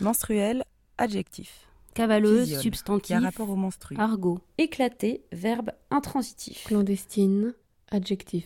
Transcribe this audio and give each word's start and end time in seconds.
Menstruel, 0.00 0.64
adjectif. 0.96 1.66
Cavaleuse, 1.94 2.60
substantif. 2.60 3.08
Qui 3.08 3.14
a 3.14 3.20
rapport 3.20 3.50
au 3.50 3.56
menstru. 3.56 3.96
Argot. 3.98 4.38
Éclaté, 4.58 5.24
verbe 5.32 5.70
intransitif. 5.90 6.64
Clandestine, 6.64 7.54
adjectif. 7.90 8.44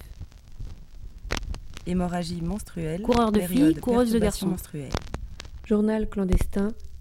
Hémorragie 1.86 2.40
menstruelle. 2.40 3.02
Coureur 3.02 3.32
de 3.32 3.40
filles, 3.40 3.74
coureuse 3.74 4.12
de 4.12 4.18
garçons. 4.18 4.56
Journal 5.64 6.08
clandestin, 6.08 6.68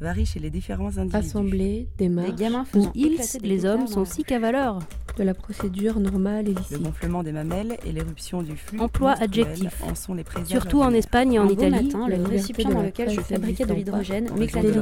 varie 0.00 0.24
chez 0.26 0.40
les 0.40 0.50
différents 0.50 0.96
individus. 0.98 1.16
assemblée, 1.16 1.88
Des 1.98 2.08
démarche, 2.08 2.34
gamins 2.36 2.62
Où 2.62 2.78
faisant 2.78 2.92
ils, 2.94 3.16
des 3.18 3.48
les 3.48 3.64
hommes, 3.66 3.86
sont 3.86 4.00
dans 4.00 4.04
si 4.06 4.24
cavaleurs. 4.24 4.78
de 5.18 5.22
la 5.24 5.34
procédure 5.34 6.00
normale 6.00 6.48
et 6.48 6.54
Le 6.70 6.78
gonflement 6.78 7.22
des 7.22 7.32
mamelles 7.32 7.76
et 7.84 7.92
l'éruption 7.92 8.42
du 8.42 8.56
flux 8.56 8.78
Emploi 8.80 9.12
adjectif. 9.20 9.82
en 9.82 9.94
sont 9.94 10.14
les 10.14 10.24
Surtout 10.46 10.80
en. 10.82 10.90
Espagne 10.94 11.34
et 11.34 11.38
Un 11.38 11.42
en 11.42 11.46
beau 11.46 11.52
Italie. 11.52 11.84
matin, 11.86 12.08
le 12.08 12.22
récipient 12.24 12.70
dans 12.70 12.82
lequel 12.82 13.10
je 13.10 13.20
fabriquais 13.20 13.66
de 13.66 13.74
l'hydrogène 13.74 14.30
m'éclatait 14.36 14.68
des 14.68 14.72
de 14.72 14.80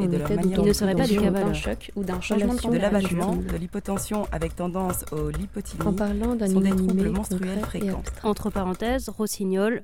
et 0.00 0.06
de 0.08 0.16
leur 0.16 0.28
manière 0.30 0.58
Il 0.60 0.66
ne 0.66 0.72
serait 0.72 0.94
pas 0.94 1.06
du 1.06 1.16
constitution, 1.16 1.22
cavale. 1.22 1.32
d'un 1.32 1.40
cavaleur. 1.40 1.54
choc 1.54 1.90
ou 1.96 2.04
d'un 2.04 2.20
changement 2.20 2.54
de 2.54 2.70
de 2.72 2.78
l'abattement, 2.78 3.36
de 3.36 3.56
l'hypotension 3.56 4.26
avec 4.32 4.56
tendance 4.56 5.04
au 5.12 5.28
lipotylie, 5.30 5.82
En 5.86 5.92
parlant 5.92 6.34
d'un 6.34 6.46
sont 6.48 6.60
des 6.60 6.70
troubles 6.70 7.10
menstruels 7.10 7.60
fréquents. 7.60 8.02
Entre 8.24 8.50
parenthèses, 8.50 9.08
rossignol, 9.10 9.82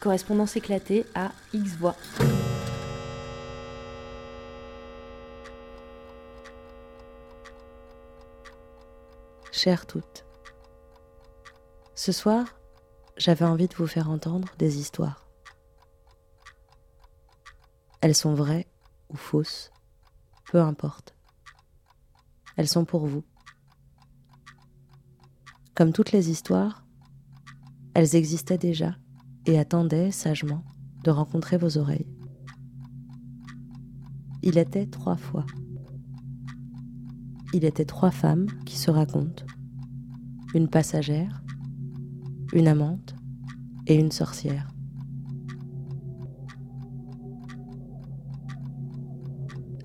correspondance 0.00 0.56
éclatée 0.56 1.04
à 1.14 1.32
X 1.52 1.76
voix. 1.76 1.96
Chères 9.52 9.86
toutes, 9.86 10.24
ce 11.94 12.12
soir, 12.12 12.46
j'avais 13.18 13.44
envie 13.44 13.68
de 13.68 13.74
vous 13.74 13.86
faire 13.86 14.08
entendre 14.08 14.48
des 14.56 14.78
histoires. 14.78 15.26
Elles 18.00 18.14
sont 18.14 18.32
vraies 18.32 18.66
ou 19.10 19.18
fausses, 19.18 19.70
peu 20.50 20.62
importe. 20.62 21.14
Elles 22.60 22.68
sont 22.68 22.84
pour 22.84 23.06
vous. 23.06 23.24
Comme 25.74 25.94
toutes 25.94 26.12
les 26.12 26.28
histoires, 26.28 26.84
elles 27.94 28.16
existaient 28.16 28.58
déjà 28.58 28.96
et 29.46 29.58
attendaient 29.58 30.10
sagement 30.10 30.62
de 31.02 31.10
rencontrer 31.10 31.56
vos 31.56 31.78
oreilles. 31.78 32.06
Il 34.42 34.58
était 34.58 34.84
trois 34.84 35.16
fois. 35.16 35.46
Il 37.54 37.64
était 37.64 37.86
trois 37.86 38.10
femmes 38.10 38.48
qui 38.66 38.76
se 38.76 38.90
racontent. 38.90 39.46
Une 40.52 40.68
passagère, 40.68 41.42
une 42.52 42.68
amante 42.68 43.14
et 43.86 43.94
une 43.94 44.12
sorcière. 44.12 44.68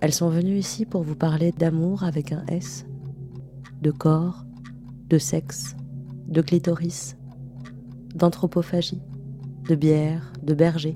Elles 0.05 0.13
sont 0.13 0.29
venues 0.29 0.59
ici 0.59 0.85
pour 0.85 1.01
vous 1.01 1.15
parler 1.15 1.51
d'amour 1.51 2.03
avec 2.03 2.31
un 2.31 2.45
S, 2.45 2.85
de 3.81 3.89
corps, 3.89 4.45
de 5.09 5.17
sexe, 5.17 5.75
de 6.27 6.41
clitoris, 6.41 7.17
d'anthropophagie, 8.13 9.01
de 9.67 9.73
bière, 9.73 10.31
de 10.43 10.53
berger, 10.53 10.93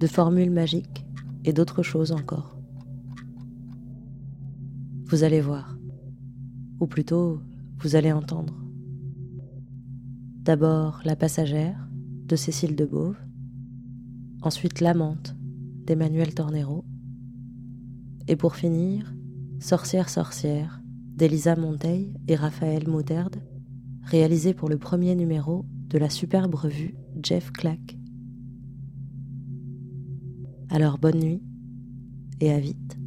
de 0.00 0.06
formules 0.06 0.50
magiques 0.50 1.04
et 1.44 1.52
d'autres 1.52 1.82
choses 1.82 2.12
encore. 2.12 2.56
Vous 5.04 5.22
allez 5.22 5.42
voir, 5.42 5.76
ou 6.80 6.86
plutôt 6.86 7.42
vous 7.80 7.94
allez 7.94 8.10
entendre. 8.10 8.54
D'abord 10.40 11.02
la 11.04 11.14
passagère 11.14 11.90
de 12.24 12.36
Cécile 12.36 12.74
de 12.74 12.86
Beauve, 12.86 13.18
ensuite 14.40 14.80
l'amante 14.80 15.36
d'Emmanuel 15.84 16.32
Tornero, 16.32 16.86
et 18.28 18.36
pour 18.36 18.56
finir, 18.56 19.12
Sorcière 19.58 20.10
sorcière 20.10 20.82
d'Elisa 21.16 21.56
Monteil 21.56 22.12
et 22.28 22.34
Raphaël 22.34 22.88
Mauderde, 22.88 23.36
réalisé 24.02 24.52
pour 24.52 24.68
le 24.68 24.76
premier 24.76 25.14
numéro 25.14 25.64
de 25.88 25.98
la 25.98 26.10
superbe 26.10 26.54
revue 26.54 26.94
Jeff 27.22 27.50
Clack. 27.52 27.96
Alors 30.68 30.98
bonne 30.98 31.20
nuit 31.20 31.42
et 32.40 32.52
à 32.52 32.58
vite. 32.58 32.98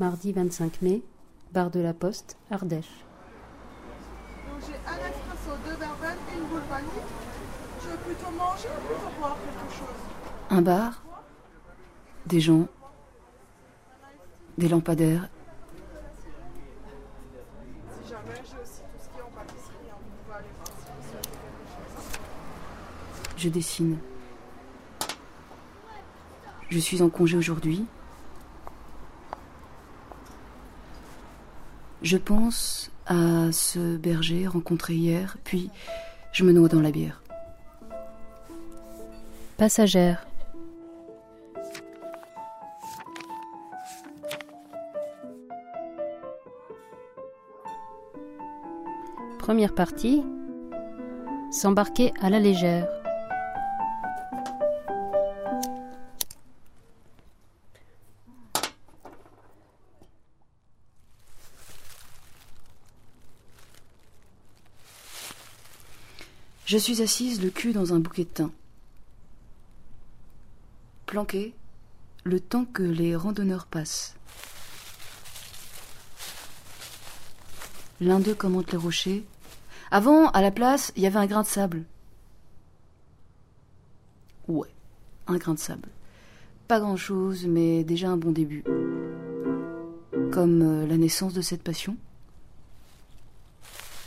Mardi 0.00 0.32
25 0.32 0.80
mai, 0.80 1.02
barre 1.52 1.70
de 1.70 1.78
la 1.78 1.92
Poste, 1.92 2.38
Ardèche. 2.50 3.04
Donc 4.48 4.62
j'ai 4.66 4.72
un 4.90 4.96
espresso, 4.96 5.54
deux 5.66 5.76
verveines 5.76 6.16
et 6.32 6.38
une 6.38 6.46
boule 6.46 6.62
vanille. 6.70 6.88
Je 7.82 7.88
veux 7.90 7.98
plutôt 7.98 8.30
manger 8.30 8.68
ou 8.68 8.86
plutôt 8.86 9.10
boire 9.20 9.36
quelque 9.44 9.74
chose? 9.74 10.00
Un 10.48 10.62
bar, 10.62 11.02
des 12.24 12.40
gens, 12.40 12.66
des 14.56 14.70
lampadaires? 14.70 15.28
Si 18.02 18.08
jamais 18.08 18.36
j'ai 18.36 18.56
aussi 18.56 18.80
tout 18.80 19.02
ce 19.02 19.08
qui 19.10 19.18
est 19.18 19.22
en 19.22 19.30
pâtisserie, 19.36 19.90
hein, 19.90 19.96
vous 20.00 20.24
pouvez 20.24 20.34
aller 20.38 20.48
voir 20.56 20.68
si 20.78 20.86
vous 20.96 21.10
souhaitez 21.10 21.28
quelque 21.28 21.68
chose. 21.76 22.08
Je 23.36 23.48
dessine. 23.50 23.98
Je 26.70 26.78
suis 26.78 27.02
en 27.02 27.10
congé 27.10 27.36
aujourd'hui. 27.36 27.84
Je 32.02 32.16
pense 32.16 32.90
à 33.06 33.52
ce 33.52 33.96
berger 33.96 34.46
rencontré 34.46 34.94
hier, 34.94 35.36
puis 35.44 35.70
je 36.32 36.44
me 36.44 36.52
noie 36.52 36.68
dans 36.68 36.80
la 36.80 36.90
bière. 36.90 37.22
Passagère. 39.58 40.26
Première 49.38 49.74
partie. 49.74 50.22
S'embarquer 51.50 52.12
à 52.22 52.30
la 52.30 52.38
légère. 52.38 52.99
Je 66.70 66.78
suis 66.78 67.02
assise 67.02 67.42
le 67.42 67.50
cul 67.50 67.72
dans 67.72 67.94
un 67.94 67.98
bouquet 67.98 68.22
de 68.22 68.28
thym. 68.28 68.52
Planquée, 71.04 71.52
le 72.22 72.38
temps 72.38 72.64
que 72.64 72.84
les 72.84 73.16
randonneurs 73.16 73.66
passent. 73.66 74.14
L'un 78.00 78.20
d'eux 78.20 78.36
commente 78.36 78.70
les 78.70 78.78
rochers. 78.78 79.24
Avant, 79.90 80.30
à 80.30 80.40
la 80.40 80.52
place, 80.52 80.92
il 80.94 81.02
y 81.02 81.08
avait 81.08 81.18
un 81.18 81.26
grain 81.26 81.42
de 81.42 81.48
sable. 81.48 81.82
Ouais, 84.46 84.70
un 85.26 85.38
grain 85.38 85.54
de 85.54 85.58
sable. 85.58 85.88
Pas 86.68 86.78
grand-chose, 86.78 87.46
mais 87.48 87.82
déjà 87.82 88.10
un 88.10 88.16
bon 88.16 88.30
début. 88.30 88.62
Comme 90.30 90.62
euh, 90.62 90.86
la 90.86 90.98
naissance 90.98 91.34
de 91.34 91.40
cette 91.40 91.64
passion. 91.64 91.96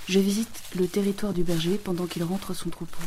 Je 0.08 0.20
visite 0.20 0.62
le 0.76 0.88
territoire 0.88 1.34
du 1.34 1.44
berger 1.44 1.78
pendant 1.78 2.06
qu'il 2.06 2.24
rentre 2.24 2.54
son 2.54 2.70
troupeau. 2.70 3.02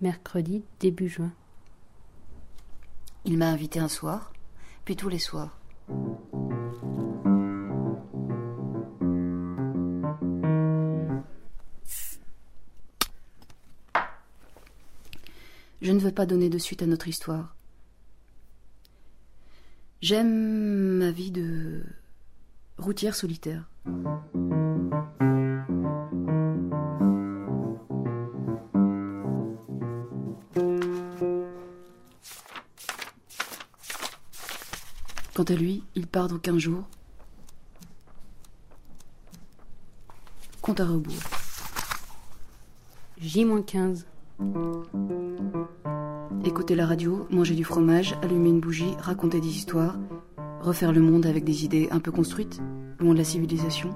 Mercredi, 0.00 0.64
début 0.80 1.08
juin. 1.08 1.32
Il 3.24 3.38
m'a 3.38 3.48
invité 3.48 3.78
un 3.78 3.88
soir, 3.88 4.32
puis 4.84 4.96
tous 4.96 5.08
les 5.08 5.18
soirs. 5.18 5.58
Je 15.82 15.90
ne 15.90 15.98
veux 15.98 16.12
pas 16.12 16.26
donner 16.26 16.48
de 16.48 16.58
suite 16.58 16.80
à 16.82 16.86
notre 16.86 17.08
histoire. 17.08 17.56
J'aime 20.00 20.98
ma 20.98 21.10
vie 21.10 21.32
de 21.32 21.82
routière 22.78 23.16
solitaire. 23.16 23.68
Quant 35.34 35.42
à 35.42 35.54
lui, 35.54 35.82
il 35.96 36.06
part 36.06 36.28
dans 36.28 36.38
quinze 36.38 36.58
jours. 36.58 36.84
Compte 40.60 40.78
à 40.78 40.86
rebours. 40.86 41.14
J-15. 43.18 44.04
Écouter 46.44 46.74
la 46.74 46.86
radio, 46.86 47.26
manger 47.30 47.54
du 47.54 47.64
fromage, 47.64 48.16
allumer 48.22 48.50
une 48.50 48.60
bougie, 48.60 48.94
raconter 48.98 49.40
des 49.40 49.48
histoires, 49.48 49.98
refaire 50.60 50.92
le 50.92 51.00
monde 51.00 51.26
avec 51.26 51.44
des 51.44 51.64
idées 51.64 51.88
un 51.90 52.00
peu 52.00 52.10
construites, 52.10 52.60
loin 52.98 53.12
de 53.12 53.18
la 53.18 53.24
civilisation. 53.24 53.94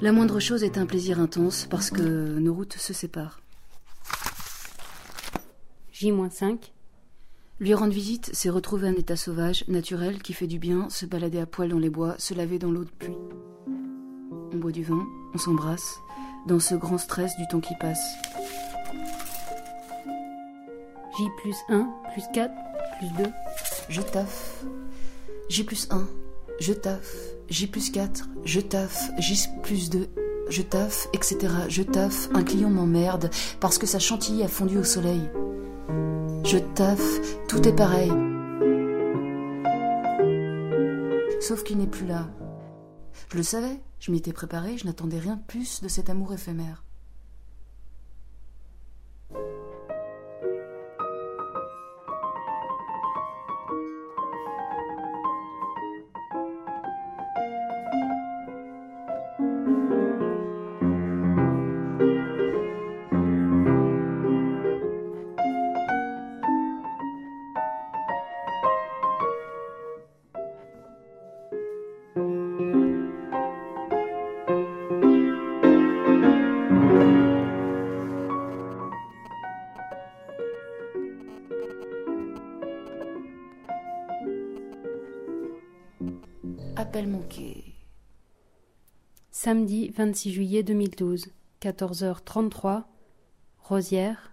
La 0.00 0.12
moindre 0.12 0.38
chose 0.38 0.64
est 0.64 0.76
un 0.76 0.86
plaisir 0.86 1.18
intense 1.18 1.66
parce 1.70 1.90
que 1.90 2.38
nos 2.38 2.52
routes 2.52 2.76
se 2.76 2.92
séparent. 2.92 3.40
J-5. 5.92 6.72
Lui 7.60 7.72
rendre 7.72 7.94
visite, 7.94 8.28
c'est 8.32 8.50
retrouver 8.50 8.88
un 8.88 8.94
état 8.94 9.16
sauvage, 9.16 9.64
naturel, 9.68 10.20
qui 10.20 10.32
fait 10.32 10.46
du 10.46 10.58
bien, 10.58 10.90
se 10.90 11.06
balader 11.06 11.38
à 11.38 11.46
poil 11.46 11.68
dans 11.68 11.78
les 11.78 11.88
bois, 11.88 12.16
se 12.18 12.34
laver 12.34 12.58
dans 12.58 12.70
l'eau 12.70 12.84
de 12.84 12.90
pluie. 12.90 13.16
On 14.54 14.58
boit 14.58 14.70
du 14.70 14.84
vin, 14.84 15.04
on 15.34 15.38
s'embrasse, 15.38 16.00
dans 16.46 16.60
ce 16.60 16.76
grand 16.76 16.96
stress 16.96 17.36
du 17.36 17.48
temps 17.48 17.58
qui 17.58 17.74
passe. 17.80 18.14
J 21.18 21.24
plus 21.42 21.56
1, 21.70 21.88
plus 22.12 22.22
4, 22.32 22.54
plus 22.98 23.24
2. 23.24 23.30
Je 23.88 24.00
taffe. 24.00 24.64
J 25.48 25.64
plus 25.64 25.88
1, 25.90 26.06
je 26.60 26.72
taffe. 26.72 27.16
J 27.48 27.66
plus 27.66 27.90
4, 27.90 28.28
je 28.44 28.60
taffe. 28.60 29.10
J 29.18 29.48
plus 29.64 29.90
2, 29.90 30.08
je 30.50 30.62
taffe, 30.62 31.08
etc. 31.12 31.36
Je 31.68 31.82
taffe. 31.82 32.28
Un 32.32 32.44
client 32.44 32.70
m'emmerde 32.70 33.30
parce 33.58 33.78
que 33.78 33.86
sa 33.86 33.98
chantilly 33.98 34.44
a 34.44 34.48
fondu 34.48 34.78
au 34.78 34.84
soleil. 34.84 35.28
Je 36.44 36.58
taffe, 36.58 37.46
tout 37.48 37.66
est 37.66 37.74
pareil. 37.74 38.12
Sauf 41.40 41.64
qu'il 41.64 41.78
n'est 41.78 41.88
plus 41.88 42.06
là. 42.06 42.28
Je 43.32 43.36
le 43.38 43.42
savais, 43.42 43.80
je 44.04 44.10
m'y 44.10 44.18
étais 44.18 44.34
préparé, 44.34 44.76
je 44.76 44.84
n'attendais 44.84 45.18
rien 45.18 45.38
plus 45.38 45.80
de 45.80 45.88
cet 45.88 46.10
amour 46.10 46.34
éphémère. 46.34 46.84
Samedi 89.44 89.90
26 89.90 90.32
juillet 90.32 90.62
2012, 90.62 91.26
14h33, 91.60 92.84
Rosière, 93.58 94.32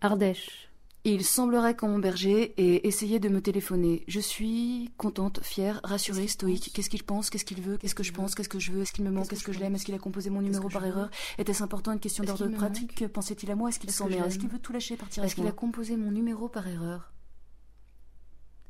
Ardèche. 0.00 0.70
Il 1.02 1.24
semblerait 1.24 1.74
qu'on 1.74 1.98
berger 1.98 2.54
ait 2.58 2.86
essayé 2.86 3.18
de 3.18 3.28
me 3.28 3.42
téléphoner. 3.42 4.04
Je 4.06 4.20
suis 4.20 4.92
contente, 4.98 5.40
fière, 5.42 5.80
rassurée, 5.82 6.28
stoïque. 6.28 6.70
Qu'est-ce 6.72 6.90
qu'il 6.90 7.02
pense? 7.02 7.28
Qu'est-ce 7.28 7.44
qu'il 7.44 7.60
veut? 7.60 7.76
Qu'est-ce 7.76 7.96
que 7.96 8.04
je 8.04 8.12
pense? 8.12 8.36
Qu'est-ce 8.36 8.48
que 8.48 8.60
je 8.60 8.70
veux? 8.70 8.82
Est-ce 8.82 8.92
qu'il 8.92 9.02
me 9.02 9.10
manque 9.10 9.32
Est-ce 9.32 9.42
que 9.42 9.52
je 9.52 9.58
l'aime? 9.58 9.74
Est-ce 9.74 9.84
qu'il 9.84 9.96
a 9.96 9.98
composé 9.98 10.30
mon 10.30 10.42
numéro 10.42 10.68
par 10.68 10.86
erreur 10.86 11.10
Était-ce 11.38 11.64
important 11.64 11.90
Une 11.90 11.98
question 11.98 12.22
d'ordre 12.22 12.46
pratique? 12.50 13.08
Pensait-il 13.08 13.50
à 13.50 13.56
moi? 13.56 13.68
Est-ce 13.68 13.80
qu'il 13.80 13.90
s'emmerde 13.90 14.28
Est-ce 14.28 14.38
qu'il 14.38 14.48
veut 14.48 14.60
tout 14.60 14.72
lâcher 14.72 14.96
partir 14.96 15.24
Est-ce 15.24 15.34
qu'il 15.34 15.48
a 15.48 15.50
composé 15.50 15.96
mon 15.96 16.12
numéro 16.12 16.48
par 16.48 16.68
erreur? 16.68 17.12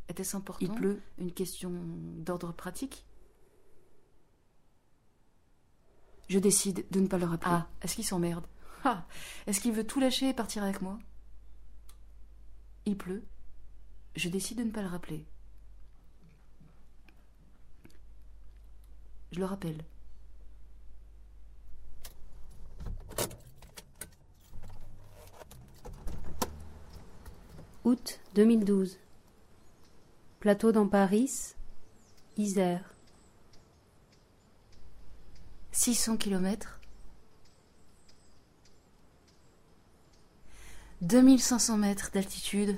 Était-ce 0.09 0.39
important 0.39 0.65
Il 0.65 0.71
pleut. 0.71 1.03
Une 1.19 1.33
question 1.33 1.71
d'ordre 2.17 2.55
pratique? 2.55 3.05
Je 6.33 6.39
décide 6.39 6.87
de 6.91 6.99
ne 6.99 7.09
pas 7.09 7.19
le 7.19 7.27
rappeler. 7.27 7.51
Ah, 7.53 7.69
est-ce 7.83 7.95
qu'il 7.95 8.07
s'emmerde? 8.07 8.47
Ah, 8.85 9.05
est-ce 9.47 9.61
qu'il 9.61 9.73
veut 9.73 9.87
tout 9.87 10.01
lâcher 10.01 10.31
et 10.31 10.33
partir 10.33 10.63
avec 10.63 10.81
moi? 10.81 10.99
Il 12.87 12.97
pleut. 12.97 13.23
Je 14.17 14.31
décide 14.31 14.57
de 14.57 14.63
ne 14.63 14.71
pas 14.71 14.81
le 14.81 14.89
rappeler. 14.89 15.27
Je 19.33 19.41
le 19.41 19.45
rappelle. 19.45 19.85
Août 27.85 28.21
2012. 28.37 28.97
Plateau 30.41 30.73
dans 30.73 30.89
Paris, 30.89 31.53
Isère. 32.39 32.92
600 35.73 36.19
km 36.19 36.79
2500 41.01 41.79
mètres 41.79 42.11
d'altitude. 42.13 42.77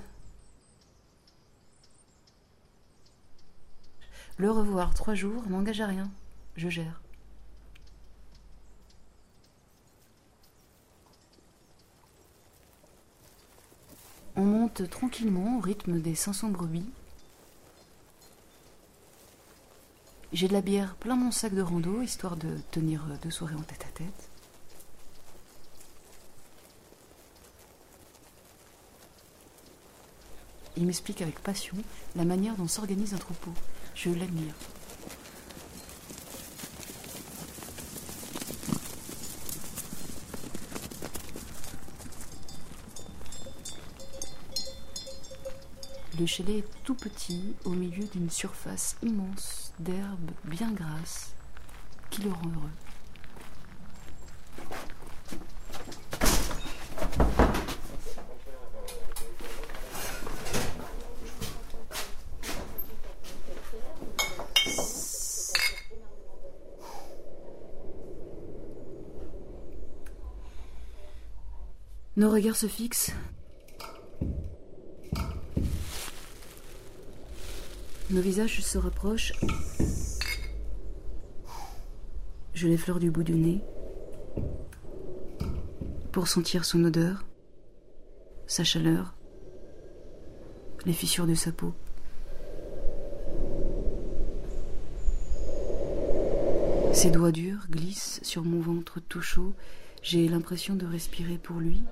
Le 4.39 4.51
revoir 4.51 4.95
trois 4.95 5.15
jours 5.15 5.47
n'engage 5.49 5.81
à 5.81 5.87
rien. 5.87 6.11
Je 6.57 6.69
gère. 6.69 7.03
On 14.37 14.45
monte 14.45 14.89
tranquillement 14.89 15.59
au 15.59 15.61
rythme 15.61 16.01
des 16.01 16.15
500 16.15 16.49
brebis. 16.49 16.91
J'ai 20.35 20.49
de 20.49 20.53
la 20.53 20.63
bière 20.63 20.97
plein 20.97 21.15
mon 21.15 21.31
sac 21.31 21.55
de 21.55 21.63
rando, 21.63 22.03
histoire 22.03 22.37
de 22.37 22.59
tenir 22.73 23.05
deux 23.23 23.31
soirées 23.31 23.55
en 23.55 23.63
tête 23.63 23.87
à 23.89 23.99
tête. 23.99 24.29
Il 30.77 30.87
m'explique 30.87 31.23
avec 31.23 31.39
passion 31.39 31.77
la 32.17 32.25
manière 32.25 32.57
dont 32.57 32.67
s'organise 32.67 33.15
un 33.15 33.19
troupeau. 33.19 33.53
Je 33.95 34.11
l'admire. 34.11 34.55
Le 46.19 46.27
chalet 46.27 46.57
est 46.57 46.83
tout 46.83 46.97
petit 46.97 47.55
au 47.65 47.71
milieu 47.71 48.05
d'une 48.07 48.31
surface 48.31 48.97
immense 49.01 49.64
d'herbe 49.79 50.31
bien 50.45 50.73
grasse 50.73 51.35
qui 52.11 52.23
le 52.23 52.31
rend 52.31 52.49
heureux. 52.49 52.71
Nos 72.17 72.31
regards 72.31 72.57
se 72.57 72.69
fixent. 72.69 73.13
Nos 78.15 78.21
visages 78.21 78.61
se 78.61 78.79
rapprochent. 78.79 79.33
Je 82.53 82.69
l'effleure 82.69 83.01
du 83.01 83.11
bout 83.11 83.25
du 83.25 83.35
nez 83.35 83.61
pour 86.13 86.29
sentir 86.29 86.65
son 86.65 86.85
odeur, 86.85 87.25
sa 88.47 88.63
chaleur, 88.63 89.17
les 90.87 90.93
fissures 90.93 91.27
de 91.27 91.35
sa 91.35 91.51
peau. 91.51 91.75
Ses 96.93 97.11
doigts 97.11 97.33
durs 97.33 97.67
glissent 97.69 98.21
sur 98.23 98.45
mon 98.45 98.61
ventre 98.61 99.01
tout 99.01 99.23
chaud. 99.23 99.55
J'ai 100.03 100.29
l'impression 100.29 100.77
de 100.77 100.87
respirer 100.87 101.37
pour 101.37 101.57
lui. 101.57 101.83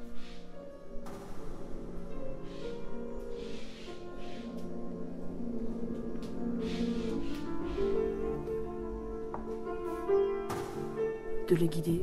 De 11.52 11.56
le 11.58 11.66
guider. 11.66 12.00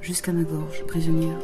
Jusqu'à 0.00 0.32
ma 0.32 0.42
gorge, 0.42 0.84
prisonnière. 0.86 1.38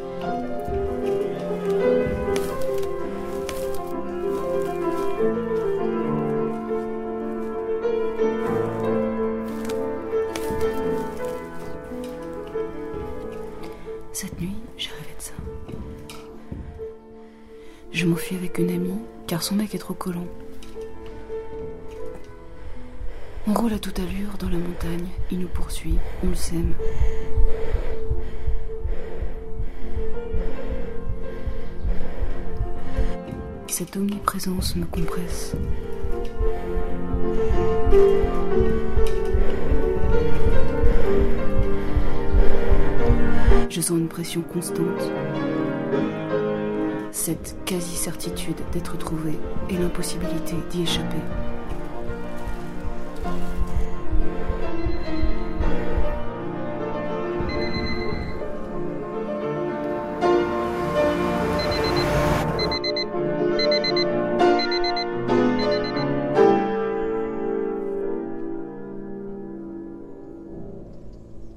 Mec 19.67 19.75
est 19.75 19.99
collant. 19.99 20.27
On 23.49 23.53
roule 23.53 23.73
à 23.73 23.79
toute 23.81 23.99
allure 23.99 24.39
dans 24.39 24.49
la 24.49 24.59
montagne, 24.59 25.09
il 25.33 25.41
nous 25.41 25.49
poursuit, 25.49 25.99
on 26.23 26.29
le 26.29 26.35
sème. 26.37 26.75
Cette 33.67 33.97
omniprésence 33.97 34.77
me 34.77 34.85
compresse. 34.85 35.57
Je 43.69 43.81
sens 43.81 43.99
une 43.99 44.09
pression 44.09 44.43
constante. 44.43 45.11
Cette 47.27 47.57
quasi-certitude 47.65 48.55
d'être 48.73 48.97
trouvé 48.97 49.33
et 49.69 49.77
l'impossibilité 49.77 50.55
d'y 50.71 50.83
échapper. 50.83 51.17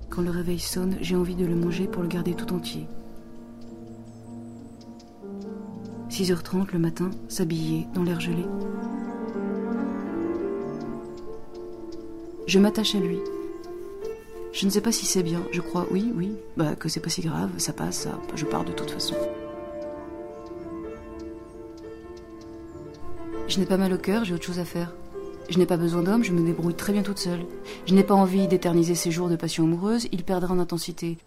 Quand 0.10 0.24
le 0.24 0.32
réveil 0.32 0.58
sonne, 0.58 0.98
j'ai 1.00 1.16
envie 1.16 1.36
de 1.36 1.46
le 1.46 1.54
manger 1.54 1.86
pour 1.86 2.02
le 2.02 2.08
garder 2.08 2.34
tout 2.34 2.56
entier. 2.56 2.88
6h30 6.20 6.74
le 6.74 6.80
matin, 6.80 7.12
s'habiller 7.30 7.88
dans 7.94 8.04
l'air 8.04 8.20
gelé. 8.20 8.44
Je 12.46 12.60
m'attache 12.60 12.94
à 12.96 13.00
lui. 13.00 13.20
Je 14.52 14.66
ne 14.66 14.70
sais 14.70 14.82
pas 14.82 14.92
si 14.92 15.06
c'est 15.06 15.24
bien, 15.24 15.42
je 15.54 15.62
crois, 15.62 15.88
oui, 15.92 16.12
oui, 16.14 16.34
bah 16.58 16.76
que 16.76 16.90
c'est 16.90 17.00
pas 17.00 17.10
si 17.10 17.22
grave, 17.22 17.52
ça 17.58 17.72
passe, 17.72 18.10
je 18.36 18.44
pars 18.44 18.66
de 18.66 18.74
toute 18.74 18.92
façon. 18.92 19.16
Je 23.48 23.58
n'ai 23.58 23.66
pas 23.66 23.78
mal 23.78 23.94
au 23.94 23.98
cœur, 23.98 24.26
j'ai 24.26 24.34
autre 24.34 24.44
chose 24.44 24.60
à 24.60 24.66
faire. 24.66 24.94
Je 25.50 25.58
n'ai 25.58 25.66
pas 25.66 25.78
besoin 25.78 26.04
d'homme, 26.04 26.26
je 26.26 26.34
me 26.34 26.46
débrouille 26.46 26.76
très 26.76 26.92
bien 26.92 27.02
toute 27.02 27.20
seule. 27.20 27.46
Je 27.86 27.94
n'ai 27.94 28.04
pas 28.04 28.14
envie 28.14 28.50
d'éterniser 28.50 28.94
ces 28.94 29.10
jours 29.10 29.30
de 29.30 29.38
passion 29.38 29.64
amoureuse, 29.64 30.10
ils 30.12 30.26
perdraient 30.26 30.52
en 30.52 30.60
intensité. 30.60 31.18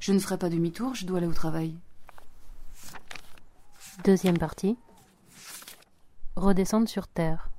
Je 0.00 0.12
ne 0.12 0.18
ferai 0.18 0.38
pas 0.38 0.48
demi-tour, 0.48 0.94
je 0.94 1.04
dois 1.04 1.18
aller 1.18 1.26
au 1.26 1.32
travail. 1.32 1.74
Deuxième 4.04 4.36
partie. 4.36 4.76
Redescendre 6.34 6.88
sur 6.88 7.06
Terre. 7.06 7.50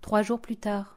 Trois 0.00 0.22
jours 0.22 0.40
plus 0.40 0.56
tard. 0.56 0.96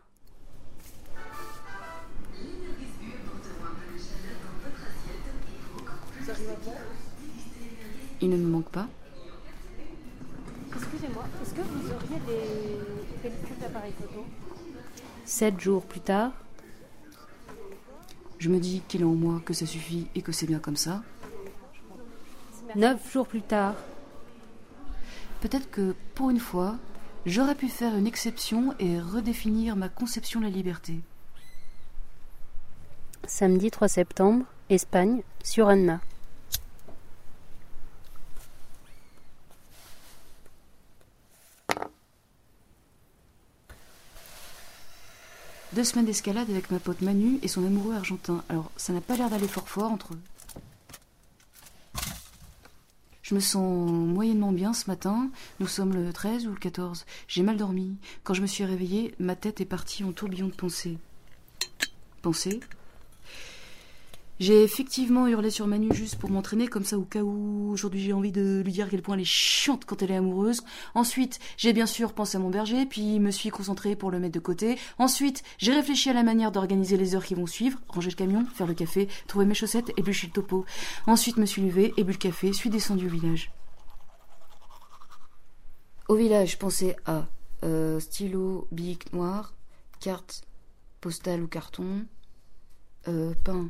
Il 8.22 8.30
ne 8.30 8.38
me 8.38 8.48
manque 8.48 8.70
pas. 8.70 8.88
Excusez-moi, 10.74 11.26
est-ce 11.42 11.54
que 11.54 11.62
vous 11.62 11.92
auriez 11.92 12.20
des 12.26 13.18
pellicules 13.22 13.58
d'appareil 13.60 13.92
photo? 14.00 14.26
Sept 15.26 15.60
jours 15.60 15.84
plus 15.84 16.00
tard. 16.00 16.32
Je 18.40 18.48
me 18.48 18.60
dis 18.60 18.84
qu'il 18.88 19.02
est 19.02 19.06
en 19.06 19.16
moi, 19.16 19.42
que 19.46 19.54
ça 19.54 19.66
suffit 19.66 20.08
et 20.16 20.22
que 20.22 20.32
c'est 20.32 20.48
bien 20.48 20.60
comme 20.60 20.78
ça. 20.78 21.04
Neuf 22.76 23.12
jours 23.12 23.28
plus 23.28 23.42
tard. 23.42 23.76
Peut-être 25.44 25.70
que, 25.70 25.94
pour 26.16 26.30
une 26.30 26.40
fois, 26.40 26.78
j'aurais 27.26 27.54
pu 27.54 27.68
faire 27.68 27.98
une 27.98 28.08
exception 28.08 28.74
et 28.80 28.98
redéfinir 28.98 29.76
ma 29.76 29.90
conception 29.90 30.40
de 30.40 30.46
la 30.46 30.50
liberté. 30.50 31.02
Samedi 33.28 33.70
3 33.70 33.90
septembre, 33.90 34.46
Espagne, 34.70 35.22
sur 35.44 35.68
Anna. 35.68 36.00
Deux 45.74 45.84
semaines 45.84 46.06
d'escalade 46.06 46.50
avec 46.50 46.72
ma 46.72 46.80
pote 46.80 47.02
Manu 47.02 47.40
et 47.42 47.50
son 47.50 47.66
amoureux 47.66 47.96
argentin. 47.96 48.46
Alors, 48.48 48.72
ça 48.78 48.94
n'a 48.94 49.02
pas 49.02 49.18
l'air 49.18 49.30
d'aller 49.30 49.50
fort 49.50 49.68
fort 49.68 49.92
entre 49.92 50.14
eux. 50.14 50.22
Je 53.34 53.36
me 53.36 53.42
sens 53.42 53.90
moyennement 53.90 54.52
bien 54.52 54.74
ce 54.74 54.86
matin. 54.86 55.32
Nous 55.60 55.66
sommes 55.66 55.92
le 55.96 56.14
13 56.14 56.46
ou 56.46 56.52
le 56.52 56.56
14. 56.56 57.04
J'ai 57.28 57.42
mal 57.42 57.58
dormi. 57.58 57.98
Quand 58.24 58.36
je 58.36 58.44
me 58.44 58.46
suis 58.46 58.64
réveillée, 58.64 59.16
ma 59.18 59.36
tête 59.36 59.60
est 59.60 59.66
partie 59.66 60.04
en 60.04 60.12
tourbillon 60.12 60.50
de 60.50 60.54
pensées. 60.54 61.00
Pensées 62.22 62.60
J'ai 64.44 64.62
effectivement 64.62 65.26
hurlé 65.26 65.50
sur 65.50 65.68
Manu 65.68 65.88
juste 65.94 66.18
pour 66.18 66.30
m'entraîner, 66.30 66.68
comme 66.68 66.84
ça 66.84 66.98
au 66.98 67.06
cas 67.06 67.22
où 67.22 67.72
aujourd'hui 67.72 68.02
j'ai 68.04 68.12
envie 68.12 68.34
de 68.34 68.62
lui 68.66 68.74
dire 68.74 68.88
à 68.88 68.90
quel 68.90 69.02
point 69.02 69.16
elle 69.16 69.22
est 69.22 69.24
chiante 69.24 69.86
quand 69.86 70.02
elle 70.02 70.12
est 70.12 70.18
amoureuse. 70.18 70.64
Ensuite, 70.96 71.40
j'ai 71.56 71.72
bien 71.72 71.86
sûr 71.86 72.12
pensé 72.12 72.36
à 72.36 72.42
mon 72.42 72.50
berger, 72.50 72.86
puis 72.86 73.22
me 73.22 73.32
suis 73.32 73.52
concentrée 73.52 73.96
pour 73.96 74.12
le 74.12 74.20
mettre 74.20 74.34
de 74.34 74.42
côté. 74.42 74.78
Ensuite, 74.98 75.46
j'ai 75.60 75.72
réfléchi 75.72 76.10
à 76.10 76.14
la 76.14 76.24
manière 76.24 76.52
d'organiser 76.52 76.98
les 76.98 77.16
heures 77.16 77.24
qui 77.24 77.36
vont 77.36 77.48
suivre, 77.48 77.80
ranger 77.88 78.10
le 78.10 78.18
camion, 78.18 78.46
faire 78.54 78.68
le 78.68 78.74
café, 78.74 79.08
trouver 79.28 79.46
mes 79.46 79.54
chaussettes, 79.54 79.92
éplucher 79.96 80.28
le 80.28 80.34
topo. 80.34 80.66
Ensuite, 81.08 81.38
me 81.38 81.46
suis 81.46 81.62
levée 81.62 81.94
et 81.96 82.04
bu 82.04 82.12
le 82.12 82.18
café, 82.18 82.52
suis 82.52 82.70
descendue 82.70 83.08
au 83.08 83.12
village. 83.12 83.50
Au 86.10 86.16
village, 86.16 86.60
pensez 86.60 86.98
à 87.06 87.30
euh, 87.64 88.02
stylo, 88.02 88.68
bic 88.74 89.14
noir, 89.14 89.54
carte 90.02 90.42
postale 91.00 91.44
ou 91.44 91.48
carton, 91.48 92.06
euh, 93.08 93.34
pain 93.46 93.70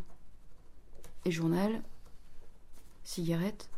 et 1.25 1.32
journal, 1.32 1.82
cigarette, 3.03 3.70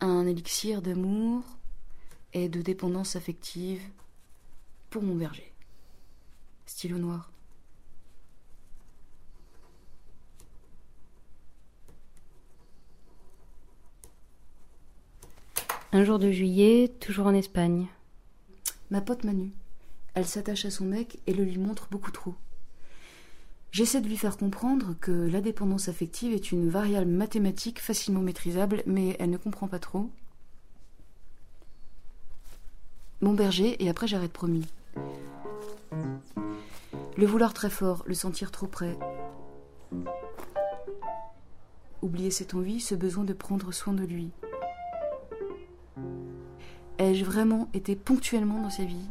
un 0.00 0.26
élixir 0.26 0.82
d'amour 0.82 1.42
et 2.32 2.48
de 2.48 2.62
dépendance 2.62 3.16
affective 3.16 3.82
pour 4.88 5.02
mon 5.02 5.14
berger. 5.14 5.52
Stylo 6.66 6.98
noir. 6.98 7.30
Un 15.92 16.04
jour 16.04 16.20
de 16.20 16.30
juillet, 16.30 16.92
toujours 17.00 17.26
en 17.26 17.34
Espagne. 17.34 17.88
Ma 18.90 19.00
pote 19.00 19.24
Manu. 19.24 19.52
Elle 20.14 20.26
s'attache 20.26 20.64
à 20.64 20.70
son 20.70 20.84
mec 20.84 21.18
et 21.26 21.34
le 21.34 21.44
lui 21.44 21.58
montre 21.58 21.88
beaucoup 21.90 22.12
trop. 22.12 22.34
J'essaie 23.72 24.00
de 24.00 24.08
lui 24.08 24.16
faire 24.16 24.36
comprendre 24.36 24.96
que 25.00 25.12
la 25.12 25.40
dépendance 25.40 25.88
affective 25.88 26.32
est 26.32 26.50
une 26.50 26.68
variable 26.68 27.10
mathématique 27.10 27.80
facilement 27.80 28.20
maîtrisable, 28.20 28.82
mais 28.84 29.16
elle 29.20 29.30
ne 29.30 29.36
comprend 29.36 29.68
pas 29.68 29.78
trop. 29.78 30.10
Mon 33.20 33.32
berger, 33.32 33.82
et 33.82 33.88
après 33.88 34.08
j'arrête 34.08 34.32
promis. 34.32 34.66
Le 37.16 37.26
vouloir 37.26 37.52
très 37.52 37.70
fort, 37.70 38.02
le 38.06 38.14
sentir 38.14 38.50
trop 38.50 38.66
près. 38.66 38.98
Oublier 42.02 42.30
cette 42.30 42.54
envie, 42.54 42.80
ce 42.80 42.94
besoin 42.94 43.24
de 43.24 43.34
prendre 43.34 43.72
soin 43.72 43.92
de 43.92 44.04
lui. 44.04 44.30
Ai-je 46.98 47.24
vraiment 47.24 47.68
été 47.72 47.94
ponctuellement 47.94 48.62
dans 48.62 48.70
sa 48.70 48.84
vie? 48.84 49.08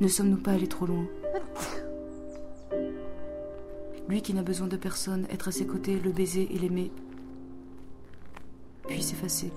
Ne 0.00 0.08
sommes-nous 0.08 0.36
pas 0.36 0.52
allés 0.52 0.68
trop 0.68 0.86
loin? 0.86 1.06
Lui 4.08 4.22
qui 4.22 4.34
n'a 4.34 4.42
besoin 4.42 4.68
de 4.68 4.76
personne, 4.76 5.26
être 5.30 5.48
à 5.48 5.52
ses 5.52 5.66
côtés, 5.66 5.98
le 5.98 6.12
baiser 6.12 6.48
et 6.54 6.58
l'aimer, 6.58 6.92
puis 8.86 9.02
s'effacer. 9.02 9.52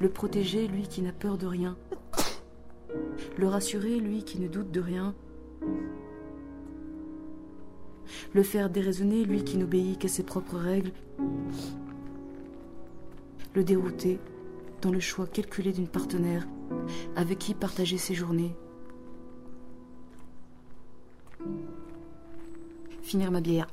Le 0.00 0.08
protéger, 0.08 0.66
lui 0.68 0.88
qui 0.88 1.02
n'a 1.02 1.12
peur 1.12 1.38
de 1.38 1.46
rien. 1.46 1.76
Le 3.36 3.48
rassurer, 3.48 3.98
lui 3.98 4.24
qui 4.24 4.38
ne 4.38 4.48
doute 4.48 4.70
de 4.70 4.80
rien. 4.80 5.14
Le 8.32 8.42
faire 8.42 8.70
déraisonner, 8.70 9.24
lui 9.24 9.44
qui 9.44 9.56
n'obéit 9.56 9.98
qu'à 9.98 10.08
ses 10.08 10.22
propres 10.22 10.56
règles. 10.56 10.92
Le 13.54 13.64
dérouter 13.64 14.18
dans 14.80 14.90
le 14.90 15.00
choix 15.00 15.26
calculé 15.26 15.72
d'une 15.72 15.88
partenaire 15.88 16.46
avec 17.16 17.38
qui 17.38 17.54
partager 17.54 17.98
ses 17.98 18.14
journées. 18.14 18.54
Finir 23.12 23.30
ma 23.30 23.42
bière, 23.42 23.66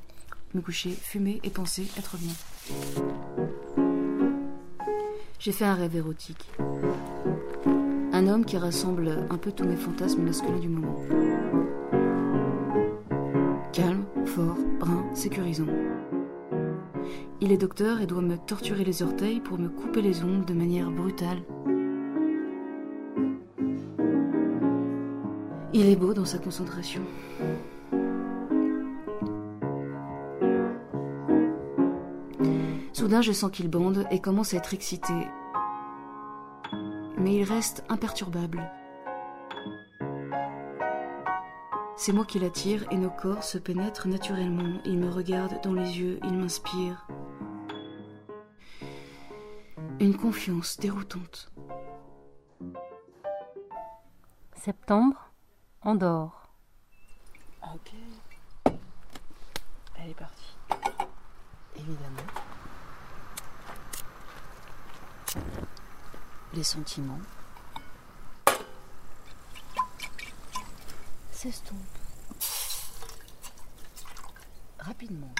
me 0.53 0.59
coucher, 0.59 0.89
fumer 0.89 1.39
et 1.45 1.49
penser 1.49 1.87
être 1.97 2.17
bien. 2.17 2.33
J'ai 5.39 5.53
fait 5.53 5.63
un 5.63 5.75
rêve 5.75 5.95
érotique. 5.95 6.51
Un 8.11 8.27
homme 8.27 8.43
qui 8.43 8.57
rassemble 8.57 9.25
un 9.29 9.37
peu 9.37 9.53
tous 9.53 9.63
mes 9.63 9.77
fantasmes 9.77 10.23
masculins 10.23 10.59
du 10.59 10.67
moment. 10.67 10.99
Calme, 13.71 14.03
fort, 14.25 14.57
brun, 14.77 15.05
sécurisant. 15.15 15.67
Il 17.39 17.53
est 17.53 17.57
docteur 17.57 18.01
et 18.01 18.07
doit 18.07 18.21
me 18.21 18.35
torturer 18.35 18.83
les 18.83 19.03
orteils 19.03 19.39
pour 19.39 19.57
me 19.57 19.69
couper 19.69 20.01
les 20.01 20.21
ongles 20.21 20.43
de 20.43 20.53
manière 20.53 20.91
brutale. 20.91 21.39
Il 25.73 25.85
est 25.85 25.95
beau 25.95 26.13
dans 26.13 26.25
sa 26.25 26.39
concentration. 26.39 27.03
Soudain, 33.09 33.21
je 33.23 33.31
sens 33.31 33.49
qu'il 33.49 33.69
bande 33.69 34.05
et 34.11 34.21
commence 34.21 34.53
à 34.53 34.57
être 34.57 34.75
excité. 34.75 35.15
Mais 37.17 37.37
il 37.37 37.43
reste 37.43 37.83
imperturbable. 37.89 38.71
C'est 41.97 42.13
moi 42.13 42.23
qui 42.23 42.37
l'attire 42.37 42.85
et 42.91 42.97
nos 42.97 43.09
corps 43.09 43.43
se 43.43 43.57
pénètrent 43.57 44.07
naturellement. 44.07 44.79
Il 44.85 44.99
me 44.99 45.09
regarde 45.09 45.59
dans 45.63 45.73
les 45.73 45.99
yeux, 45.99 46.19
il 46.23 46.37
m'inspire. 46.37 47.07
Une 49.99 50.15
confiance 50.15 50.77
déroutante. 50.77 51.51
Septembre, 54.53 55.31
Andorre. 55.81 56.53
Ok. 57.73 57.91
Elle 59.95 60.11
est 60.11 60.13
partie. 60.13 60.55
Évidemment. 61.75 62.38
Les 66.53 66.63
sentiments. 66.63 67.19
S'estompe. 71.31 71.77
Rapidement. 74.79 75.33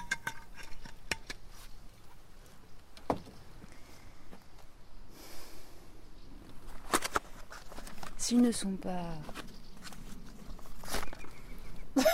S'ils 8.16 8.40
ne 8.40 8.52
sont 8.52 8.76
pas 8.76 9.04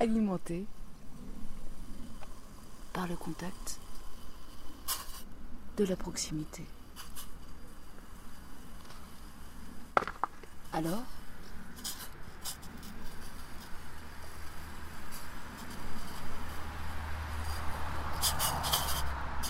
alimentés 0.00 0.64
par 2.92 3.08
le 3.08 3.16
contact 3.16 3.80
de 5.76 5.84
la 5.84 5.96
proximité. 5.96 6.64
Alors 10.76 11.04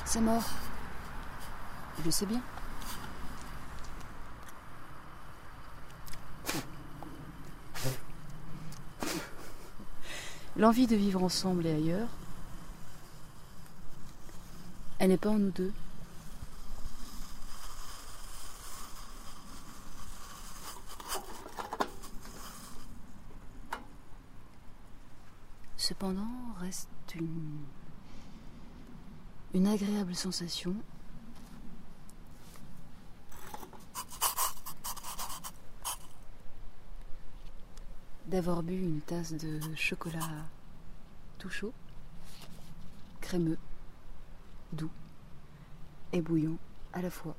C'est 0.05 0.21
mort. 0.21 0.45
Je 2.05 2.11
sais 2.11 2.27
bien. 2.27 2.41
L'envie 10.57 10.87
de 10.87 10.95
vivre 10.95 11.25
ensemble 11.25 11.67
et 11.67 11.73
ailleurs, 11.75 12.09
elle 15.01 15.09
n'est 15.09 15.17
pas 15.17 15.31
en 15.31 15.39
nous 15.39 15.51
deux. 15.51 15.73
Une 29.55 29.67
agréable 29.67 30.15
sensation. 30.15 30.75
D'avoir 38.27 38.63
bu 38.63 38.75
une 38.75 39.01
tasse 39.01 39.33
de 39.33 39.61
chocolat 39.77 40.19
tout 41.39 41.49
chaud, 41.49 41.73
crémeux, 43.21 43.59
doux 44.73 44.91
et 46.13 46.21
bouillant 46.21 46.59
à 46.93 47.03
la 47.03 47.11
fois. 47.11 47.37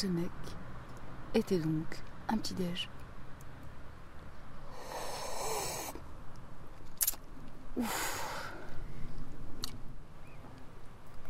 Ce 0.00 0.06
mec 0.06 0.30
était 1.34 1.58
donc 1.58 2.00
un 2.28 2.36
petit 2.36 2.54
déj. 2.54 2.88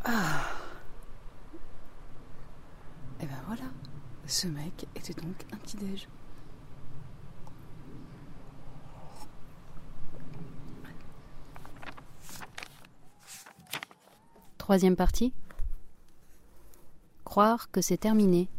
Ah. 0.05 0.51
Et 3.21 3.25
ben 3.25 3.41
voilà, 3.47 3.63
ce 4.27 4.47
mec 4.49 4.87
était 4.95 5.15
donc 5.15 5.47
un 5.51 5.57
petit 5.57 5.79
déj. 5.79 6.07
Troisième 14.59 14.95
partie. 14.95 15.33
Croire 17.25 17.71
que 17.71 17.81
c'est 17.81 17.97
terminé. 17.97 18.51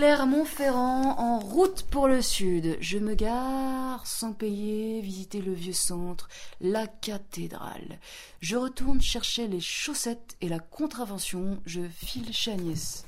Clermont-Ferrand 0.00 1.18
en 1.18 1.38
route 1.40 1.82
pour 1.90 2.08
le 2.08 2.22
sud. 2.22 2.78
Je 2.80 2.96
me 2.96 3.14
gare 3.14 4.06
sans 4.06 4.32
payer, 4.32 5.02
visiter 5.02 5.42
le 5.42 5.52
vieux 5.52 5.74
centre, 5.74 6.30
la 6.62 6.86
cathédrale. 6.86 7.98
Je 8.40 8.56
retourne 8.56 9.02
chercher 9.02 9.46
les 9.46 9.60
chaussettes 9.60 10.38
et 10.40 10.48
la 10.48 10.58
contravention. 10.58 11.60
Je 11.66 11.82
file 11.82 12.32
chez 12.32 12.52
Agnès. 12.52 13.04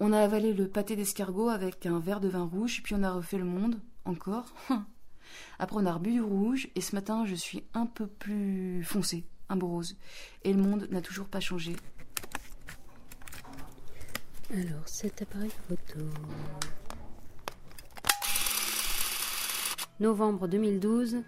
On 0.00 0.12
a 0.12 0.18
avalé 0.18 0.52
le 0.52 0.66
pâté 0.66 0.96
d'escargot 0.96 1.48
avec 1.48 1.86
un 1.86 2.00
verre 2.00 2.18
de 2.18 2.28
vin 2.28 2.42
rouge, 2.42 2.80
puis 2.82 2.96
on 2.96 3.04
a 3.04 3.12
refait 3.12 3.38
le 3.38 3.44
monde, 3.44 3.80
encore. 4.04 4.52
Après, 5.60 5.76
on 5.80 5.86
a 5.86 5.92
rebu 5.92 6.10
du 6.10 6.20
rouge, 6.22 6.70
et 6.74 6.80
ce 6.80 6.96
matin, 6.96 7.24
je 7.24 7.36
suis 7.36 7.62
un 7.72 7.86
peu 7.86 8.08
plus 8.08 8.82
foncé, 8.82 9.26
un 9.48 9.54
beau 9.54 9.68
rose. 9.68 9.96
Et 10.42 10.52
le 10.52 10.60
monde 10.60 10.88
n'a 10.90 11.02
toujours 11.02 11.28
pas 11.28 11.38
changé. 11.38 11.76
Alors, 14.54 14.82
cet 14.84 15.22
appareil 15.22 15.50
photo. 15.66 16.00
Novembre 19.98 20.46
2012, 20.46 21.22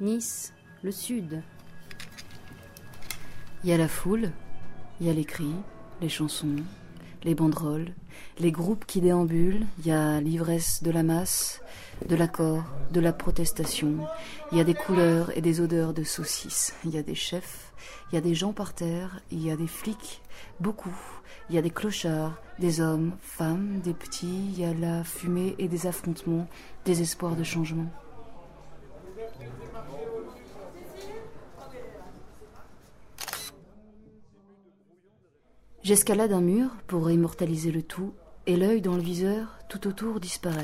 Nice, 0.00 0.52
le 0.82 0.90
Sud. 0.90 1.40
Il 3.62 3.70
y 3.70 3.72
a 3.72 3.76
la 3.76 3.86
foule, 3.86 4.32
il 5.00 5.06
y 5.06 5.10
a 5.10 5.12
les 5.12 5.24
cris, 5.24 5.54
les 6.00 6.08
chansons, 6.08 6.56
les 7.22 7.36
banderoles, 7.36 7.92
les 8.40 8.50
groupes 8.50 8.86
qui 8.86 9.00
déambulent, 9.00 9.66
il 9.78 9.86
y 9.86 9.92
a 9.92 10.20
l'ivresse 10.20 10.82
de 10.82 10.90
la 10.90 11.04
masse, 11.04 11.62
de 12.08 12.16
l'accord, 12.16 12.64
de 12.90 12.98
la 12.98 13.12
protestation, 13.12 13.98
il 14.50 14.58
y 14.58 14.60
a 14.60 14.64
des 14.64 14.74
couleurs 14.74 15.30
et 15.36 15.40
des 15.40 15.60
odeurs 15.60 15.94
de 15.94 16.02
saucisses, 16.02 16.74
il 16.84 16.90
y 16.90 16.98
a 16.98 17.04
des 17.04 17.14
chefs, 17.14 17.72
il 18.10 18.16
y 18.16 18.18
a 18.18 18.20
des 18.20 18.34
gens 18.34 18.52
par 18.52 18.74
terre, 18.74 19.20
il 19.30 19.44
y 19.44 19.52
a 19.52 19.56
des 19.56 19.68
flics, 19.68 20.22
beaucoup, 20.58 20.96
il 21.48 21.54
y 21.54 21.58
a 21.58 21.62
des 21.62 21.70
clochards, 21.70 22.40
des 22.58 22.80
hommes, 22.80 23.12
femmes, 23.20 23.80
des 23.80 23.94
petits, 23.94 24.50
il 24.52 24.58
y 24.58 24.64
a 24.64 24.72
la 24.74 25.04
fumée 25.04 25.54
et 25.58 25.68
des 25.68 25.86
affrontements, 25.86 26.46
des 26.84 27.02
espoirs 27.02 27.36
de 27.36 27.44
changement. 27.44 27.90
J'escalade 35.82 36.32
un 36.32 36.40
mur 36.40 36.70
pour 36.86 37.10
immortaliser 37.10 37.70
le 37.70 37.82
tout, 37.82 38.14
et 38.46 38.56
l'œil 38.56 38.80
dans 38.80 38.96
le 38.96 39.02
viseur 39.02 39.58
tout 39.68 39.86
autour 39.86 40.20
disparaît. 40.20 40.62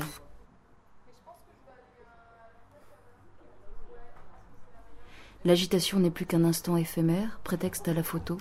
L'agitation 5.43 5.99
n'est 5.99 6.11
plus 6.11 6.25
qu'un 6.25 6.43
instant 6.43 6.77
éphémère, 6.77 7.39
prétexte 7.43 7.87
à 7.87 7.93
la 7.93 8.03
photo. 8.03 8.37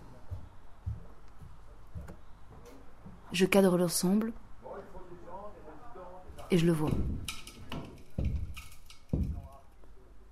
Je 3.32 3.46
cadre 3.46 3.78
l'ensemble 3.78 4.32
et 6.50 6.58
je 6.58 6.66
le 6.66 6.72
vois. 6.72 6.90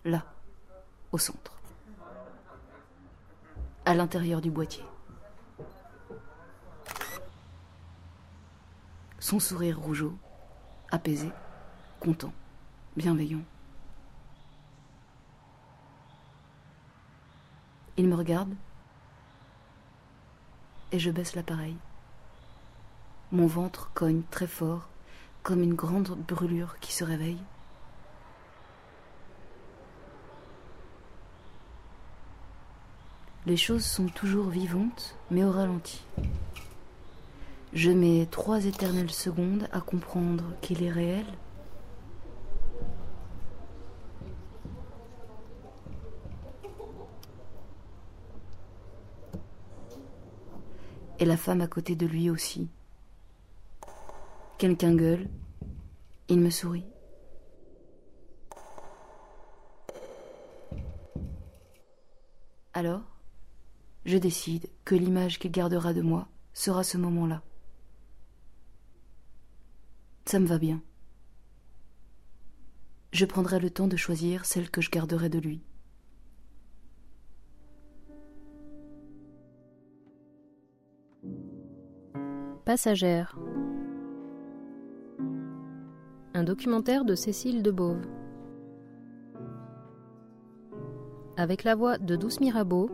Là, 0.05 0.25
au 1.13 1.19
centre. 1.19 1.53
À 3.85 3.95
l'intérieur 3.95 4.41
du 4.41 4.51
boîtier. 4.51 4.85
Son 9.21 9.39
sourire 9.39 9.79
rougeau, 9.79 10.17
apaisé, 10.91 11.31
content, 12.01 12.33
bienveillant. 12.97 13.43
Il 17.97 18.09
me 18.09 18.17
regarde 18.17 18.55
et 20.93 20.99
je 20.99 21.11
baisse 21.11 21.35
l'appareil. 21.35 21.77
Mon 23.31 23.47
ventre 23.47 23.91
cogne 23.93 24.23
très 24.31 24.47
fort, 24.47 24.89
comme 25.43 25.63
une 25.63 25.75
grande 25.75 26.17
brûlure 26.27 26.79
qui 26.81 26.95
se 26.95 27.05
réveille. 27.05 27.43
Les 33.45 33.59
choses 33.59 33.85
sont 33.85 34.09
toujours 34.09 34.49
vivantes, 34.49 35.15
mais 35.31 35.45
au 35.45 35.51
ralenti. 35.51 36.05
Je 37.75 37.91
mets 37.91 38.27
trois 38.31 38.65
éternelles 38.65 39.11
secondes 39.11 39.69
à 39.73 39.81
comprendre 39.83 40.45
qu'il 40.63 40.83
est 40.83 40.91
réel. 40.91 41.27
Et 51.19 51.27
la 51.27 51.37
femme 51.37 51.61
à 51.61 51.67
côté 51.67 51.95
de 51.95 52.07
lui 52.07 52.31
aussi. 52.31 52.69
Quelqu'un 54.59 54.97
gueule. 54.97 55.31
Il 56.27 56.41
me 56.41 56.51
sourit. 56.51 56.85
Alors, 62.73 63.03
je 64.05 64.19
décide 64.19 64.69
que 64.85 64.97
l'image 64.97 65.39
qu'il 65.39 65.53
gardera 65.53 65.95
de 65.95 66.03
moi 66.03 66.29
sera 66.55 66.83
ce 66.83 66.99
moment-là. 66.99 67.43
Ça 70.27 70.41
me 70.41 70.47
va 70.47 70.59
bien. 70.59 70.83
Je 73.13 73.25
prendrai 73.27 73.61
le 73.61 73.71
temps 73.71 73.87
de 73.87 73.97
choisir 73.97 74.45
celle 74.45 74.71
que 74.71 74.81
je 74.81 74.91
garderai 74.91 75.29
de 75.29 75.39
lui. 75.39 75.63
Passagère. 82.65 83.39
Un 86.39 86.45
documentaire 86.45 87.05
de 87.05 87.17
Cécile 87.17 87.65
Debove. 87.65 88.07
Avec 91.37 91.65
la 91.65 91.75
voix 91.75 91.99
de 91.99 92.15
Douce 92.15 92.39
Mirabeau. 92.39 92.89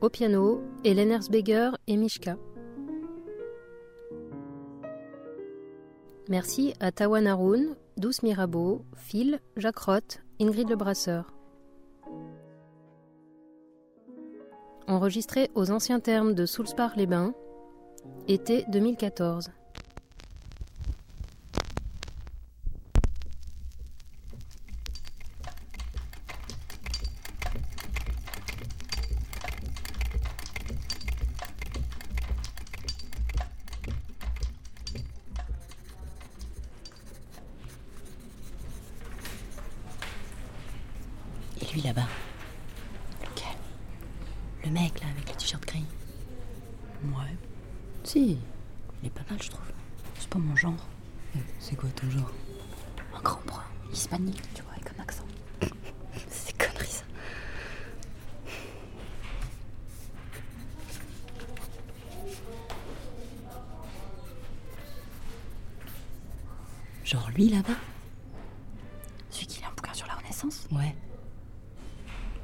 Au 0.00 0.08
piano, 0.08 0.62
Hélène 0.84 1.10
Erzbeger 1.10 1.72
et 1.88 1.96
Mishka. 1.96 2.36
Merci 6.28 6.74
à 6.78 6.92
Tawan 6.92 7.26
Haroun, 7.26 7.74
Douce 7.96 8.22
Mirabeau, 8.22 8.84
Phil, 8.94 9.40
Jacques 9.56 9.80
Roth, 9.80 10.22
Ingrid 10.40 10.70
Lebrasseur. 10.70 11.34
Enregistré 14.86 15.50
aux 15.56 15.72
anciens 15.72 15.98
termes 15.98 16.34
de 16.34 16.46
Soulspar-les-Bains, 16.46 17.34
été 18.26 18.64
2014. 18.68 19.50
Et 41.60 41.72
lui 41.72 41.80
là-bas 41.82 42.06
Lequel 43.22 43.46
Le 44.64 44.70
mec 44.70 45.00
là 45.00 45.06
avec 45.14 45.28
le 45.28 45.34
t-shirt 45.36 45.64
gris. 45.64 45.84
Ouais, 47.04 47.36
Si, 48.04 48.38
il 49.02 49.06
est 49.06 49.10
pas 49.10 49.22
mal 49.30 49.42
je 49.42 49.50
trouve. 49.50 49.72
c'est 50.18 50.28
pas 50.28 50.38
mon 50.38 50.56
genre. 50.56 50.86
C'est 51.60 51.76
quoi 51.76 51.88
ton 51.90 52.10
genre 52.10 52.32
Un 53.16 53.20
grand 53.20 53.40
brun, 53.46 53.62
hispanique, 53.92 54.42
tu 54.54 54.62
vois, 54.62 54.72
avec 54.72 54.88
un 54.98 55.02
accent. 55.02 55.24
C'est 56.28 56.56
des 56.58 56.64
conneries 56.64 56.86
ça. 56.86 57.04
Genre 67.04 67.30
lui 67.34 67.48
là-bas 67.48 67.72
Celui 69.30 69.46
qui 69.46 69.58
lit 69.60 69.64
un 69.64 69.74
bouquin 69.74 69.94
sur 69.94 70.06
la 70.06 70.14
Renaissance 70.14 70.66
Ouais. 70.70 70.94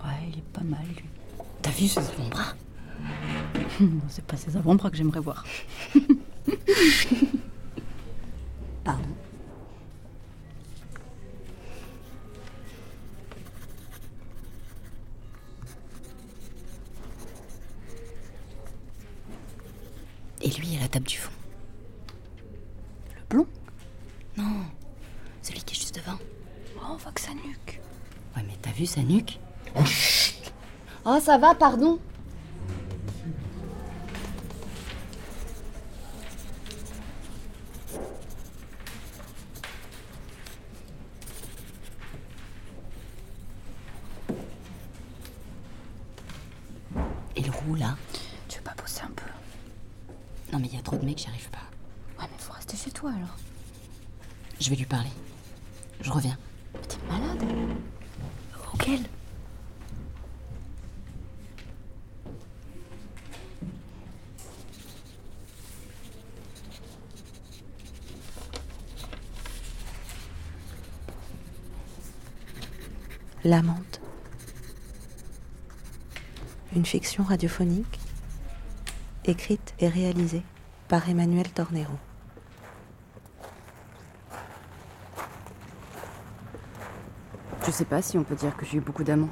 Ouais, 0.03 0.29
il 0.33 0.39
est 0.39 0.43
pas 0.53 0.63
mal, 0.63 0.85
lui. 0.97 1.05
T'as 1.63 1.71
vu 1.71 1.87
ce 1.89 2.01
avant-bras 2.01 2.55
Bon, 3.81 4.01
c'est 4.09 4.25
pas 4.25 4.37
ses 4.37 4.57
avant-bras 4.57 4.91
que 4.91 4.97
j'aimerais 4.97 5.21
voir. 5.21 5.45
Pardon. 8.85 9.09
Et 20.43 20.49
lui 20.51 20.77
à 20.77 20.81
la 20.81 20.89
table 20.89 21.07
du 21.07 21.17
fond. 21.17 21.31
Le 23.17 23.23
blond 23.29 23.47
Non, 24.37 24.65
celui 25.43 25.61
qui 25.63 25.75
est 25.75 25.79
juste 25.79 25.84
devant. 25.95 26.19
Oh, 26.77 26.87
on 26.91 26.97
voit 26.97 27.13
que 27.13 27.21
sa 27.21 27.33
nuque. 27.35 27.81
Ouais, 28.37 28.43
mais 28.47 28.57
t'as 28.61 28.73
vu 28.73 28.85
sa 28.87 29.03
nuque? 29.03 29.39
Oh, 31.07 31.19
ça 31.21 31.39
va, 31.39 31.55
pardon? 31.55 31.99
Et 47.37 47.43
le 47.43 47.51
roux 47.51 47.75
là 47.75 47.97
Tu 48.49 48.59
veux 48.59 48.65
pas 48.65 48.75
bosser 48.81 49.03
un 49.03 49.11
peu 49.15 49.25
Non, 50.53 50.59
mais 50.59 50.69
il 50.69 50.75
y 50.75 50.79
a 50.79 50.83
trop 50.83 50.97
de 50.97 51.05
mecs, 51.05 51.19
j'y 51.19 51.29
arrive 51.29 51.51
pas. 51.51 51.59
Ouais, 52.21 52.29
mais 52.31 52.39
faut 52.39 52.53
rester 52.53 52.77
chez 52.77 52.91
toi 52.91 53.11
alors. 53.11 53.37
Je 54.61 54.71
vais 54.71 54.77
lui 54.77 54.87
parler. 54.87 55.11
Je 56.01 56.11
reviens. 56.11 56.37
Mais 56.75 56.81
t'es 56.87 56.97
malade 57.09 57.45
Auquel 58.73 59.01
L'amante. 73.45 74.01
Une 76.85 76.89
fiction 76.89 77.25
radiophonique 77.25 77.99
écrite 79.25 79.73
et 79.79 79.89
réalisée 79.89 80.43
par 80.87 81.09
Emmanuel 81.09 81.49
Tornero. 81.49 81.95
Je 87.65 87.71
sais 87.71 87.87
pas 87.87 88.03
si 88.03 88.19
on 88.19 88.23
peut 88.23 88.35
dire 88.35 88.55
que 88.55 88.67
j'ai 88.67 88.77
eu 88.77 88.81
beaucoup 88.83 89.03
d'amants. 89.03 89.31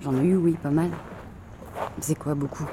J'en 0.00 0.16
ai 0.16 0.24
eu, 0.24 0.36
oui, 0.36 0.52
pas 0.52 0.70
mal. 0.70 0.90
C'est 2.00 2.14
quoi, 2.14 2.34
beaucoup? 2.34 2.66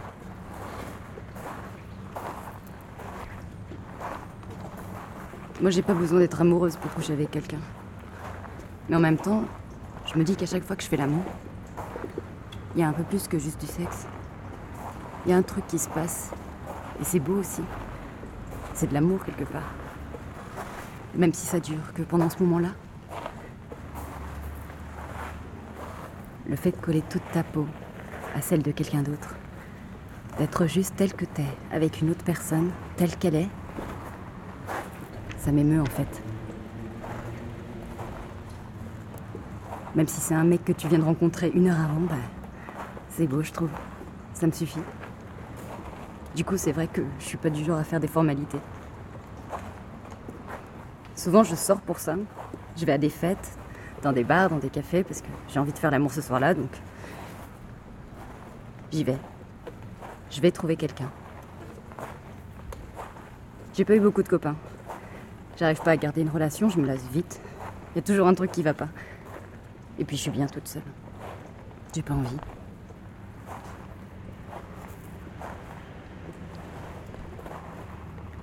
Moi, 5.60 5.72
j'ai 5.72 5.82
pas 5.82 5.94
besoin 5.94 6.20
d'être 6.20 6.40
amoureuse 6.40 6.78
pour 6.78 6.90
coucher 6.94 7.12
avec 7.12 7.32
quelqu'un. 7.32 7.60
Mais 8.88 8.96
en 8.96 9.02
même 9.02 9.18
temps, 9.18 9.44
je 10.06 10.18
me 10.18 10.24
dis 10.24 10.38
qu'à 10.38 10.46
chaque 10.46 10.64
fois 10.64 10.78
que 10.78 10.84
je 10.84 10.88
fais 10.88 10.96
l'amour, 10.96 11.26
il 12.80 12.84
y 12.84 12.86
a 12.86 12.88
un 12.88 12.94
peu 12.94 13.04
plus 13.04 13.28
que 13.28 13.38
juste 13.38 13.60
du 13.60 13.68
sexe. 13.68 14.06
Il 15.26 15.32
y 15.32 15.34
a 15.34 15.38
un 15.38 15.42
truc 15.42 15.68
qui 15.68 15.78
se 15.78 15.90
passe. 15.90 16.32
Et 17.02 17.04
c'est 17.04 17.20
beau 17.20 17.34
aussi. 17.34 17.62
C'est 18.74 18.88
de 18.88 18.94
l'amour 18.94 19.26
quelque 19.26 19.44
part. 19.44 19.74
Même 21.14 21.34
si 21.34 21.46
ça 21.46 21.60
dure 21.60 21.92
que 21.94 22.04
pendant 22.04 22.30
ce 22.30 22.42
moment-là. 22.42 22.70
Le 26.48 26.56
fait 26.56 26.72
de 26.72 26.78
coller 26.78 27.04
toute 27.10 27.30
ta 27.34 27.44
peau 27.44 27.68
à 28.34 28.40
celle 28.40 28.64
de 28.64 28.72
quelqu'un 28.72 29.02
d'autre. 29.02 29.36
D'être 30.38 30.66
juste 30.66 30.96
telle 30.96 31.12
que 31.12 31.26
t'es, 31.26 31.44
avec 31.74 32.00
une 32.00 32.12
autre 32.12 32.24
personne, 32.24 32.72
telle 32.96 33.14
qu'elle 33.18 33.36
est. 33.36 33.50
Ça 35.38 35.52
m'émeut 35.52 35.82
en 35.82 35.86
fait. 35.86 36.22
Même 39.96 40.08
si 40.08 40.22
c'est 40.22 40.36
un 40.36 40.46
mec 40.46 40.64
que 40.64 40.72
tu 40.72 40.88
viens 40.88 41.00
de 41.00 41.04
rencontrer 41.04 41.52
une 41.54 41.68
heure 41.68 41.82
avant, 41.82 42.00
bah, 42.10 42.16
c'est 43.10 43.28
beau, 43.28 43.42
je 43.42 43.52
trouve. 43.52 43.70
Ça 44.34 44.48
me 44.48 44.52
suffit. 44.52 44.82
Du 46.36 46.46
coup, 46.46 46.58
c'est 46.58 46.72
vrai 46.72 46.88
que 46.88 47.02
je 47.20 47.26
suis 47.26 47.38
pas 47.38 47.50
du 47.50 47.64
genre 47.64 47.78
à 47.78 47.84
faire 47.84 48.00
des 48.00 48.08
formalités. 48.08 48.60
Souvent, 51.16 51.44
je 51.44 51.56
sors 51.56 51.82
pour 51.82 52.00
ça. 52.00 52.16
Je 52.78 52.86
vais 52.86 52.94
à 52.94 52.98
des 52.98 53.10
fêtes, 53.10 53.58
dans 54.04 54.14
des 54.14 54.24
bars, 54.24 54.50
dans 54.50 54.60
des 54.60 54.70
cafés, 54.70 55.04
parce 55.04 55.22
que 55.22 55.28
j'ai 55.50 55.60
envie 55.60 55.74
de 55.74 55.78
faire 55.78 55.92
l'amour 55.92 56.14
ce 56.14 56.22
soir-là, 56.22 56.54
donc. 56.54 56.70
J'y 58.92 59.04
vais. 59.04 59.18
Je 60.32 60.40
vais 60.40 60.52
trouver 60.52 60.76
quelqu'un. 60.76 61.12
J'ai 63.74 63.86
pas 63.86 63.96
eu 63.96 64.00
beaucoup 64.00 64.24
de 64.24 64.30
copains. 64.30 64.56
J'arrive 65.58 65.82
pas 65.82 65.92
à 65.92 65.98
garder 65.98 66.22
une 66.22 66.30
relation, 66.30 66.70
je 66.70 66.80
me 66.80 66.88
lasse 66.88 67.06
vite. 67.12 67.42
Il 67.94 67.98
y 67.98 68.00
a 68.00 68.02
toujours 68.02 68.28
un 68.28 68.34
truc 68.34 68.52
qui 68.52 68.62
va 68.62 68.74
pas. 68.74 68.88
Et 69.98 70.06
puis 70.06 70.16
je 70.16 70.22
suis 70.22 70.32
bien 70.32 70.48
toute 70.48 70.68
seule. 70.68 70.84
J'ai 71.94 72.02
pas 72.02 72.14
envie. 72.14 72.38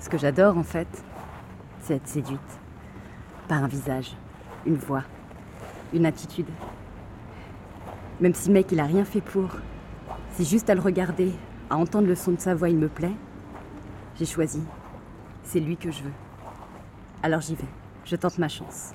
Ce 0.06 0.08
que 0.08 0.18
j'adore 0.18 0.56
en 0.56 0.62
fait, 0.62 0.86
c'est 1.80 1.96
être 1.96 2.06
séduite 2.06 2.60
par 3.48 3.64
un 3.64 3.66
visage, 3.66 4.14
une 4.64 4.76
voix, 4.76 5.02
une 5.92 6.06
attitude. 6.06 6.46
Même 8.20 8.32
si 8.32 8.52
mec 8.52 8.70
il 8.70 8.78
a 8.78 8.84
rien 8.84 9.04
fait 9.04 9.20
pour, 9.20 9.48
si 10.34 10.44
juste 10.44 10.70
à 10.70 10.76
le 10.76 10.80
regarder, 10.80 11.32
à 11.70 11.76
entendre 11.76 12.06
le 12.06 12.14
son 12.14 12.30
de 12.30 12.38
sa 12.38 12.54
voix 12.54 12.68
il 12.68 12.76
me 12.76 12.86
plaît, 12.86 13.16
j'ai 14.16 14.26
choisi. 14.26 14.62
C'est 15.42 15.58
lui 15.58 15.76
que 15.76 15.90
je 15.90 16.04
veux. 16.04 16.14
Alors 17.24 17.40
j'y 17.40 17.56
vais. 17.56 17.68
Je 18.04 18.14
tente 18.14 18.38
ma 18.38 18.48
chance. 18.48 18.92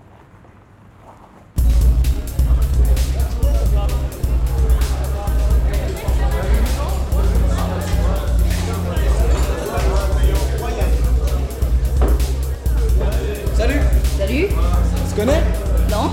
Tu 15.12 15.18
te 15.18 15.22
connais 15.26 15.44
Non 15.90 16.12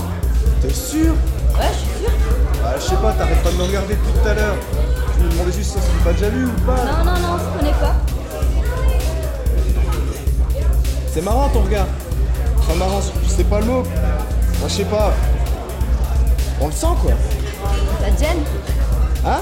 T'es 0.61 0.73
sûr 0.73 1.13
Ouais, 1.53 1.67
je 1.71 1.77
suis 1.77 1.99
sûr. 2.01 2.11
Ah, 2.65 2.73
je 2.75 2.81
sais 2.81 2.95
pas, 2.97 3.13
t'arrêtes 3.13 3.41
pas 3.41 3.51
de 3.51 3.55
me 3.55 3.63
regarder 3.63 3.95
depuis 3.95 4.11
tout 4.11 4.27
à 4.27 4.33
l'heure. 4.33 4.55
Je 5.17 5.23
me 5.23 5.29
demandais 5.29 5.53
juste 5.53 5.71
si 5.71 5.77
ça 5.77 5.81
s'était 5.81 6.03
pas 6.03 6.11
déjà 6.11 6.29
vu 6.29 6.47
ou 6.47 6.51
pas. 6.65 6.75
Non, 6.75 7.05
non, 7.05 7.19
non, 7.19 7.37
je 7.37 7.57
connais 7.57 7.71
pas. 7.71 7.95
C'est 11.13 11.21
marrant 11.21 11.47
ton 11.47 11.61
regard. 11.61 11.87
Enfin, 12.57 12.75
marrant, 12.75 12.99
sais 13.25 13.43
pas 13.45 13.61
le 13.61 13.65
mot. 13.67 13.83
Moi, 13.83 14.67
je 14.67 14.73
sais 14.73 14.83
pas. 14.83 15.13
On 16.59 16.67
le 16.67 16.73
sent 16.73 16.87
quoi. 17.01 17.11
Ça 18.01 18.11
te 18.11 18.19
gêne 18.19 18.43
Hein 19.25 19.41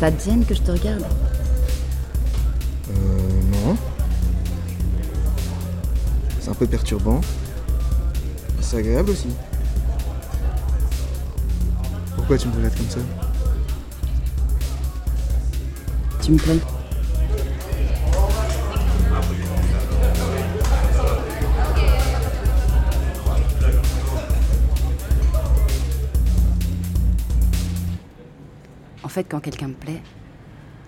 Ça 0.00 0.10
te 0.10 0.24
gêne 0.24 0.44
que 0.44 0.54
je 0.54 0.62
te 0.62 0.72
regarde 0.72 1.04
C'est 6.46 6.52
un 6.52 6.54
peu 6.54 6.66
perturbant. 6.68 7.20
C'est 8.60 8.76
agréable 8.76 9.10
aussi. 9.10 9.26
Pourquoi 12.14 12.38
tu 12.38 12.46
me 12.46 12.54
regardes 12.54 12.76
comme 12.76 12.88
ça 12.88 13.00
Tu 16.22 16.30
me 16.30 16.38
plais 16.38 16.60
En 29.02 29.08
fait, 29.08 29.24
quand 29.24 29.40
quelqu'un 29.40 29.66
me 29.66 29.74
plaît, 29.74 30.00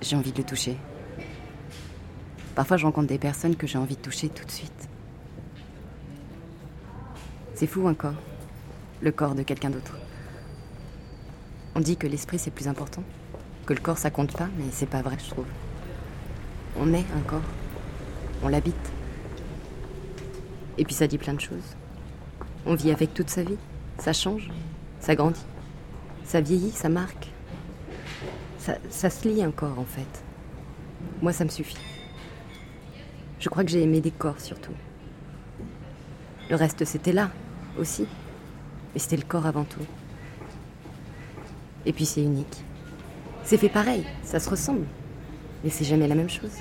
j'ai 0.02 0.14
envie 0.14 0.30
de 0.30 0.38
le 0.38 0.44
toucher. 0.44 0.76
Parfois, 2.54 2.76
je 2.76 2.86
rencontre 2.86 3.08
des 3.08 3.18
personnes 3.18 3.56
que 3.56 3.66
j'ai 3.66 3.78
envie 3.78 3.96
de 3.96 4.02
toucher 4.02 4.28
tout 4.28 4.44
de 4.44 4.52
suite. 4.52 4.87
C'est 7.58 7.66
fou 7.66 7.88
un 7.88 7.94
corps, 7.94 8.14
le 9.02 9.10
corps 9.10 9.34
de 9.34 9.42
quelqu'un 9.42 9.70
d'autre. 9.70 9.98
On 11.74 11.80
dit 11.80 11.96
que 11.96 12.06
l'esprit 12.06 12.38
c'est 12.38 12.52
plus 12.52 12.68
important, 12.68 13.02
que 13.66 13.74
le 13.74 13.80
corps 13.80 13.98
ça 13.98 14.12
compte 14.12 14.30
pas, 14.36 14.46
mais 14.56 14.66
c'est 14.70 14.86
pas 14.86 15.02
vrai, 15.02 15.16
je 15.18 15.28
trouve. 15.28 15.48
On 16.78 16.94
est 16.94 17.04
un 17.16 17.20
corps, 17.26 17.42
on 18.44 18.48
l'habite. 18.48 18.92
Et 20.78 20.84
puis 20.84 20.94
ça 20.94 21.08
dit 21.08 21.18
plein 21.18 21.32
de 21.32 21.40
choses. 21.40 21.74
On 22.64 22.76
vit 22.76 22.92
avec 22.92 23.12
toute 23.12 23.28
sa 23.28 23.42
vie, 23.42 23.58
ça 23.98 24.12
change, 24.12 24.48
ça 25.00 25.16
grandit, 25.16 25.44
ça 26.22 26.40
vieillit, 26.40 26.70
ça 26.70 26.88
marque. 26.88 27.28
Ça, 28.88 29.10
se 29.10 29.26
lie 29.26 29.42
un 29.42 29.50
corps 29.50 29.80
en 29.80 29.84
fait. 29.84 30.22
Moi 31.22 31.32
ça 31.32 31.42
me 31.42 31.50
suffit. 31.50 31.76
Je 33.40 33.48
crois 33.48 33.64
que 33.64 33.70
j'ai 33.70 33.82
aimé 33.82 34.00
des 34.00 34.12
corps 34.12 34.40
surtout. 34.40 34.74
Le 36.50 36.54
reste 36.54 36.84
c'était 36.84 37.12
là 37.12 37.32
aussi. 37.78 38.06
Mais 38.92 39.00
c'était 39.00 39.16
le 39.16 39.22
corps 39.22 39.46
avant 39.46 39.64
tout. 39.64 39.84
Et 41.86 41.92
puis 41.92 42.04
c'est 42.04 42.22
unique. 42.22 42.64
C'est 43.44 43.56
fait 43.56 43.68
pareil, 43.68 44.04
ça 44.22 44.40
se 44.40 44.50
ressemble. 44.50 44.84
Mais 45.64 45.70
c'est 45.70 45.84
jamais 45.84 46.06
la 46.06 46.14
même 46.14 46.30
chose. 46.30 46.52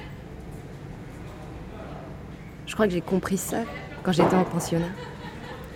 Je 2.65 2.73
crois 2.73 2.88
que 2.88 2.93
j'ai 2.93 3.01
compris 3.01 3.38
ça 3.38 3.63
quand 4.03 4.12
j'étais 4.12 4.36
en 4.36 4.43
pensionnat. 4.43 4.89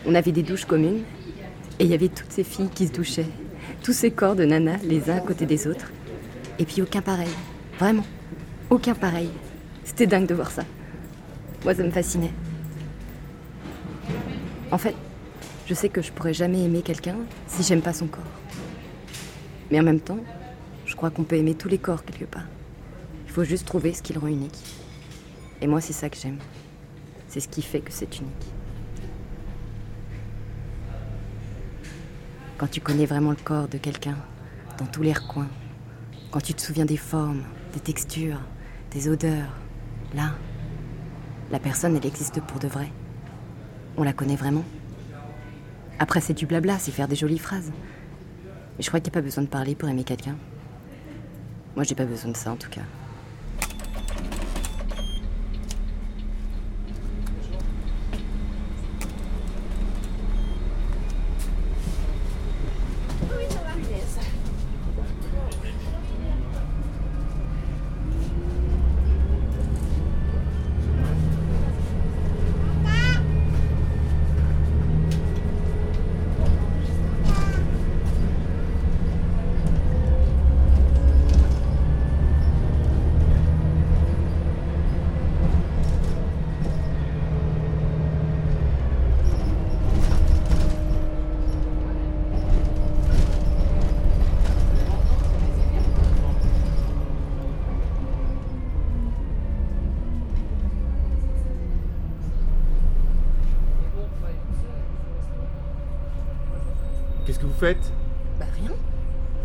On 0.06 0.16
avait 0.16 0.32
des 0.32 0.44
douches 0.44 0.66
communes 0.66 1.04
et 1.80 1.84
il 1.84 1.90
y 1.90 1.94
avait 1.94 2.10
toutes 2.10 2.32
ces 2.32 2.44
filles 2.44 2.70
qui 2.70 2.88
se 2.88 2.94
douchaient. 2.94 3.28
Tous 3.84 3.94
ces 3.94 4.12
corps 4.12 4.36
de 4.36 4.46
nanas 4.46 4.78
les 4.84 5.10
uns 5.10 5.18
à 5.18 5.22
côté 5.22 5.46
des 5.46 5.68
autres. 5.68 5.92
Et 6.60 6.66
puis 6.66 6.82
aucun 6.82 7.02
pareil. 7.02 7.30
Vraiment. 7.80 8.06
Aucun 8.70 8.94
pareil. 8.94 9.30
C'était 9.84 10.08
dingue 10.08 10.28
de 10.28 10.36
voir 10.36 10.52
ça. 10.52 10.64
Moi, 11.64 11.76
ça 11.76 11.84
me 11.84 11.92
fascinait. 11.92 12.32
En 14.72 14.78
fait, 14.78 14.96
je 15.72 15.76
sais 15.76 15.88
que 15.88 16.02
je 16.02 16.12
pourrais 16.12 16.34
jamais 16.34 16.66
aimer 16.66 16.82
quelqu'un 16.82 17.16
si 17.48 17.64
j'aime 17.64 17.82
pas 17.82 17.94
son 17.94 18.08
corps. 18.08 18.22
Mais 19.72 19.80
en 19.80 19.84
même 19.84 20.02
temps, 20.02 20.20
je 20.86 20.98
crois 20.98 21.12
qu'on 21.12 21.24
peut 21.24 21.38
aimer 21.38 21.56
tous 21.56 21.70
les 21.70 21.78
corps 21.78 22.04
quelque 22.04 22.26
part. 22.26 22.44
Il 23.26 23.32
faut 23.32 23.46
juste 23.46 23.66
trouver 23.66 23.94
ce 23.94 24.02
qui 24.02 24.12
le 24.12 24.20
rend 24.20 24.28
unique. 24.28 24.60
Et 25.62 25.68
moi, 25.68 25.80
c'est 25.80 25.94
ça 25.94 26.10
que 26.10 26.18
j'aime. 26.18 26.40
C'est 27.30 27.40
ce 27.40 27.48
qui 27.48 27.62
fait 27.62 27.80
que 27.80 27.94
c'est 27.94 28.20
unique. 28.20 28.48
Quand 32.58 32.70
tu 32.70 32.82
connais 32.82 33.06
vraiment 33.06 33.30
le 33.30 33.38
corps 33.38 33.70
de 33.70 33.78
quelqu'un, 33.78 34.18
dans 34.78 34.88
tous 34.88 35.04
les 35.04 35.14
recoins, 35.14 35.48
quand 36.32 36.42
tu 36.42 36.54
te 36.54 36.62
souviens 36.62 36.84
des 36.84 36.98
formes, 36.98 37.44
des 37.74 37.80
textures, 37.80 38.42
des 38.92 39.08
odeurs, 39.08 39.56
là, 40.14 40.34
la 41.50 41.60
personne, 41.60 41.96
elle 41.96 42.06
existe 42.06 42.42
pour 42.42 42.60
de 42.60 42.68
vrai. 42.68 42.92
On 43.96 44.04
la 44.04 44.12
connaît 44.12 44.36
vraiment. 44.36 44.66
Après, 46.02 46.20
c'est 46.20 46.34
du 46.34 46.48
blabla, 46.48 46.80
c'est 46.80 46.90
faire 46.90 47.08
des 47.08 47.16
jolies 47.16 47.38
phrases. 47.38 47.72
Mais 48.76 48.84
je 48.84 48.88
crois 48.88 49.00
qu'il 49.00 49.12
n'y 49.12 49.14
a 49.14 49.20
pas 49.20 49.24
besoin 49.24 49.44
de 49.44 49.50
parler 49.50 49.76
pour 49.76 49.88
aimer 49.88 50.04
quelqu'un. 50.04 50.36
Moi, 51.76 51.84
j'ai 51.84 51.94
pas 51.94 52.06
besoin 52.06 52.32
de 52.32 52.36
ça 52.36 52.52
en 52.52 52.56
tout 52.56 52.72
cas. 52.72 52.82
Qu'est-ce 107.32 107.40
que 107.40 107.46
vous 107.46 107.54
faites? 107.54 107.94
Bah 108.38 108.46
rien. 108.62 108.72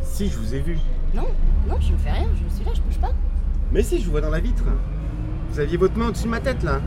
Si, 0.02 0.28
je 0.28 0.36
vous 0.36 0.56
ai 0.56 0.58
vu. 0.58 0.76
Non, 1.14 1.28
non, 1.68 1.76
je 1.80 1.92
ne 1.92 1.96
fais 1.98 2.10
rien. 2.10 2.26
Je 2.34 2.52
suis 2.52 2.64
là, 2.64 2.72
je 2.74 2.80
bouge 2.80 2.98
pas. 2.98 3.12
Mais 3.70 3.80
si, 3.80 4.00
je 4.00 4.06
vous 4.06 4.10
vois 4.10 4.20
dans 4.20 4.30
la 4.30 4.40
vitre. 4.40 4.64
Vous 5.50 5.60
aviez 5.60 5.76
votre 5.76 5.96
main 5.96 6.08
au-dessus 6.08 6.24
de 6.24 6.30
ma 6.30 6.40
tête, 6.40 6.64
là. 6.64 6.80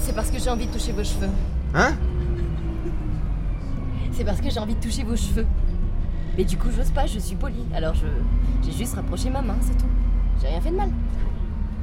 C'est 0.00 0.14
parce 0.14 0.30
que 0.30 0.38
j'ai 0.38 0.48
envie 0.48 0.68
de 0.68 0.72
toucher 0.72 0.92
vos 0.92 1.04
cheveux. 1.04 1.28
Hein? 1.74 1.96
C'est 4.12 4.24
parce 4.24 4.40
que 4.40 4.48
j'ai 4.48 4.58
envie 4.58 4.74
de 4.74 4.80
toucher 4.80 5.04
vos 5.04 5.16
cheveux. 5.16 5.44
Mais 6.38 6.44
du 6.44 6.56
coup, 6.56 6.68
j'ose 6.74 6.90
pas, 6.90 7.04
je 7.04 7.18
suis 7.18 7.36
polie. 7.36 7.66
Alors 7.74 7.92
je. 7.94 8.06
J'ai 8.64 8.72
juste 8.72 8.94
rapproché 8.94 9.28
ma 9.28 9.42
main, 9.42 9.56
c'est 9.60 9.76
tout. 9.76 9.90
J'ai 10.40 10.46
rien 10.48 10.62
fait 10.62 10.70
de 10.70 10.76
mal. 10.76 10.88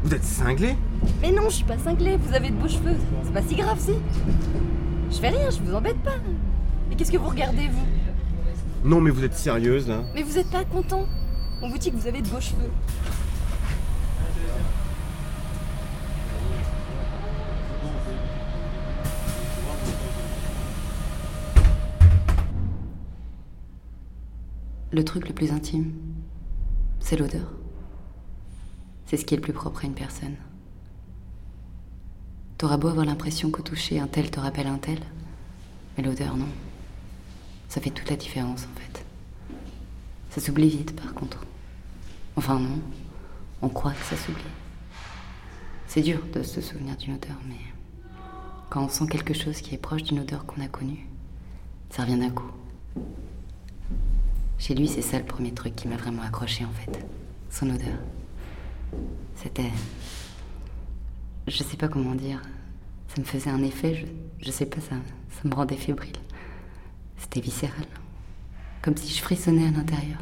Vous 0.04 0.12
êtes 0.12 0.24
cinglé? 0.24 0.76
Mais 1.22 1.32
non, 1.32 1.50
je 1.50 1.58
suis 1.58 1.66
pas 1.66 1.78
cinglée, 1.78 2.18
vous 2.18 2.34
avez 2.34 2.50
de 2.50 2.56
beaux 2.56 2.68
cheveux. 2.68 2.98
C'est 3.24 3.34
pas 3.34 3.44
si 3.44 3.56
grave, 3.56 3.78
si. 3.78 3.94
Je 5.12 5.18
fais 5.18 5.30
rien, 5.30 5.52
je 5.52 5.62
vous 5.62 5.76
embête 5.76 6.00
pas. 6.00 6.16
Mais 6.96 7.00
qu'est-ce 7.00 7.12
que 7.12 7.18
vous 7.18 7.28
regardez, 7.28 7.68
vous 7.68 8.88
Non, 8.88 9.02
mais 9.02 9.12
vous 9.12 9.26
êtes 9.26 9.34
sérieuse, 9.34 9.90
là 9.90 10.02
Mais 10.14 10.24
vous 10.24 10.38
êtes 10.38 10.50
pas 10.50 10.64
content. 10.64 11.06
On 11.62 11.68
vous 11.68 11.78
dit 11.78 11.92
que 11.92 11.98
vous 11.98 12.08
avez 12.08 12.22
de 12.22 12.30
beaux 12.30 12.40
cheveux. 12.40 12.72
Le 24.94 25.04
truc 25.04 25.28
le 25.28 25.34
plus 25.34 25.52
intime, 25.52 25.92
c'est 27.02 27.18
l'odeur. 27.18 27.52
C'est 29.06 29.18
ce 29.18 29.26
qui 29.26 29.34
est 29.34 29.38
le 29.38 29.44
plus 29.44 29.52
propre 29.52 29.84
à 29.84 29.88
une 29.88 29.94
personne. 29.94 30.38
T'auras 32.58 32.78
beau 32.78 32.88
avoir 32.88 33.06
l'impression 33.06 33.52
qu'au 33.52 33.64
toucher, 33.64 34.00
un 34.00 34.08
tel 34.08 34.32
te 34.32 34.40
rappelle 34.40 34.68
un 34.68 34.78
tel, 34.78 35.00
mais 35.98 36.04
l'odeur, 36.06 36.38
non. 36.38 36.48
Ça 37.76 37.82
fait 37.82 37.90
toute 37.90 38.10
la 38.10 38.16
différence, 38.16 38.70
en 38.72 38.80
fait. 38.80 39.06
Ça 40.30 40.40
s'oublie 40.40 40.70
vite, 40.70 40.96
par 40.96 41.14
contre. 41.14 41.46
Enfin, 42.38 42.58
non. 42.58 42.80
On 43.62 43.68
croit 43.68 43.92
que 43.92 44.06
ça 44.06 44.16
s'oublie. 44.16 44.42
C'est 45.86 46.00
dur 46.00 46.22
de 46.32 46.42
se 46.42 46.62
souvenir 46.62 46.96
d'une 46.96 47.16
odeur, 47.16 47.36
mais 47.46 47.60
quand 48.70 48.86
on 48.86 48.88
sent 48.88 49.08
quelque 49.08 49.34
chose 49.34 49.60
qui 49.60 49.76
est 49.76 49.78
proche 49.78 50.04
d'une 50.04 50.20
odeur 50.22 50.46
qu'on 50.46 50.62
a 50.62 50.70
connue, 50.70 51.06
ça 51.90 52.04
revient 52.04 52.18
d'un 52.18 52.30
coup. 52.30 52.50
Chez 54.58 54.74
lui, 54.74 54.88
c'est 54.88 55.02
ça 55.02 55.20
le 55.20 55.26
premier 55.26 55.54
truc 55.54 55.76
qui 55.76 55.90
m'a 55.90 55.98
vraiment 55.98 56.22
accroché, 56.22 56.64
en 56.64 56.72
fait. 56.72 57.06
Son 57.50 57.70
odeur. 57.70 57.98
C'était. 59.36 59.72
Je 61.50 61.62
sais 61.62 61.76
pas 61.76 61.90
comment 61.90 62.16
dire. 62.16 62.42
Ça 63.10 63.20
me 63.20 63.26
faisait 63.26 63.50
un 63.50 63.64
effet, 63.64 63.96
je, 63.96 64.46
je 64.46 64.50
sais 64.50 64.66
pas, 64.66 64.80
ça, 64.80 64.96
ça 65.30 65.50
me 65.50 65.54
rendait 65.54 65.76
fébrile. 65.76 66.16
C'était 67.18 67.42
viscéral. 67.42 67.86
Comme 68.82 68.96
si 68.98 69.14
je 69.14 69.22
frissonnais 69.22 69.68
à 69.68 69.72
l'intérieur. 69.72 70.20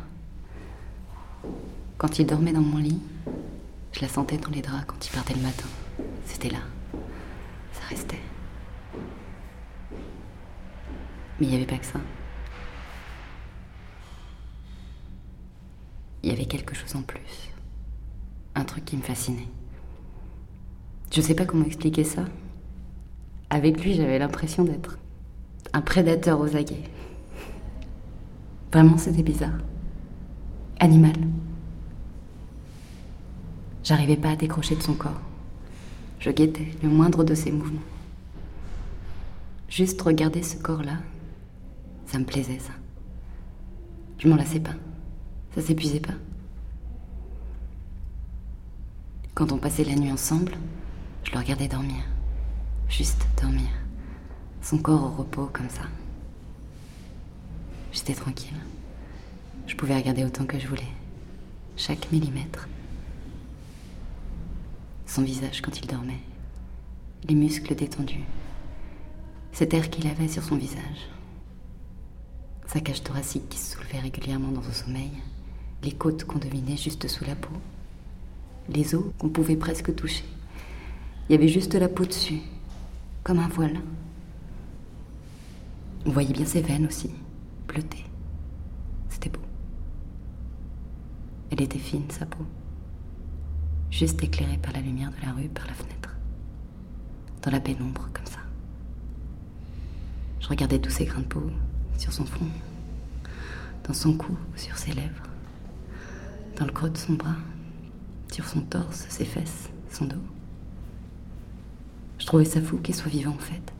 Quand 1.98 2.20
il 2.20 2.26
dormait 2.26 2.54
dans 2.54 2.62
mon 2.62 2.78
lit, 2.78 3.02
je 3.92 4.02
la 4.02 4.08
sentais 4.08 4.38
dans 4.38 4.50
les 4.50 4.62
draps 4.62 4.86
quand 4.88 5.06
il 5.06 5.12
partait 5.12 5.34
le 5.34 5.42
matin. 5.42 5.68
C'était 6.26 6.50
là. 6.50 6.60
Ça 7.74 7.82
restait. 7.90 8.20
Mais 11.40 11.48
il 11.48 11.50
n'y 11.50 11.56
avait 11.56 11.66
pas 11.66 11.78
que 11.78 11.86
ça. 11.86 12.00
Il 16.24 16.30
y 16.30 16.34
avait 16.34 16.46
quelque 16.46 16.74
chose 16.74 16.96
en 16.96 17.02
plus. 17.02 17.52
Un 18.56 18.64
truc 18.64 18.86
qui 18.86 18.96
me 18.96 19.02
fascinait. 19.02 19.48
Je 21.12 21.22
sais 21.22 21.36
pas 21.36 21.46
comment 21.46 21.66
expliquer 21.66 22.04
ça. 22.04 22.26
Avec 23.50 23.84
lui, 23.84 23.94
j'avais 23.94 24.20
l'impression 24.20 24.64
d'être 24.64 24.98
un 25.74 25.82
prédateur 25.82 26.40
aux 26.40 26.56
aguets. 26.56 26.84
Vraiment, 28.72 28.98
c'était 28.98 29.24
bizarre. 29.24 29.58
Animal. 30.80 31.16
J'arrivais 33.84 34.16
pas 34.16 34.32
à 34.32 34.36
décrocher 34.36 34.76
de 34.76 34.82
son 34.82 34.94
corps. 34.94 35.22
Je 36.20 36.30
guettais 36.30 36.72
le 36.82 36.90
moindre 36.90 37.24
de 37.24 37.36
ses 37.36 37.52
mouvements. 37.52 37.82
Juste 39.68 40.02
regarder 40.02 40.44
ce 40.44 40.56
corps-là, 40.56 40.98
ça 42.06 42.20
me 42.20 42.26
plaisait, 42.26 42.60
ça. 42.60 42.74
Je 44.20 44.28
m'en 44.28 44.36
lassais 44.36 44.60
pas. 44.60 44.76
Ça 45.56 45.62
s'épuisait 45.62 46.00
pas. 46.00 46.14
Quand 49.34 49.52
on 49.52 49.58
passait 49.58 49.84
la 49.84 49.96
nuit 49.96 50.12
ensemble, 50.12 50.54
je 51.24 51.32
le 51.32 51.40
regardais 51.40 51.68
dormir. 51.68 52.04
Juste 52.88 53.28
dormir. 53.42 53.83
Son 54.64 54.78
corps 54.78 55.04
au 55.04 55.10
repos 55.10 55.50
comme 55.52 55.70
ça. 55.70 55.84
J'étais 57.92 58.14
tranquille. 58.14 58.56
Je 59.68 59.76
pouvais 59.76 59.98
regarder 59.98 60.24
autant 60.24 60.46
que 60.46 60.58
je 60.58 60.68
voulais. 60.68 60.88
Chaque 61.76 62.10
millimètre. 62.14 62.70
Son 65.06 65.22
visage 65.22 65.62
quand 65.62 65.78
il 65.78 65.88
dormait. 65.88 66.22
Les 67.28 67.36
muscles 67.36 67.76
détendus. 67.76 68.24
Cet 69.52 69.74
air 69.74 69.90
qu'il 69.90 70.08
avait 70.08 70.30
sur 70.30 70.44
son 70.44 70.56
visage. 70.56 71.10
Sa 72.68 72.80
cage 72.80 73.04
thoracique 73.04 73.50
qui 73.50 73.60
se 73.60 73.76
soulevait 73.76 74.00
régulièrement 74.00 74.52
dans 74.54 74.64
son 74.64 74.72
sommeil. 74.72 75.12
Les 75.84 75.92
côtes 75.92 76.24
qu'on 76.24 76.40
devinait 76.40 76.78
juste 76.78 77.10
sous 77.10 77.26
la 77.26 77.36
peau. 77.36 77.54
Les 78.70 78.96
os 78.96 79.04
qu'on 79.20 79.28
pouvait 79.28 79.58
presque 79.58 79.94
toucher. 79.94 80.24
Il 81.28 81.34
y 81.34 81.36
avait 81.36 81.50
juste 81.50 81.74
la 81.76 81.90
peau 81.90 82.06
dessus, 82.06 82.40
comme 83.26 83.40
un 83.40 83.50
voile. 83.50 83.82
On 86.06 86.12
voyait 86.12 86.34
bien 86.34 86.46
ses 86.46 86.62
veines 86.62 86.86
aussi, 86.86 87.10
bleutées. 87.68 88.06
C'était 89.10 89.30
beau. 89.30 89.40
Elle 91.50 91.62
était 91.62 91.80
fine, 91.80 92.10
sa 92.10 92.26
peau. 92.26 92.46
Juste 93.90 94.22
éclairée 94.24 94.58
par 94.58 94.74
la 94.74 94.82
lumière 94.82 95.12
de 95.12 95.26
la 95.26 95.32
rue, 95.32 95.48
par 95.48 95.66
la 95.68 95.74
fenêtre. 95.74 96.16
Dans 97.42 97.52
la 97.52 97.60
pénombre, 97.60 98.10
comme 98.14 98.26
ça. 98.26 98.40
Je 100.40 100.48
regardais 100.50 100.80
tous 100.80 100.90
ses 100.90 101.06
grains 101.06 101.22
de 101.22 101.26
peau 101.26 101.50
sur 101.98 102.12
son 102.12 102.26
front, 102.26 102.50
dans 103.88 103.94
son 103.94 104.18
cou, 104.18 104.38
sur 104.58 104.78
ses 104.78 104.92
lèvres, 104.92 105.24
dans 106.58 106.66
le 106.66 106.72
creux 106.72 106.90
de 106.90 106.98
son 106.98 107.14
bras, 107.14 107.38
sur 108.30 108.46
son 108.46 108.62
torse, 108.62 109.06
ses 109.08 109.26
fesses, 109.26 109.70
son 109.90 110.06
dos. 110.06 110.18
Je 112.18 112.26
trouvais 112.26 112.46
ça 112.46 112.62
fou 112.62 112.78
qu'il 112.78 112.96
soit 112.96 113.12
vivant 113.12 113.32
en 113.32 113.38
fait. 113.38 113.74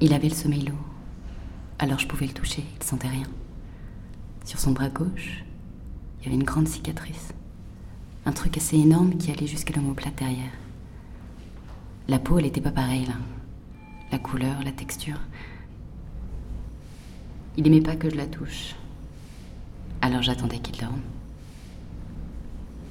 Il 0.00 0.12
avait 0.14 0.28
le 0.28 0.34
sommeil 0.34 0.62
lourd, 0.62 0.78
alors 1.80 1.98
je 1.98 2.06
pouvais 2.06 2.26
le 2.26 2.32
toucher, 2.32 2.62
il 2.74 2.78
ne 2.78 2.84
sentait 2.84 3.08
rien. 3.08 3.26
Sur 4.44 4.60
son 4.60 4.70
bras 4.70 4.88
gauche, 4.88 5.44
il 6.18 6.24
y 6.24 6.26
avait 6.28 6.36
une 6.36 6.44
grande 6.44 6.68
cicatrice. 6.68 7.34
Un 8.24 8.32
truc 8.32 8.56
assez 8.56 8.76
énorme 8.76 9.16
qui 9.16 9.32
allait 9.32 9.48
jusqu'à 9.48 9.74
l'omoplate 9.74 10.14
derrière. 10.14 10.52
La 12.06 12.20
peau, 12.20 12.38
elle 12.38 12.44
n'était 12.44 12.60
pas 12.60 12.70
pareille 12.70 13.06
là. 13.06 13.14
La 14.12 14.18
couleur, 14.18 14.62
la 14.64 14.72
texture. 14.72 15.20
Il 17.56 17.66
aimait 17.66 17.80
pas 17.80 17.96
que 17.96 18.08
je 18.08 18.14
la 18.16 18.26
touche. 18.26 18.76
Alors 20.00 20.22
j'attendais 20.22 20.60
qu'il 20.60 20.78
dorme. 20.78 21.02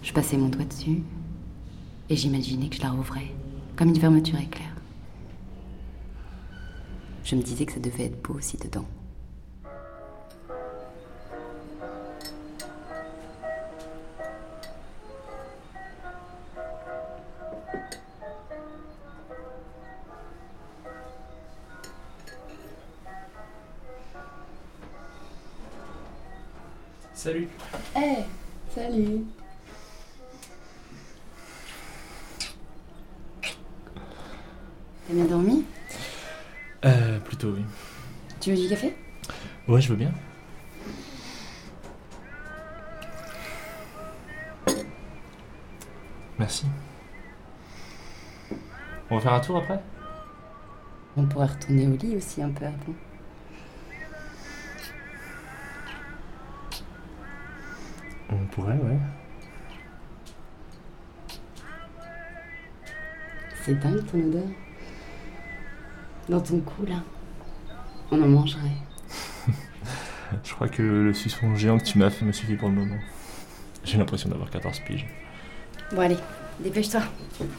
Je 0.04 0.12
passais 0.12 0.38
mon 0.38 0.50
doigt 0.50 0.66
dessus 0.66 1.04
et 2.10 2.16
j'imaginais 2.18 2.68
que 2.68 2.76
je 2.76 2.82
la 2.82 2.92
rouvrais, 2.92 3.32
comme 3.78 3.90
une 3.90 4.00
fermeture 4.00 4.40
éclair. 4.40 4.77
Je 7.30 7.36
me 7.36 7.42
disais 7.42 7.66
que 7.66 7.74
ça 7.74 7.80
devait 7.80 8.06
être 8.06 8.22
beau 8.22 8.36
aussi 8.36 8.56
dedans. 8.56 8.86
Salut. 27.14 27.50
Eh, 27.98 28.24
salut. 28.74 29.26
T'as 33.42 35.14
bien 35.14 35.26
dormi? 35.26 35.66
Tu 38.40 38.52
veux 38.52 38.62
du 38.62 38.70
café? 38.70 38.96
Ouais, 39.68 39.82
je 39.82 39.90
veux 39.90 39.96
bien. 39.96 40.12
Merci. 46.40 46.66
On 49.10 49.16
va 49.16 49.22
faire 49.22 49.34
un 49.34 49.40
tour 49.40 49.58
après? 49.58 49.82
On 51.18 51.26
pourrait 51.26 51.48
retourner 51.48 51.88
au 51.88 51.96
lit 51.98 52.16
aussi 52.16 52.42
un 52.42 52.50
peu 52.50 52.66
avant. 52.66 52.76
On 58.30 58.46
pourrait, 58.52 58.78
ouais. 58.78 58.98
C'est 63.64 63.76
dingue 63.76 64.06
ton 64.06 64.20
odeur. 64.20 64.48
Dans 66.30 66.42
ton 66.42 66.60
cou, 66.60 66.86
là. 66.86 67.02
On 68.12 68.22
en 68.22 68.28
mangerait. 68.28 68.62
Je 70.44 70.54
crois 70.54 70.70
que 70.70 70.82
le 70.82 71.14
suçon 71.14 71.56
géant 71.56 71.78
que 71.78 71.84
tu 71.84 71.98
m'as 71.98 72.10
fait 72.10 72.26
me 72.26 72.32
suffit 72.32 72.56
pour 72.56 72.70
le 72.70 72.76
moment. 72.76 72.98
J'ai 73.84 73.98
l'impression 73.98 74.30
d'avoir 74.30 74.50
14 74.50 74.80
piges. 74.82 75.08
Bon, 75.92 76.02
allez, 76.02 76.18
dépêche-toi. 76.60 77.02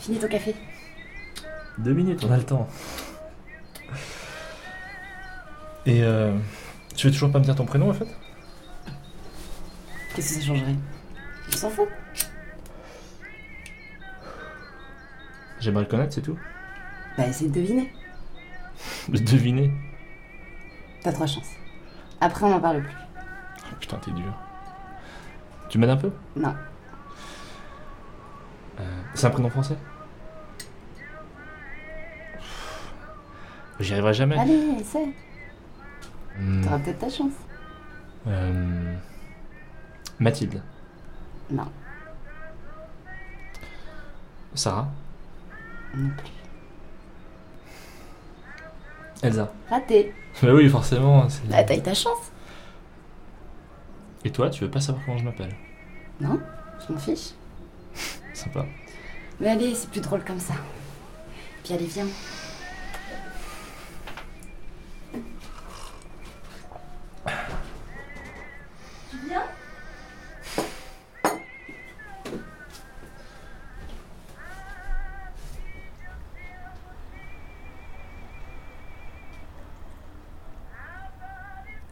Finis 0.01 0.19
ton 0.19 0.29
café. 0.29 0.55
Deux 1.79 1.93
minutes, 1.95 2.25
on 2.29 2.33
a 2.33 2.37
le 2.37 2.45
temps. 2.45 2.69
Et 5.87 6.03
euh, 6.03 6.37
tu 6.97 7.07
veux 7.07 7.13
toujours 7.13 7.33
pas 7.33 7.39
me 7.39 7.45
dire 7.45 7.55
ton 7.55 7.65
prénom 7.65 7.91
en 7.91 7.95
fait? 7.95 8.09
Qu'est-ce 10.15 10.35
que 10.35 10.41
ça 10.41 10.47
changerait? 10.47 10.75
On 11.49 11.57
s'en 11.57 11.71
fout. 11.71 11.89
J'aimerais 15.61 15.85
le 15.85 15.89
connaître, 15.89 16.13
c'est 16.13 16.23
tout. 16.23 16.39
Bah, 17.17 17.27
essaye 17.27 17.49
de 17.49 17.55
deviner. 17.55 17.93
De 19.09 19.19
deviner. 19.19 19.73
T'as 21.03 21.13
trois 21.13 21.27
chances. 21.27 21.51
Après, 22.21 22.45
on 22.47 22.51
n'en 22.51 22.61
parle 22.61 22.83
plus. 22.83 22.95
Oh, 23.71 23.75
putain, 23.79 23.97
t'es 23.99 24.11
dur. 24.11 24.33
Tu 25.69 25.79
m'aides 25.79 25.91
un 25.91 25.97
peu? 25.97 26.11
Non. 26.37 26.55
Euh, 28.81 28.85
c'est 29.15 29.27
un 29.27 29.31
prénom 29.31 29.51
français? 29.51 29.77
J'y 33.81 33.93
arriverai 33.93 34.15
jamais. 34.15 34.37
Allez, 34.39 34.77
essaie. 34.81 35.09
Hmm, 36.39 36.63
T'auras 36.63 36.79
peut-être 36.79 36.99
ta 36.99 37.09
chance. 37.11 37.33
euh, 38.27 38.95
Mathilde. 40.19 40.63
Non, 41.51 41.67
Sarah? 44.55 44.89
non 45.95 46.11
plus. 46.11 46.29
Elsa. 49.23 49.53
Raté. 49.69 50.13
Bah 50.43 50.53
oui, 50.55 50.69
forcément. 50.69 51.29
c'est- 51.29 51.47
Bah, 51.49 51.63
t'as 51.65 51.77
eu 51.77 51.83
ta 51.83 51.95
chance. 51.95 52.31
Et 54.25 54.31
toi, 54.31 54.51
tu 54.51 54.65
veux 54.65 54.71
pas 54.71 54.81
savoir 54.81 55.05
comment 55.05 55.19
je 55.19 55.25
m'appelle? 55.25 55.55
Non 56.21 56.39
Je 56.87 56.93
m'en 56.93 56.99
fiche. 56.99 57.31
Sympa. 58.35 58.67
Mais 59.41 59.49
allez, 59.49 59.75
c'est 59.75 59.91
plus 59.91 60.01
drôle 60.01 60.25
comme 60.25 60.39
ça. 60.41 60.55
Puis 61.65 61.75
allez, 61.75 61.87
viens. 61.87 62.07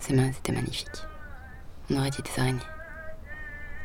Ses 0.07 0.14
mains 0.14 0.28
étaient 0.28 0.52
magnifiques. 0.52 1.02
On 1.90 1.96
aurait 1.96 2.11
dit 2.11 2.22
des 2.22 2.40
araignées. 2.40 2.61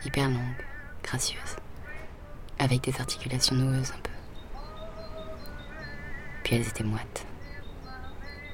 Hyper 0.05 0.30
longues, 0.30 0.65
gracieuses. 1.01 1.55
Avec 2.59 2.82
des 2.82 3.01
articulations 3.01 3.55
noueuses 3.55 3.91
un 3.91 4.01
peu. 4.03 4.11
Puis 6.43 6.55
elles 6.55 6.67
étaient 6.67 6.84
moites. 6.84 7.26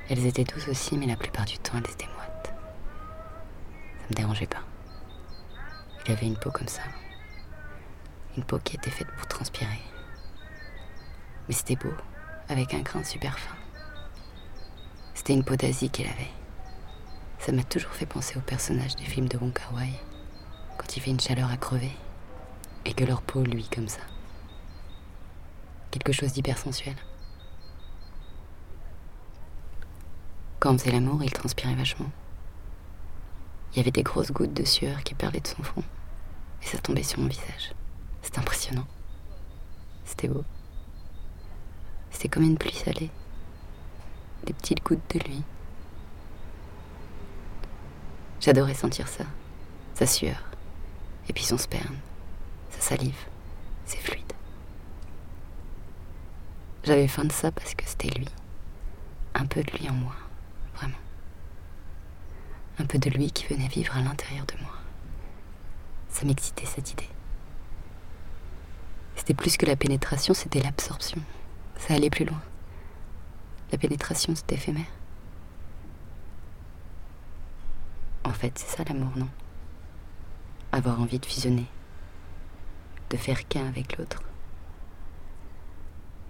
Elles 0.10 0.26
étaient 0.26 0.46
douces 0.46 0.70
aussi, 0.70 0.98
mais 0.98 1.08
la 1.08 1.18
plupart 1.18 1.44
du 1.44 1.58
temps, 1.58 1.74
elles 1.78 1.92
étaient 1.92 2.08
moites. 2.16 2.54
Ça 4.00 4.06
me 4.12 4.16
dérangeait 4.16 4.48
pas. 4.48 4.64
Il 6.06 6.14
avait 6.14 6.28
une 6.28 6.40
peau 6.40 6.52
comme 6.52 6.70
ça. 6.70 6.84
Une 8.38 8.46
peau 8.46 8.60
qui 8.60 8.78
était 8.78 8.92
faite 8.92 9.12
pour 9.18 9.28
transpirer. 9.28 9.82
Mais 11.50 11.54
c'était 11.54 11.76
beau, 11.76 11.94
avec 12.48 12.74
un 12.74 12.80
grain 12.80 13.04
super 13.04 13.38
fin. 13.38 13.58
C'était 15.14 15.34
une 15.34 15.44
peau 15.44 15.58
d'Asie 15.58 15.90
qu'elle 15.90 16.08
avait. 16.08 16.37
Ça 17.48 17.54
m'a 17.54 17.64
toujours 17.64 17.94
fait 17.94 18.06
penser 18.06 18.38
aux 18.38 18.42
personnages 18.42 18.98
des 18.98 19.06
films 19.06 19.30
de 19.30 19.38
Wong 19.38 19.54
Kar 19.54 19.72
quand 20.78 20.98
il 20.98 21.00
fait 21.00 21.12
une 21.12 21.20
chaleur 21.22 21.50
à 21.50 21.56
crever, 21.56 21.94
et 22.84 22.92
que 22.92 23.06
leur 23.06 23.22
peau, 23.22 23.42
lui, 23.42 23.70
comme 23.74 23.88
ça. 23.88 24.02
Quelque 25.90 26.12
chose 26.12 26.34
d'hyper 26.34 26.58
sensuel. 26.58 26.98
Quand 30.60 30.74
on 30.74 30.78
faisait 30.78 30.92
l'amour, 30.92 31.24
il 31.24 31.32
transpirait 31.32 31.74
vachement. 31.76 32.12
Il 33.72 33.78
y 33.78 33.80
avait 33.80 33.92
des 33.92 34.04
grosses 34.04 34.34
gouttes 34.34 34.54
de 34.54 34.66
sueur 34.66 35.02
qui 35.06 35.14
perlaient 35.14 35.40
de 35.40 35.48
son 35.48 35.64
front, 35.64 35.86
et 36.62 36.66
ça 36.66 36.80
tombait 36.80 37.04
sur 37.04 37.22
mon 37.22 37.30
visage. 37.30 37.72
C'était 38.24 38.40
impressionnant. 38.40 38.88
C'était 40.04 40.28
beau. 40.28 40.44
C'était 42.12 42.28
comme 42.28 42.44
une 42.44 42.58
pluie 42.58 42.76
salée. 42.76 43.10
Des 44.44 44.52
petites 44.52 44.84
gouttes 44.84 45.16
de 45.16 45.20
lui. 45.20 45.44
J'adorais 48.40 48.74
sentir 48.74 49.08
ça. 49.08 49.24
Sa 49.94 50.06
sueur. 50.06 50.44
Et 51.28 51.34
puis 51.34 51.44
son 51.44 51.58
sperme. 51.58 51.98
Sa 52.72 52.82
salive. 52.82 53.26
C'est 53.86 53.98
fluide. 53.98 54.34
J'avais 56.84 57.08
faim 57.08 57.26
de 57.26 57.32
ça 57.32 57.52
parce 57.52 57.74
que 57.76 57.86
c'était 57.86 58.10
lui. 58.10 58.28
Un 59.34 59.46
peu 59.46 59.62
de 59.64 59.72
lui 59.72 59.90
en 59.90 59.94
moi. 59.94 60.16
Vraiment. 60.76 60.98
Un 62.80 62.86
peu 62.86 62.98
de 62.98 63.10
lui 63.10 63.32
qui 63.32 63.46
venait 63.46 63.68
vivre 63.68 63.96
à 63.98 64.02
l'intérieur 64.02 64.46
de 64.46 64.62
moi. 64.62 64.74
Ça 66.10 66.26
m'excitait 66.26 66.66
cette 66.66 66.92
idée. 66.92 67.10
C'était 69.16 69.34
plus 69.34 69.58
que 69.58 69.66
la 69.66 69.76
pénétration, 69.76 70.34
c'était 70.34 70.62
l'absorption. 70.62 71.22
Ça 71.78 71.96
allait 71.96 72.10
plus 72.10 72.26
loin. 72.26 72.42
La 73.72 73.78
pénétration, 73.78 74.34
c'est 74.36 74.54
éphémère. 74.54 74.86
En 78.24 78.27
fait, 78.38 78.58
c'est 78.58 78.78
ça 78.78 78.84
l'amour, 78.84 79.12
non? 79.16 79.28
Avoir 80.72 81.02
envie 81.02 81.20
de 81.20 81.26
fusionner. 81.26 81.66
De 83.10 83.18
faire 83.18 83.48
qu'un 83.48 83.68
avec 83.68 83.98
l'autre. 83.98 84.22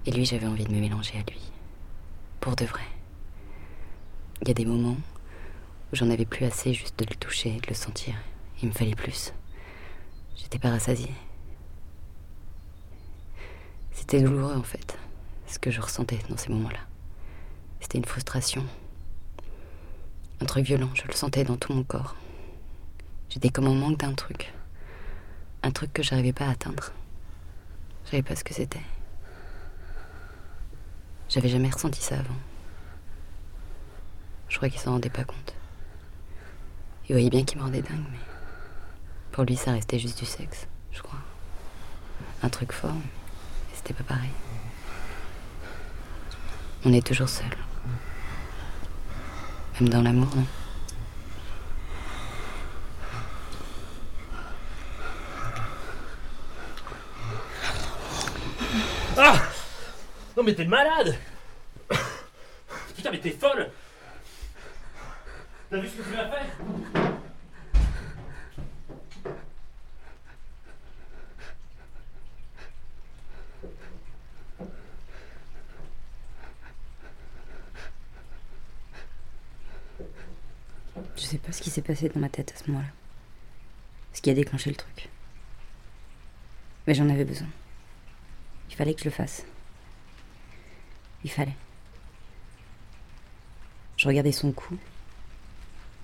Et 0.05 0.11
lui, 0.11 0.25
j'avais 0.25 0.47
envie 0.47 0.63
de 0.63 0.73
me 0.73 0.79
mélanger 0.79 1.15
à 1.17 1.29
lui. 1.29 1.51
Pour 2.39 2.55
de 2.55 2.65
vrai. 2.65 2.85
Il 4.41 4.47
y 4.47 4.51
a 4.51 4.53
des 4.53 4.65
moments 4.65 4.97
où 5.91 5.95
j'en 5.95 6.09
avais 6.09 6.25
plus 6.25 6.45
assez 6.45 6.73
juste 6.73 6.97
de 6.99 7.05
le 7.09 7.15
toucher, 7.15 7.59
de 7.59 7.67
le 7.67 7.75
sentir. 7.75 8.15
Il 8.61 8.69
me 8.69 8.73
fallait 8.73 8.95
plus. 8.95 9.33
J'étais 10.35 10.59
pas 10.59 10.69
rassasiée. 10.69 11.13
C'était 13.91 14.21
douloureux 14.21 14.55
en 14.55 14.63
fait, 14.63 14.97
ce 15.47 15.59
que 15.59 15.71
je 15.71 15.81
ressentais 15.81 16.19
dans 16.29 16.37
ces 16.37 16.51
moments-là. 16.51 16.79
C'était 17.79 17.97
une 17.97 18.05
frustration. 18.05 18.63
Un 20.39 20.45
truc 20.45 20.65
violent, 20.65 20.89
je 20.93 21.03
le 21.07 21.13
sentais 21.13 21.43
dans 21.43 21.57
tout 21.57 21.73
mon 21.73 21.83
corps. 21.83 22.15
J'étais 23.29 23.49
comme 23.49 23.67
en 23.67 23.73
manque 23.73 23.97
d'un 23.97 24.13
truc. 24.13 24.53
Un 25.63 25.71
truc 25.71 25.91
que 25.93 26.03
j'arrivais 26.03 26.33
pas 26.33 26.45
à 26.45 26.51
atteindre. 26.51 26.91
Je 28.05 28.11
savais 28.11 28.23
pas 28.23 28.35
ce 28.35 28.43
que 28.43 28.53
c'était. 28.53 28.81
J'avais 31.29 31.49
jamais 31.49 31.69
ressenti 31.69 32.01
ça 32.01 32.19
avant. 32.19 32.37
Je 34.47 34.57
crois 34.57 34.69
qu'il 34.69 34.79
s'en 34.79 34.91
rendait 34.91 35.09
pas 35.09 35.23
compte. 35.23 35.53
Il 37.09 37.13
voyait 37.13 37.29
bien 37.29 37.43
qu'il 37.43 37.57
me 37.57 37.63
rendait 37.63 37.81
dingue, 37.81 38.05
mais 38.11 38.17
pour 39.31 39.43
lui, 39.43 39.55
ça 39.55 39.71
restait 39.71 39.99
juste 39.99 40.19
du 40.19 40.25
sexe, 40.25 40.67
je 40.91 41.01
crois. 41.01 41.19
Un 42.43 42.49
truc 42.49 42.71
fort, 42.71 42.93
mais 42.93 43.75
c'était 43.75 43.93
pas 43.93 44.03
pareil. 44.03 44.31
On 46.85 46.93
est 46.93 47.05
toujours 47.05 47.29
seul. 47.29 47.49
Même 49.79 49.89
dans 49.89 50.01
l'amour, 50.01 50.27
non 50.35 50.45
Ah! 59.19 59.39
Non 60.35 60.43
mais 60.43 60.55
t'es 60.55 60.65
malade! 60.65 61.15
Putain 62.95 63.11
mais 63.11 63.19
t'es 63.19 63.31
folle! 63.31 63.69
T'as 65.69 65.77
vu 65.77 65.87
ce 65.87 65.97
que 65.97 66.01
tu 66.03 66.09
m'as 66.15 66.29
fait 66.29 66.45
Je 81.17 81.23
sais 81.23 81.37
pas 81.39 81.51
ce 81.51 81.61
qui 81.61 81.69
s'est 81.69 81.81
passé 81.97 82.09
dans 82.13 82.19
ma 82.19 82.29
tête 82.29 82.53
à 82.55 82.63
ce 82.63 82.69
moment-là. 82.69 82.89
Ce 84.13 84.21
qui 84.21 84.29
a 84.29 84.33
déclenché 84.33 84.69
le 84.69 84.75
truc. 84.75 85.09
Mais 86.85 86.93
j'en 86.93 87.09
avais 87.09 87.25
besoin. 87.25 87.47
Il 88.69 88.75
fallait 88.75 88.93
que 88.93 88.99
je 88.99 89.05
le 89.05 89.11
fasse. 89.11 89.43
Il 91.23 91.31
fallait. 91.31 91.55
Je 93.97 94.07
regardais 94.07 94.31
son 94.31 94.51
cou, 94.51 94.77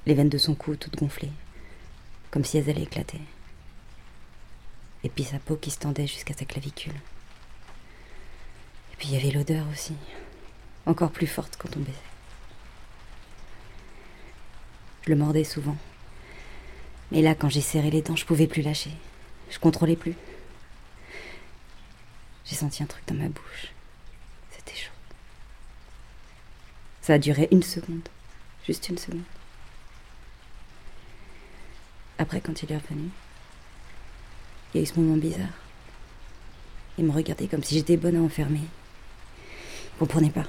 les 0.07 0.15
veines 0.15 0.29
de 0.29 0.39
son 0.39 0.55
cou 0.55 0.75
toutes 0.75 0.97
gonflées, 0.97 1.31
comme 2.31 2.43
si 2.43 2.57
elles 2.57 2.69
allaient 2.71 2.81
éclater. 2.81 3.21
Et 5.03 5.09
puis 5.09 5.23
sa 5.23 5.37
peau 5.37 5.55
qui 5.57 5.69
se 5.69 5.77
tendait 5.77 6.07
jusqu'à 6.07 6.33
sa 6.33 6.45
clavicule. 6.45 6.95
Et 8.93 8.95
puis 8.97 9.09
il 9.09 9.13
y 9.13 9.17
avait 9.17 9.31
l'odeur 9.31 9.65
aussi. 9.71 9.93
encore 10.87 11.11
plus 11.11 11.27
forte 11.27 11.55
quand 11.57 11.77
on 11.77 11.81
baisait. 11.81 12.12
Je 15.05 15.09
le 15.09 15.15
mordais 15.15 15.43
souvent. 15.43 15.77
Mais 17.11 17.21
là, 17.21 17.35
quand 17.35 17.49
j'ai 17.49 17.61
serré 17.61 17.91
les 17.91 18.01
dents, 18.01 18.15
je 18.15 18.25
pouvais 18.25 18.47
plus 18.47 18.61
lâcher. 18.61 18.91
Je 19.49 19.59
contrôlais 19.59 19.95
plus. 19.95 20.15
J'ai 22.45 22.55
senti 22.55 22.83
un 22.83 22.85
truc 22.85 23.05
dans 23.07 23.15
ma 23.15 23.27
bouche. 23.27 23.73
C'était 24.51 24.75
chaud. 24.75 24.91
Ça 27.01 27.13
a 27.13 27.17
duré 27.19 27.47
une 27.51 27.63
seconde. 27.63 28.07
Juste 28.65 28.87
une 28.89 28.97
seconde. 28.97 29.23
Après, 32.17 32.39
quand 32.39 32.63
il 32.63 32.71
est 32.71 32.77
revenu, 32.77 33.09
il 34.73 34.77
y 34.77 34.79
a 34.79 34.83
eu 34.83 34.85
ce 34.85 34.99
moment 34.99 35.17
bizarre. 35.17 35.49
Il 36.97 37.05
me 37.05 37.11
regardait 37.11 37.47
comme 37.47 37.63
si 37.63 37.75
j'étais 37.75 37.97
bonne 37.97 38.15
à 38.15 38.19
enfermer. 38.19 38.61
Il 38.61 39.99
comprenait 39.99 40.29
pas. 40.29 40.45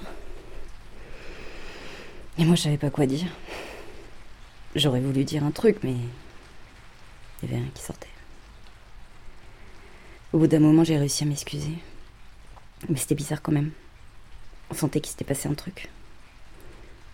Et 2.38 2.44
moi, 2.44 2.54
je 2.54 2.62
savais 2.62 2.78
pas 2.78 2.90
quoi 2.90 3.06
dire. 3.06 3.26
J'aurais 4.74 5.00
voulu 5.00 5.24
dire 5.24 5.44
un 5.44 5.52
truc, 5.52 5.78
mais 5.84 5.92
il 5.92 7.48
y 7.48 7.52
avait 7.52 7.62
rien 7.62 7.70
qui 7.72 7.82
sortait. 7.82 8.08
Au 10.32 10.38
bout 10.38 10.48
d'un 10.48 10.58
moment, 10.58 10.82
j'ai 10.82 10.98
réussi 10.98 11.22
à 11.22 11.26
m'excuser. 11.26 11.78
Mais 12.88 12.96
c'était 12.96 13.14
bizarre 13.14 13.40
quand 13.40 13.52
même. 13.52 13.70
On 14.70 14.74
sentait 14.74 15.00
qu'il 15.00 15.10
s'était 15.10 15.24
passé 15.24 15.48
un 15.48 15.54
truc. 15.54 15.88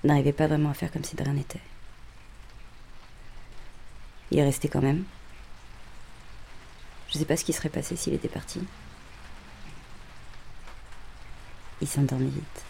On 0.03 0.09
n'arrivait 0.09 0.33
pas 0.33 0.47
vraiment 0.47 0.71
à 0.71 0.75
faire 0.75 0.91
comme 0.91 1.05
si 1.05 1.17
de 1.17 1.23
rien 1.23 1.35
n'était. 1.35 1.61
Il 4.31 4.39
est 4.39 4.45
resté 4.45 4.69
quand 4.69 4.81
même. 4.81 5.05
Je 7.09 7.19
sais 7.19 7.27
pas 7.27 7.37
ce 7.37 7.45
qui 7.45 7.53
serait 7.53 7.69
passé 7.69 7.95
s'il 7.97 8.15
était 8.15 8.29
parti. 8.29 8.61
Il 11.83 11.89
s'endormait 11.89 12.27
vite. 12.27 12.65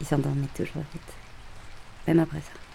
Il 0.00 0.06
s'endormait 0.06 0.48
toujours 0.56 0.82
vite. 0.92 1.12
Même 2.08 2.18
après 2.18 2.40
ça. 2.40 2.73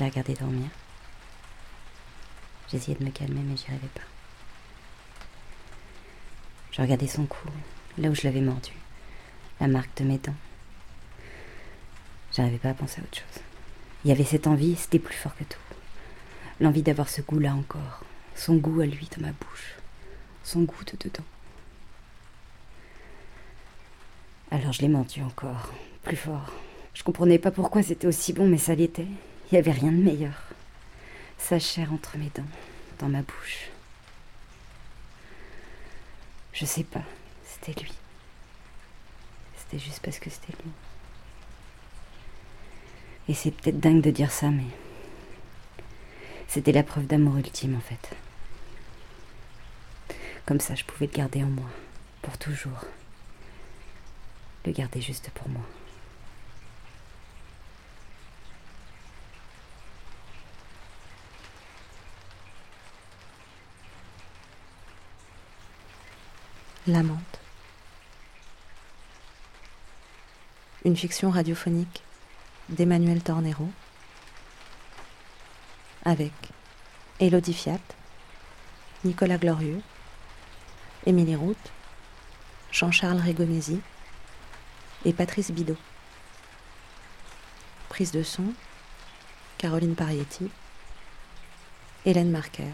Je 0.00 0.04
l'ai 0.06 0.10
regardé 0.12 0.32
dormir. 0.32 0.70
J'essayais 2.72 2.96
de 2.96 3.04
me 3.04 3.10
calmer, 3.10 3.42
mais 3.44 3.54
j'y 3.54 3.66
arrivais 3.66 3.86
pas. 3.88 4.00
Je 6.72 6.80
regardais 6.80 7.06
son 7.06 7.26
cou, 7.26 7.46
là 7.98 8.08
où 8.08 8.14
je 8.14 8.22
l'avais 8.22 8.40
mordu, 8.40 8.72
la 9.60 9.68
marque 9.68 9.94
de 9.98 10.04
mes 10.04 10.16
dents. 10.16 10.34
J'arrivais 12.32 12.56
pas 12.56 12.70
à 12.70 12.74
penser 12.74 13.02
à 13.02 13.04
autre 13.04 13.18
chose. 13.18 13.42
Il 14.02 14.08
y 14.08 14.12
avait 14.12 14.24
cette 14.24 14.46
envie, 14.46 14.74
c'était 14.74 14.98
plus 14.98 15.16
fort 15.16 15.36
que 15.36 15.44
tout. 15.44 15.60
L'envie 16.60 16.82
d'avoir 16.82 17.10
ce 17.10 17.20
goût-là 17.20 17.52
encore, 17.52 18.02
son 18.34 18.56
goût 18.56 18.80
à 18.80 18.86
lui 18.86 19.06
dans 19.14 19.26
ma 19.26 19.32
bouche, 19.32 19.74
son 20.44 20.62
goût 20.62 20.84
de 20.84 20.96
dedans. 20.98 21.26
Alors 24.50 24.72
je 24.72 24.80
l'ai 24.80 24.88
mordu 24.88 25.20
encore, 25.20 25.74
plus 26.04 26.16
fort. 26.16 26.54
Je 26.94 27.02
comprenais 27.02 27.38
pas 27.38 27.50
pourquoi 27.50 27.82
c'était 27.82 28.06
aussi 28.06 28.32
bon, 28.32 28.48
mais 28.48 28.56
ça 28.56 28.74
l'était. 28.74 29.06
Il 29.50 29.54
n'y 29.54 29.58
avait 29.58 29.72
rien 29.72 29.90
de 29.90 29.96
meilleur. 30.02 30.44
Sa 31.38 31.58
chair 31.58 31.92
entre 31.92 32.16
mes 32.16 32.30
dents, 32.34 32.42
dans 32.98 33.08
ma 33.08 33.22
bouche. 33.22 33.70
Je 36.52 36.64
sais 36.64 36.84
pas, 36.84 37.02
c'était 37.44 37.80
lui. 37.80 37.92
C'était 39.56 39.78
juste 39.78 40.00
parce 40.04 40.18
que 40.18 40.30
c'était 40.30 40.52
lui. 40.62 40.70
Et 43.28 43.34
c'est 43.34 43.50
peut-être 43.50 43.80
dingue 43.80 44.02
de 44.02 44.10
dire 44.10 44.30
ça, 44.30 44.50
mais 44.50 44.66
c'était 46.46 46.72
la 46.72 46.82
preuve 46.82 47.06
d'amour 47.06 47.36
ultime 47.36 47.76
en 47.76 47.80
fait. 47.80 48.16
Comme 50.46 50.60
ça, 50.60 50.74
je 50.74 50.84
pouvais 50.84 51.06
le 51.06 51.12
garder 51.12 51.42
en 51.42 51.48
moi, 51.48 51.68
pour 52.22 52.36
toujours. 52.38 52.84
Le 54.64 54.72
garder 54.72 55.00
juste 55.00 55.30
pour 55.30 55.48
moi. 55.48 55.62
L'amante. 66.86 67.40
Une 70.86 70.96
fiction 70.96 71.30
radiophonique 71.30 72.02
d'Emmanuel 72.70 73.22
Tornero 73.22 73.68
avec 76.06 76.32
Élodie 77.20 77.52
Fiat, 77.52 77.80
Nicolas 79.04 79.36
Glorieux, 79.36 79.82
Émilie 81.04 81.36
Route, 81.36 81.70
Jean-Charles 82.72 83.20
Régonesi 83.20 83.82
et 85.04 85.12
Patrice 85.12 85.50
Bidot. 85.50 85.76
Prise 87.90 88.12
de 88.12 88.22
son, 88.22 88.54
Caroline 89.58 89.94
Parietti, 89.94 90.50
Hélène 92.06 92.30
Marquer, 92.30 92.72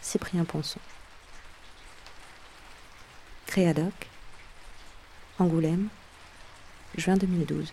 Cyprien 0.00 0.44
Ponson. 0.44 0.78
Créadoc, 3.54 3.94
Angoulême, 5.38 5.86
juin 6.98 7.16
2012. 7.16 7.72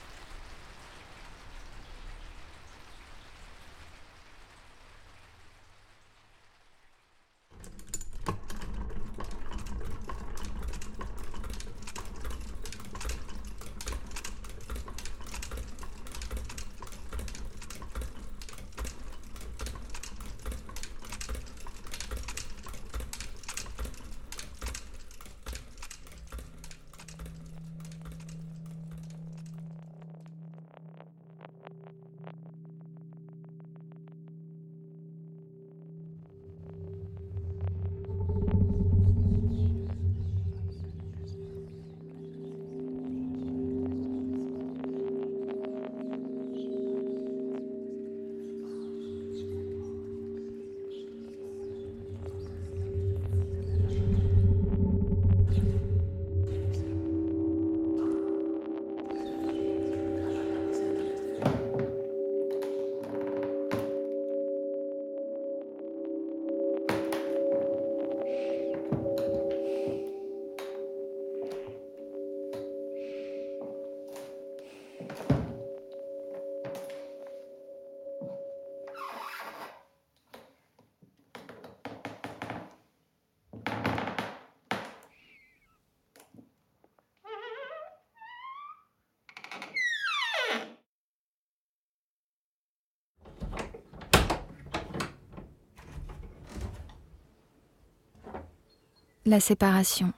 La 99.23 99.39
séparation. 99.39 100.13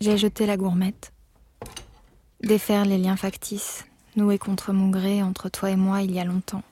J'ai 0.00 0.16
jeté 0.16 0.46
la 0.46 0.56
gourmette. 0.56 1.12
Défaire 2.40 2.84
les 2.84 2.98
liens 2.98 3.16
factices, 3.16 3.84
noués 4.14 4.38
contre 4.38 4.72
mon 4.72 4.90
gré 4.90 5.24
entre 5.24 5.48
toi 5.48 5.70
et 5.70 5.76
moi 5.76 6.00
il 6.02 6.12
y 6.12 6.20
a 6.20 6.24
longtemps. 6.24 6.62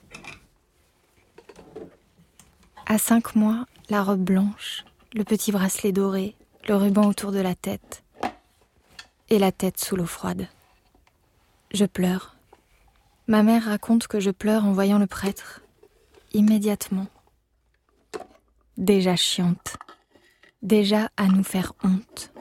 À 2.85 2.97
cinq 2.97 3.35
mois, 3.35 3.65
la 3.89 4.01
robe 4.01 4.21
blanche, 4.21 4.85
le 5.13 5.25
petit 5.25 5.51
bracelet 5.51 5.91
doré, 5.91 6.35
le 6.69 6.77
ruban 6.77 7.09
autour 7.09 7.33
de 7.33 7.41
la 7.41 7.53
tête, 7.53 8.01
et 9.29 9.39
la 9.39 9.51
tête 9.51 9.77
sous 9.77 9.97
l'eau 9.97 10.05
froide. 10.05 10.47
Je 11.73 11.85
pleure. 11.85 12.37
Ma 13.27 13.43
mère 13.43 13.65
raconte 13.65 14.07
que 14.07 14.21
je 14.21 14.31
pleure 14.31 14.63
en 14.63 14.71
voyant 14.71 14.99
le 14.99 15.05
prêtre, 15.05 15.63
immédiatement. 16.31 17.07
Déjà 18.77 19.17
chiante 19.17 19.78
déjà 20.69 21.09
à 21.17 21.25
nous 21.25 21.43
faire 21.43 21.73
honte, 21.83 22.31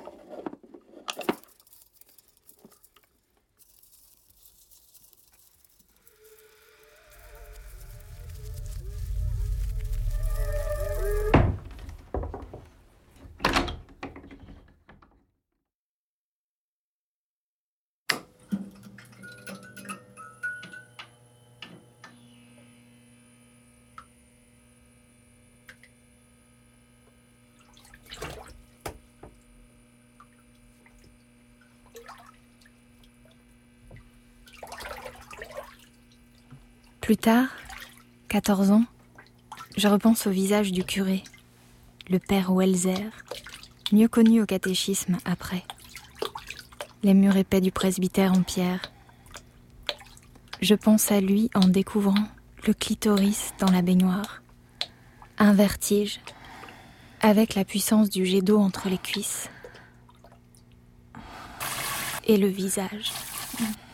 Plus 37.09 37.17
tard, 37.17 37.49
14 38.29 38.71
ans, 38.71 38.85
je 39.79 39.89
repense 39.89 40.27
au 40.27 40.31
visage 40.31 40.73
du 40.73 40.85
curé, 40.85 41.25
le 42.11 42.19
père 42.19 42.53
Welzer, 42.53 43.01
mieux 43.93 44.09
connu 44.09 44.43
au 44.43 44.45
catéchisme 44.45 45.17
après. 45.25 45.65
Les 47.03 47.15
murs 47.15 47.39
épais 47.39 47.63
du 47.63 47.73
presbytère 47.73 48.33
en 48.33 48.43
pierre. 48.43 48.93
Je 50.61 50.75
pense 50.75 51.11
à 51.11 51.23
lui 51.23 51.49
en 51.55 51.67
découvrant 51.67 52.29
le 52.67 52.75
clitoris 52.75 53.55
dans 53.59 53.71
la 53.71 53.81
baignoire. 53.81 54.43
Un 55.39 55.55
vertige, 55.55 56.21
avec 57.23 57.55
la 57.55 57.65
puissance 57.65 58.11
du 58.11 58.27
jet 58.27 58.43
d'eau 58.43 58.59
entre 58.59 58.91
les 58.91 58.99
cuisses. 58.99 59.49
Et 62.27 62.37
le 62.37 62.49
visage 62.49 63.13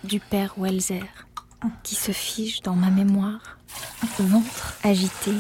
du 0.03 0.19
père 0.19 0.55
Welzer 0.59 1.24
qui 1.83 1.95
se 1.95 2.13
fige 2.13 2.63
dans 2.63 2.75
ma 2.77 2.91
mémoire, 2.91 3.59
ventre 4.19 4.75
agité 4.83 5.33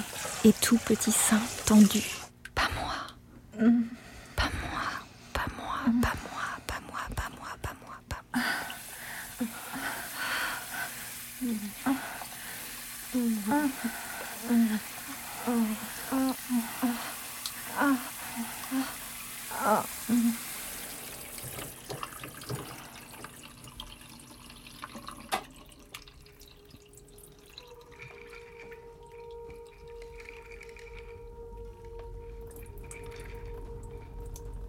et 0.44 0.52
tout 0.52 0.78
petit 0.78 1.12
sein 1.12 1.40
tendu. 1.66 2.02
Pas 2.54 2.68
moi. 2.74 2.94
Pas 4.36 4.50
moi, 4.62 4.82
pas 5.32 5.46
moi, 5.56 5.78
pas 6.06 6.20
moi, 6.26 6.42
pas 6.66 6.80
moi, 6.90 7.00
pas 7.16 7.30
moi, 7.40 7.56
pas 7.62 7.74
moi, 7.84 7.96
pas 8.08 8.22
moi. 8.32 8.42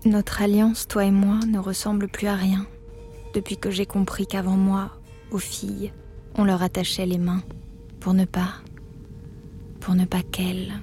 Notre 0.05 0.43
alliance, 0.43 0.87
toi 0.87 1.05
et 1.05 1.11
moi, 1.11 1.39
ne 1.47 1.57
ressemble 1.57 2.07
plus 2.07 2.27
à 2.27 2.35
rien, 2.35 2.67
depuis 3.33 3.57
que 3.57 3.71
j'ai 3.71 3.87
compris 3.87 4.27
qu'avant 4.27 4.55
moi, 4.55 4.91
aux 5.31 5.39
filles, 5.39 5.91
on 6.35 6.43
leur 6.43 6.61
attachait 6.61 7.07
les 7.07 7.17
mains, 7.17 7.41
pour 7.99 8.13
ne 8.13 8.25
pas, 8.25 8.53
pour 9.79 9.95
ne 9.95 10.05
pas 10.05 10.21
qu'elles. 10.21 10.73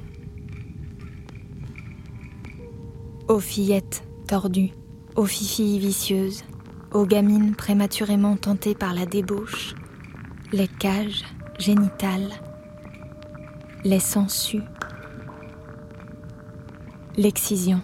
Aux 3.28 3.38
fillettes 3.38 4.02
tordues, 4.26 4.72
aux 5.14 5.26
fifilles 5.26 5.78
vicieuses, 5.78 6.42
aux 6.90 7.06
gamines 7.06 7.54
prématurément 7.54 8.36
tentées 8.36 8.74
par 8.74 8.92
la 8.92 9.06
débauche, 9.06 9.76
les 10.52 10.66
cages 10.66 11.22
génitales, 11.60 12.32
les 13.84 14.00
sangsues, 14.00 14.64
l'excision. 17.16 17.82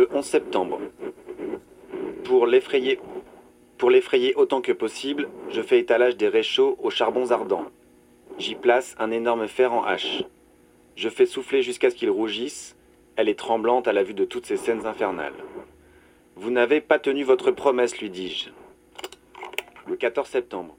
Le 0.00 0.08
11 0.14 0.24
septembre. 0.24 0.80
Pour 2.24 2.46
l'effrayer, 2.46 2.98
autant 4.34 4.62
que 4.62 4.72
possible, 4.72 5.28
je 5.50 5.60
fais 5.60 5.78
étalage 5.78 6.16
des 6.16 6.28
réchauds 6.28 6.78
aux 6.82 6.88
charbons 6.88 7.32
ardents. 7.32 7.66
J'y 8.38 8.54
place 8.54 8.96
un 8.98 9.10
énorme 9.10 9.46
fer 9.46 9.74
en 9.74 9.84
hache. 9.84 10.24
Je 10.96 11.10
fais 11.10 11.26
souffler 11.26 11.60
jusqu'à 11.60 11.90
ce 11.90 11.96
qu'il 11.96 12.08
rougisse. 12.08 12.78
Elle 13.16 13.28
est 13.28 13.38
tremblante 13.38 13.88
à 13.88 13.92
la 13.92 14.02
vue 14.02 14.14
de 14.14 14.24
toutes 14.24 14.46
ces 14.46 14.56
scènes 14.56 14.86
infernales. 14.86 15.34
Vous 16.34 16.50
n'avez 16.50 16.80
pas 16.80 16.98
tenu 16.98 17.22
votre 17.22 17.50
promesse, 17.50 18.00
lui 18.00 18.08
dis-je. 18.08 18.48
Le 19.86 19.96
14 19.96 20.26
septembre. 20.26 20.78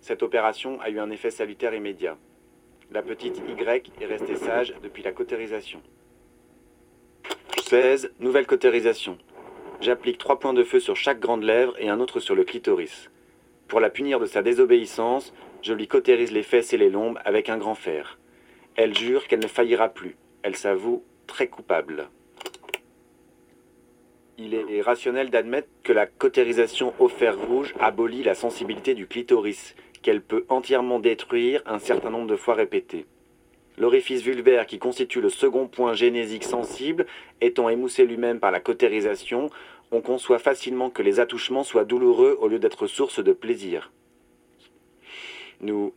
Cette 0.00 0.22
opération 0.22 0.80
a 0.82 0.90
eu 0.90 1.00
un 1.00 1.10
effet 1.10 1.32
salutaire 1.32 1.74
immédiat. 1.74 2.16
La 2.92 3.02
petite 3.02 3.42
Y 3.48 3.90
est 4.00 4.06
restée 4.06 4.36
sage 4.36 4.72
depuis 4.84 5.02
la 5.02 5.10
cautérisation. 5.10 5.82
16. 7.74 8.12
Nouvelle 8.20 8.46
cautérisation. 8.46 9.18
J'applique 9.80 10.18
trois 10.18 10.38
points 10.38 10.52
de 10.52 10.62
feu 10.62 10.78
sur 10.78 10.94
chaque 10.94 11.18
grande 11.18 11.42
lèvre 11.42 11.74
et 11.80 11.88
un 11.88 11.98
autre 11.98 12.20
sur 12.20 12.36
le 12.36 12.44
clitoris. 12.44 13.10
Pour 13.66 13.80
la 13.80 13.90
punir 13.90 14.20
de 14.20 14.26
sa 14.26 14.42
désobéissance, 14.42 15.34
je 15.60 15.74
lui 15.74 15.88
cautérise 15.88 16.30
les 16.30 16.44
fesses 16.44 16.72
et 16.72 16.76
les 16.76 16.88
lombes 16.88 17.18
avec 17.24 17.48
un 17.48 17.58
grand 17.58 17.74
fer. 17.74 18.20
Elle 18.76 18.96
jure 18.96 19.26
qu'elle 19.26 19.42
ne 19.42 19.48
faillira 19.48 19.88
plus. 19.88 20.14
Elle 20.44 20.54
s'avoue 20.54 21.02
très 21.26 21.48
coupable. 21.48 22.06
Il 24.38 24.54
est 24.54 24.80
rationnel 24.80 25.30
d'admettre 25.30 25.66
que 25.82 25.92
la 25.92 26.06
cautérisation 26.06 26.94
au 27.00 27.08
fer 27.08 27.36
rouge 27.36 27.74
abolit 27.80 28.22
la 28.22 28.36
sensibilité 28.36 28.94
du 28.94 29.08
clitoris, 29.08 29.74
qu'elle 30.00 30.22
peut 30.22 30.44
entièrement 30.48 31.00
détruire 31.00 31.60
un 31.66 31.80
certain 31.80 32.10
nombre 32.10 32.28
de 32.28 32.36
fois 32.36 32.54
répétées. 32.54 33.06
L'orifice 33.76 34.22
vulvaire 34.22 34.66
qui 34.66 34.78
constitue 34.78 35.20
le 35.20 35.30
second 35.30 35.66
point 35.66 35.94
génésique 35.94 36.44
sensible 36.44 37.06
étant 37.40 37.68
émoussé 37.68 38.04
lui-même 38.06 38.38
par 38.38 38.52
la 38.52 38.60
cautérisation, 38.60 39.50
on 39.90 40.00
conçoit 40.00 40.38
facilement 40.38 40.90
que 40.90 41.02
les 41.02 41.18
attouchements 41.20 41.64
soient 41.64 41.84
douloureux 41.84 42.36
au 42.40 42.48
lieu 42.48 42.58
d'être 42.58 42.86
source 42.86 43.22
de 43.22 43.32
plaisir. 43.32 43.90
Nous, 45.60 45.92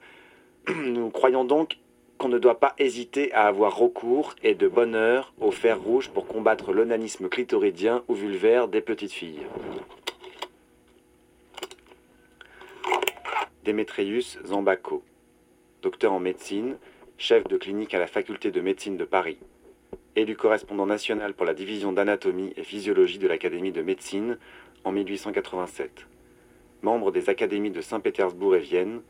nous 0.67 1.09
croyons 1.09 1.45
donc 1.45 1.78
qu'on 2.17 2.30
ne 2.30 2.39
doit 2.39 2.59
pas 2.59 2.73
hésiter 2.80 3.32
à 3.34 3.45
avoir 3.47 3.78
recours, 3.78 4.34
et 4.41 4.55
de 4.55 4.67
bonne 4.67 4.95
heure, 4.95 5.34
au 5.39 5.51
fer 5.51 5.80
rouge 5.80 6.09
pour 6.09 6.25
combattre 6.25 6.73
l'onanisme 6.73 7.30
clitoridien 7.30 8.03
ou 8.07 8.15
vulvaire 8.15 8.67
des 8.67 8.82
petites 8.82 9.11
filles. 9.11 9.45
Démétrius 13.63 14.39
Zambako, 14.45 15.03
docteur 15.84 16.13
en 16.13 16.19
médecine, 16.19 16.78
chef 17.18 17.47
de 17.47 17.57
clinique 17.57 17.95
à 17.95 17.99
la 17.99 18.05
faculté 18.05 18.51
de 18.51 18.61
médecine 18.61 18.95
de 18.95 19.03
Paris, 19.03 19.39
élu 20.15 20.36
correspondant 20.36 20.86
national 20.86 21.34
pour 21.34 21.45
la 21.47 21.55
division 21.55 21.91
d'anatomie 21.91 22.53
et 22.55 22.63
physiologie 22.63 23.18
de 23.18 23.28
l'Académie 23.28 23.72
de 23.72 23.82
médecine 23.82 24.38
en 24.84 24.91
1887, 24.91 26.05
membre 26.84 27.11
des 27.11 27.30
académies 27.30 27.72
de 27.72 27.82
Saint-Pétersbourg 27.82 28.55
et 28.55 28.59
Vienne, 28.59 29.01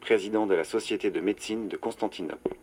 président 0.00 0.46
de 0.46 0.54
la 0.54 0.64
Société 0.64 1.10
de 1.10 1.20
médecine 1.20 1.68
de 1.68 1.76
Constantinople. 1.76 2.56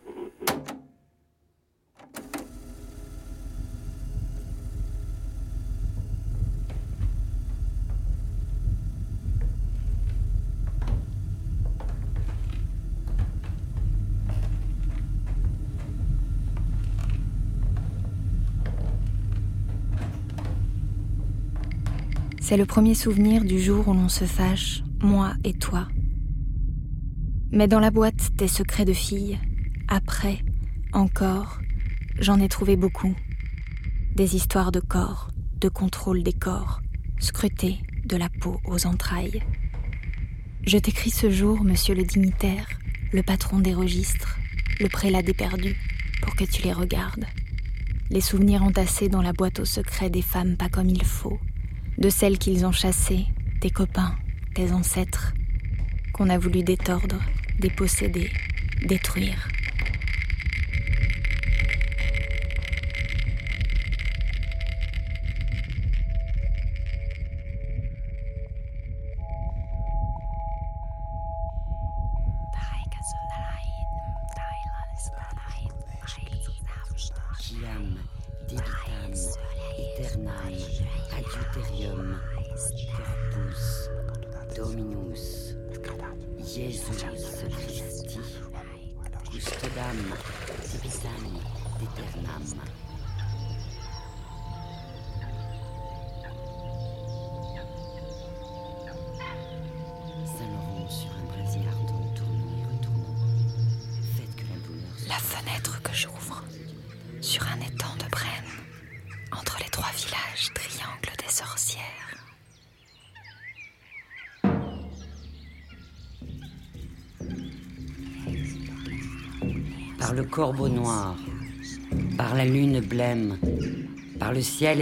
C'est 22.50 22.56
le 22.56 22.66
premier 22.66 22.96
souvenir 22.96 23.44
du 23.44 23.60
jour 23.60 23.86
où 23.86 23.94
l'on 23.94 24.08
se 24.08 24.24
fâche, 24.24 24.82
moi 25.00 25.34
et 25.44 25.52
toi. 25.52 25.86
Mais 27.52 27.68
dans 27.68 27.78
la 27.78 27.92
boîte 27.92 28.34
des 28.34 28.48
secrets 28.48 28.84
de 28.84 28.92
filles, 28.92 29.38
après, 29.86 30.40
encore, 30.92 31.60
j'en 32.18 32.40
ai 32.40 32.48
trouvé 32.48 32.74
beaucoup. 32.74 33.14
Des 34.16 34.34
histoires 34.34 34.72
de 34.72 34.80
corps, 34.80 35.30
de 35.60 35.68
contrôle 35.68 36.24
des 36.24 36.32
corps, 36.32 36.80
scrutés 37.20 37.78
de 38.04 38.16
la 38.16 38.28
peau 38.28 38.60
aux 38.64 38.84
entrailles. 38.84 39.44
Je 40.66 40.78
t'écris 40.78 41.10
ce 41.10 41.30
jour, 41.30 41.62
monsieur 41.62 41.94
le 41.94 42.02
dignitaire, 42.02 42.66
le 43.12 43.22
patron 43.22 43.60
des 43.60 43.74
registres, 43.74 44.40
le 44.80 44.88
prélat 44.88 45.22
des 45.22 45.34
perdus, 45.34 45.78
pour 46.20 46.34
que 46.34 46.42
tu 46.42 46.62
les 46.62 46.72
regardes. 46.72 47.26
Les 48.10 48.20
souvenirs 48.20 48.64
entassés 48.64 49.08
dans 49.08 49.22
la 49.22 49.32
boîte 49.32 49.60
aux 49.60 49.64
secrets 49.64 50.10
des 50.10 50.20
femmes 50.20 50.56
pas 50.56 50.68
comme 50.68 50.88
il 50.88 51.04
faut, 51.04 51.38
de 51.98 52.08
celles 52.08 52.38
qu'ils 52.38 52.66
ont 52.66 52.72
chassées, 52.72 53.26
des 53.60 53.70
copains, 53.70 54.14
des 54.54 54.72
ancêtres, 54.72 55.34
qu'on 56.12 56.30
a 56.30 56.38
voulu 56.38 56.62
détordre, 56.62 57.20
déposséder, 57.58 58.30
détruire. 58.86 59.48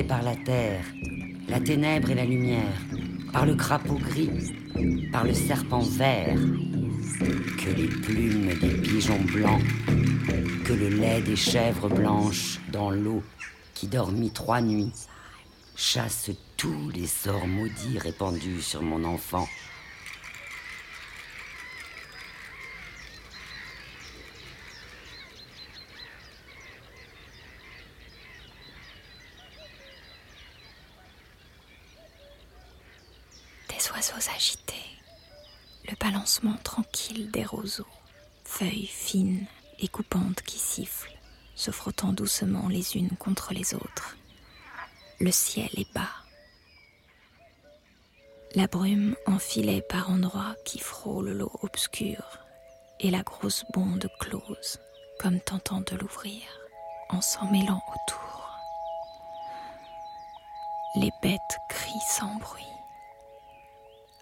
Par 0.02 0.22
la 0.22 0.36
terre, 0.36 0.84
la 1.48 1.60
ténèbre 1.60 2.10
et 2.10 2.14
la 2.14 2.24
lumière, 2.24 2.80
par 3.32 3.46
le 3.46 3.54
crapaud 3.54 3.98
gris, 3.98 4.30
par 5.12 5.24
le 5.24 5.34
serpent 5.34 5.80
vert, 5.80 6.38
que 7.58 7.70
les 7.76 7.88
plumes 7.88 8.54
des 8.60 8.76
pigeons 8.80 9.20
blancs, 9.32 9.62
que 10.64 10.72
le 10.72 10.88
lait 10.88 11.22
des 11.22 11.36
chèvres 11.36 11.88
blanches 11.88 12.60
dans 12.72 12.90
l'eau 12.90 13.22
qui 13.74 13.86
dormit 13.86 14.30
trois 14.30 14.60
nuits, 14.60 14.92
chasse 15.76 16.30
tous 16.56 16.90
les 16.94 17.06
sorts 17.06 17.46
maudits 17.46 17.98
répandus 17.98 18.62
sur 18.62 18.82
mon 18.82 19.04
enfant. 19.04 19.46
Tranquille 36.62 37.30
des 37.30 37.44
roseaux, 37.44 37.86
feuilles 38.44 38.86
fines 38.86 39.46
et 39.80 39.88
coupantes 39.88 40.42
qui 40.42 40.58
sifflent, 40.58 41.18
se 41.54 41.70
frottant 41.70 42.12
doucement 42.12 42.68
les 42.68 42.96
unes 42.96 43.16
contre 43.18 43.52
les 43.52 43.74
autres. 43.74 44.16
Le 45.20 45.32
ciel 45.32 45.68
est 45.76 45.92
bas. 45.94 46.10
La 48.54 48.66
brume 48.66 49.16
enfilée 49.26 49.82
par 49.82 50.10
endroits 50.10 50.54
qui 50.64 50.78
frôle 50.78 51.30
l'eau 51.30 51.52
obscure 51.62 52.38
et 53.00 53.10
la 53.10 53.22
grosse 53.22 53.64
bonde 53.74 54.08
close, 54.20 54.78
comme 55.18 55.40
tentant 55.40 55.80
de 55.80 55.96
l'ouvrir 55.96 56.42
en 57.10 57.20
s'en 57.20 57.50
mêlant 57.50 57.82
autour. 57.88 58.58
Les 60.96 61.10
bêtes 61.22 61.58
crient 61.68 62.08
sans 62.08 62.34
bruit. 62.36 62.77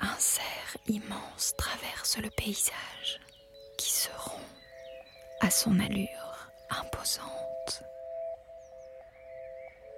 Un 0.01 0.17
cerf 0.19 0.77
immense 0.87 1.55
traverse 1.57 2.19
le 2.19 2.31
paysage 2.31 3.21
qui 3.79 3.91
se 3.91 4.09
rompt 4.19 4.43
à 5.41 5.51
son 5.51 5.79
allure 5.81 6.51
imposante. 6.71 7.83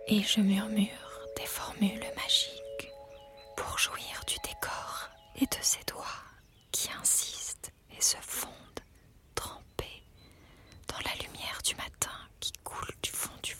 Et 0.06 0.22
je 0.22 0.40
murmure 0.40 1.26
des 1.36 1.46
formules 1.46 2.06
magiques 2.16 2.92
pour 3.56 3.78
jouir 3.78 4.22
du 4.26 4.36
décor 4.44 5.08
et 5.36 5.46
de 5.46 5.62
ses 5.62 5.84
doigts 5.84 6.04
qui 6.72 6.88
insistent 7.00 7.72
et 7.96 8.00
se 8.00 8.16
fondent, 8.18 8.52
trempés 9.34 10.02
dans 10.88 10.98
la 11.04 11.14
lumière 11.22 11.60
du 11.64 11.74
matin 11.76 12.10
qui 12.40 12.52
coule 12.64 12.94
du 13.02 13.10
fond 13.10 13.34
du 13.42 13.54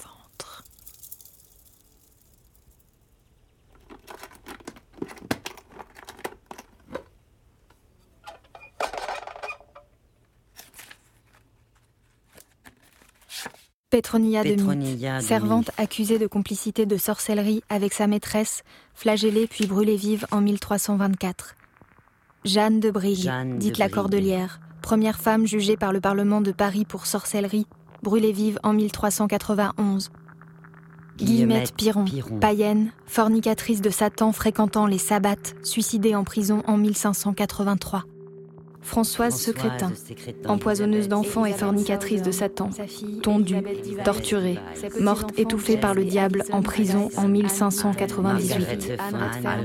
ventre. 13.89 13.91
Pétronilla 13.91 14.45
de 14.45 14.55
Mythe, 14.55 15.22
servante 15.22 15.70
accusée 15.78 16.18
de 16.18 16.26
complicité 16.26 16.86
de 16.86 16.97
sorcellerie 16.97 17.62
avec 17.68 17.93
sa 17.93 18.07
maîtresse, 18.07 18.62
flagellée 18.95 19.47
puis 19.47 19.66
brûlée 19.66 19.97
vive 19.97 20.26
en 20.30 20.41
1324. 20.41 21.55
Jeanne 22.45 22.80
de 22.80 22.91
Brigue, 22.91 23.16
Jeanne 23.16 23.55
de 23.55 23.59
dite 23.59 23.78
la 23.78 23.86
Brigue. 23.86 23.95
Cordelière, 23.95 24.61
première 24.82 25.18
femme 25.18 25.47
jugée 25.47 25.76
par 25.76 25.93
le 25.93 26.01
Parlement 26.01 26.41
de 26.41 26.53
Paris 26.53 26.84
pour 26.84 27.07
sorcellerie, 27.07 27.66
brûlée 28.03 28.32
vive 28.32 28.59
en 28.62 28.72
1391. 28.72 30.11
Guillemette 31.16 31.74
Guillemette 31.74 31.74
Piron, 31.74 32.05
Piron. 32.05 32.39
païenne, 32.39 32.93
fornicatrice 33.07 33.80
de 33.80 33.91
Satan 33.91 34.32
fréquentant 34.32 34.86
les 34.86 34.99
sabbats, 34.99 35.34
suicidée 35.64 36.14
en 36.14 36.22
prison 36.22 36.62
en 36.66 36.76
1583. 36.76 38.05
Françoise, 38.89 39.39
Secrétin, 39.39 39.93
empoisonneuse 40.47 41.09
d'enfants 41.09 41.45
et 41.45 41.53
fornicatrice 41.53 42.22
de 42.22 42.30
Satan, 42.30 42.70
tondue, 43.22 43.62
torturée, 44.03 44.59
morte 44.99 45.39
étouffée 45.39 45.76
par 45.76 45.93
le 45.93 46.07
diable 46.07 46.43
en 46.53 46.62
prison 46.62 47.11
en 47.18 47.28
1598. 47.28 48.99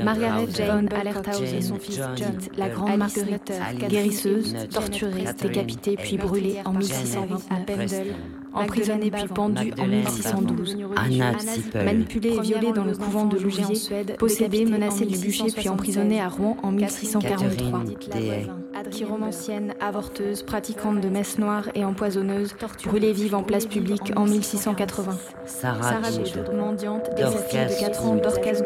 Margaret 0.04 0.48
Jane 0.54 0.90
Allerthaus 0.94 1.42
et 1.42 1.62
son 1.62 1.78
fils 1.78 2.02
John, 2.18 2.38
la 2.58 2.68
grande 2.68 2.98
Marguerite, 2.98 3.54
guérisseuse, 3.88 4.68
torturée, 4.70 5.24
décapitée 5.42 5.96
puis 5.96 6.18
brûlée 6.18 6.58
en 6.66 6.74
1620 6.74 7.36
à 7.50 7.56
Pendel, 7.66 8.16
emprisonnée 8.54 9.12
puis 9.12 9.28
pendue 9.28 9.74
en 9.80 9.88
1612. 9.88 10.78
Anna 10.96 11.40
Zippel. 11.40 11.86
Manipulée 11.86 12.36
et 12.36 12.42
violée 12.42 12.72
dans 12.72 12.84
le 12.84 12.96
couvent 12.96 13.26
de 13.26 13.38
Louviers, 13.38 14.16
possédée, 14.18 14.66
menacée 14.66 15.06
du 15.06 15.18
bûcher 15.18 15.48
puis 15.56 15.70
emprisonnée 15.70 16.22
à 16.22 16.30
Rouen 16.30 16.58
en 16.64 16.72
1643. 16.72 17.84
Catherine 18.00 18.12
Dehaye. 18.12 18.50
Chiromancienne, 18.92 19.74
avorteuse, 19.80 20.44
pratiquante 20.44 21.00
de 21.00 21.10
messe 21.10 21.38
noire 21.38 21.70
et 21.74 21.86
empoisonneuse, 21.86 22.56
brûlée 22.86 23.14
vive 23.14 23.36
en 23.36 23.44
place 23.44 23.66
publique 23.66 24.12
en 24.16 24.26
1680. 24.26 25.18
Sarah 25.46 26.00
mendiante, 26.54 27.10
fille 27.50 27.60
de 27.60 27.80
4 27.80 28.06
ans. 28.06 28.16
Dorcas. 28.16 28.62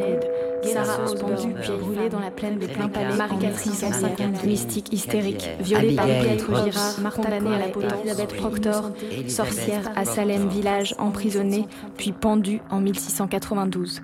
Sarah 0.64 0.86
Sarah 0.86 1.06
pendue 1.06 1.34
Osborne. 1.34 1.56
puis 1.62 1.72
brûlée 1.80 2.10
dans 2.10 2.20
la 2.20 2.32
plaine 2.32 2.60
de 2.60 2.68
plein 2.68 2.88
palais, 2.88 3.14
Saint-Cyr, 3.54 4.10
mystique 4.46 4.94
hystérique, 4.94 5.50
violée 5.60 5.96
par 5.96 6.06
Pietro. 6.06 6.54
Girard, 6.56 7.14
condamnée 7.14 7.56
à 7.56 7.60
la 7.60 7.68
potence, 7.70 7.94
Elisabeth 8.04 8.36
Proctor, 8.36 8.92
sorcière 9.28 9.92
à. 9.96 10.06
Salem 10.06 10.48
village, 10.48 10.96
emprisonnée, 10.98 11.68
puis 11.98 12.12
pendue 12.12 12.62
en 12.72 12.80
1692. 12.80 14.02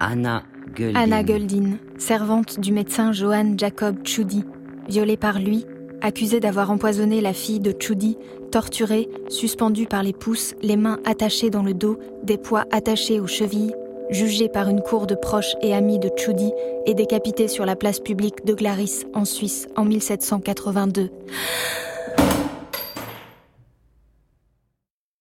Anna 0.00 0.42
Guldin. 0.74 1.00
Anna 1.00 1.22
Goldin, 1.22 1.78
servante 1.98 2.58
du 2.58 2.72
médecin 2.72 3.12
Johann 3.12 3.58
Jacob 3.58 4.02
Tschudi, 4.02 4.44
violée 4.88 5.16
par 5.16 5.38
lui, 5.38 5.64
accusée 6.02 6.40
d'avoir 6.40 6.70
empoisonné 6.70 7.20
la 7.20 7.32
fille 7.32 7.60
de 7.60 7.70
Tschudi, 7.70 8.18
torturée, 8.50 9.08
suspendue 9.28 9.86
par 9.86 10.02
les 10.02 10.12
pouces, 10.12 10.54
les 10.62 10.76
mains 10.76 10.98
attachées 11.04 11.48
dans 11.48 11.62
le 11.62 11.74
dos, 11.74 11.98
des 12.24 12.36
poids 12.36 12.64
attachés 12.70 13.20
aux 13.20 13.26
chevilles, 13.26 13.74
jugée 14.12 14.48
par 14.48 14.68
une 14.68 14.82
cour 14.82 15.06
de 15.06 15.14
proches 15.14 15.54
et 15.60 15.74
amis 15.74 15.98
de 15.98 16.08
Tschudi 16.08 16.52
et 16.86 16.94
décapitée 16.94 17.48
sur 17.48 17.66
la 17.66 17.76
place 17.76 18.00
publique 18.00 18.44
de 18.44 18.54
Glaris 18.54 19.04
en 19.14 19.24
Suisse 19.24 19.68
en 19.76 19.84
1782. 19.84 21.10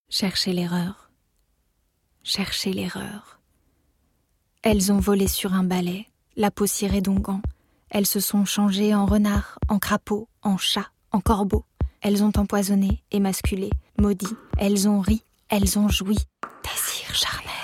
Cherchez 0.09 0.53
l'erreur. 0.53 1.09
Cherchez 2.23 2.73
l'erreur. 2.73 3.39
Elles 4.61 4.91
ont 4.91 4.99
volé 4.99 5.27
sur 5.27 5.53
un 5.53 5.63
balai, 5.63 6.05
la 6.35 6.51
peau 6.51 6.67
cirée 6.67 7.01
d'onguent. 7.01 7.41
Elles 7.89 8.05
se 8.05 8.19
sont 8.19 8.45
changées 8.45 8.93
en 8.93 9.05
renards, 9.05 9.57
en 9.69 9.79
crapauds, 9.79 10.27
en 10.43 10.57
chats, 10.57 10.91
en 11.11 11.19
corbeaux. 11.19 11.65
Elles 12.01 12.23
ont 12.23 12.31
empoisonné, 12.35 13.03
émasculé, 13.11 13.69
maudit. 13.97 14.35
Elles 14.57 14.87
ont 14.87 14.99
ri, 14.99 15.23
elles 15.49 15.79
ont 15.79 15.87
joui. 15.87 16.17
Désir 16.63 17.15
charnel. 17.15 17.60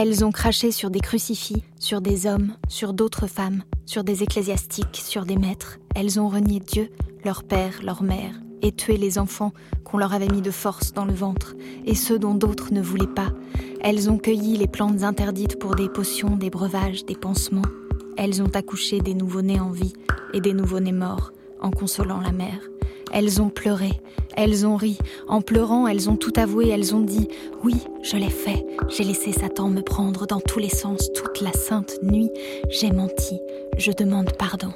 Elles 0.00 0.24
ont 0.24 0.30
craché 0.30 0.70
sur 0.70 0.90
des 0.90 1.00
crucifix, 1.00 1.64
sur 1.80 2.00
des 2.00 2.28
hommes, 2.28 2.52
sur 2.68 2.92
d'autres 2.92 3.26
femmes, 3.26 3.64
sur 3.84 4.04
des 4.04 4.22
ecclésiastiques, 4.22 5.02
sur 5.04 5.26
des 5.26 5.34
maîtres. 5.34 5.78
Elles 5.96 6.20
ont 6.20 6.28
renié 6.28 6.60
Dieu, 6.60 6.88
leur 7.24 7.42
père, 7.42 7.80
leur 7.82 8.04
mère, 8.04 8.40
et 8.62 8.70
tué 8.70 8.96
les 8.96 9.18
enfants 9.18 9.52
qu'on 9.82 9.98
leur 9.98 10.14
avait 10.14 10.28
mis 10.28 10.40
de 10.40 10.52
force 10.52 10.92
dans 10.92 11.04
le 11.04 11.12
ventre, 11.12 11.56
et 11.84 11.96
ceux 11.96 12.20
dont 12.20 12.34
d'autres 12.34 12.72
ne 12.72 12.80
voulaient 12.80 13.12
pas. 13.12 13.32
Elles 13.80 14.08
ont 14.08 14.18
cueilli 14.18 14.56
les 14.56 14.68
plantes 14.68 15.02
interdites 15.02 15.58
pour 15.58 15.74
des 15.74 15.88
potions, 15.88 16.36
des 16.36 16.48
breuvages, 16.48 17.04
des 17.04 17.16
pansements. 17.16 17.62
Elles 18.16 18.40
ont 18.40 18.54
accouché 18.54 19.00
des 19.00 19.14
nouveau-nés 19.14 19.58
en 19.58 19.70
vie 19.70 19.94
et 20.32 20.40
des 20.40 20.52
nouveau-nés 20.52 20.92
morts, 20.92 21.32
en 21.60 21.72
consolant 21.72 22.20
la 22.20 22.30
mère. 22.30 22.60
Elles 23.12 23.40
ont 23.40 23.48
pleuré, 23.48 23.90
elles 24.36 24.66
ont 24.66 24.76
ri. 24.76 24.98
En 25.28 25.40
pleurant, 25.40 25.86
elles 25.86 26.08
ont 26.08 26.16
tout 26.16 26.32
avoué, 26.36 26.68
elles 26.68 26.94
ont 26.94 27.00
dit 27.00 27.28
Oui, 27.64 27.74
je 28.02 28.16
l'ai 28.16 28.30
fait. 28.30 28.64
J'ai 28.88 29.04
laissé 29.04 29.32
Satan 29.32 29.68
me 29.68 29.82
prendre 29.82 30.26
dans 30.26 30.40
tous 30.40 30.58
les 30.58 30.68
sens 30.68 31.12
toute 31.12 31.40
la 31.40 31.52
sainte 31.52 31.94
nuit. 32.02 32.30
J'ai 32.70 32.92
menti. 32.92 33.40
Je 33.76 33.92
demande 33.92 34.32
pardon. 34.38 34.72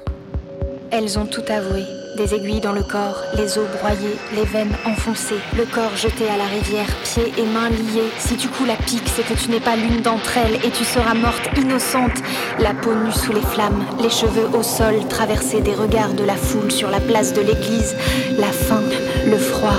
Elles 0.91 1.17
ont 1.17 1.25
tout 1.25 1.43
avoué. 1.47 2.02
Des 2.17 2.35
aiguilles 2.35 2.61
dans 2.61 2.73
le 2.73 2.83
corps, 2.83 3.23
les 3.35 3.57
os 3.57 3.67
broyés, 3.79 4.17
les 4.35 4.45
veines 4.45 4.75
enfoncées, 4.85 5.39
le 5.57 5.65
corps 5.65 5.95
jeté 5.95 6.29
à 6.29 6.37
la 6.37 6.45
rivière, 6.45 6.85
pieds 7.03 7.33
et 7.37 7.45
mains 7.45 7.69
liés. 7.69 8.11
Si 8.19 8.37
tu 8.37 8.47
coules 8.49 8.69
à 8.69 8.75
pic, 8.75 9.01
c'est 9.07 9.23
que 9.23 9.33
tu 9.33 9.49
n'es 9.49 9.59
pas 9.59 9.75
l'une 9.75 10.01
d'entre 10.01 10.37
elles 10.37 10.63
et 10.63 10.69
tu 10.69 10.83
seras 10.83 11.15
morte 11.15 11.49
innocente. 11.57 12.21
La 12.59 12.75
peau 12.75 12.93
nue 12.93 13.11
sous 13.11 13.33
les 13.33 13.41
flammes, 13.41 13.83
les 13.99 14.11
cheveux 14.11 14.47
au 14.55 14.61
sol, 14.61 15.07
traversés 15.09 15.61
des 15.61 15.73
regards 15.73 16.13
de 16.13 16.23
la 16.23 16.35
foule 16.35 16.71
sur 16.71 16.91
la 16.91 16.99
place 16.99 17.33
de 17.33 17.41
l'église. 17.41 17.95
La 18.37 18.51
faim, 18.51 18.83
le 19.25 19.37
froid, 19.37 19.77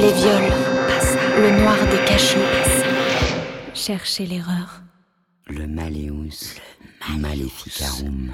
les 0.00 0.12
viols, 0.12 0.52
le 1.40 1.62
noir 1.62 1.76
des 1.90 2.04
cachots. 2.06 2.38
Chercher 3.74 4.26
l'erreur. 4.26 4.82
Le 5.48 5.66
Maleus, 5.66 6.54
Maleficarum. 7.18 8.30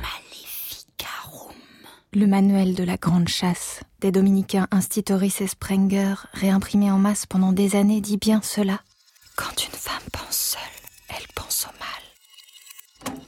Le 2.14 2.26
manuel 2.26 2.74
de 2.74 2.84
la 2.84 2.96
grande 2.96 3.28
chasse 3.28 3.82
des 4.00 4.10
dominicains 4.10 4.66
Institoris 4.70 5.42
et 5.42 5.46
Sprenger, 5.46 6.14
réimprimé 6.32 6.90
en 6.90 6.96
masse 6.96 7.26
pendant 7.26 7.52
des 7.52 7.76
années, 7.76 8.00
dit 8.00 8.16
bien 8.16 8.40
cela. 8.42 8.78
Quand 9.36 9.62
une 9.62 9.74
femme 9.74 10.08
pense 10.10 10.56
seule, 10.56 10.80
elle 11.10 11.28
pense 11.34 11.66
au 11.66 11.72
mal. 11.78 13.20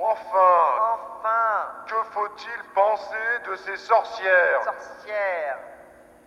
Enfin, 0.00 0.88
enfin, 0.94 1.84
que 1.86 2.02
faut-il 2.12 2.64
penser 2.74 3.50
de 3.50 3.56
ces 3.56 3.76
sorcières? 3.76 4.64
Sorcières. 4.64 5.58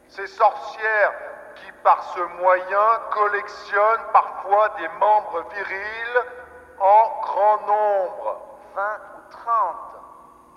Ces 0.10 0.28
sorcières 0.28 1.14
qui, 1.56 1.72
par 1.84 2.14
ce 2.14 2.22
moyen, 2.40 3.02
collectionnent 3.12 4.08
parfois 4.14 4.70
des 4.78 4.88
membres 5.00 5.44
virils 5.52 6.22
en 6.80 7.22
grand 7.22 7.62
nombre. 7.66 8.44
20 8.76 8.84
ou 9.17 9.17
30. 9.30 9.76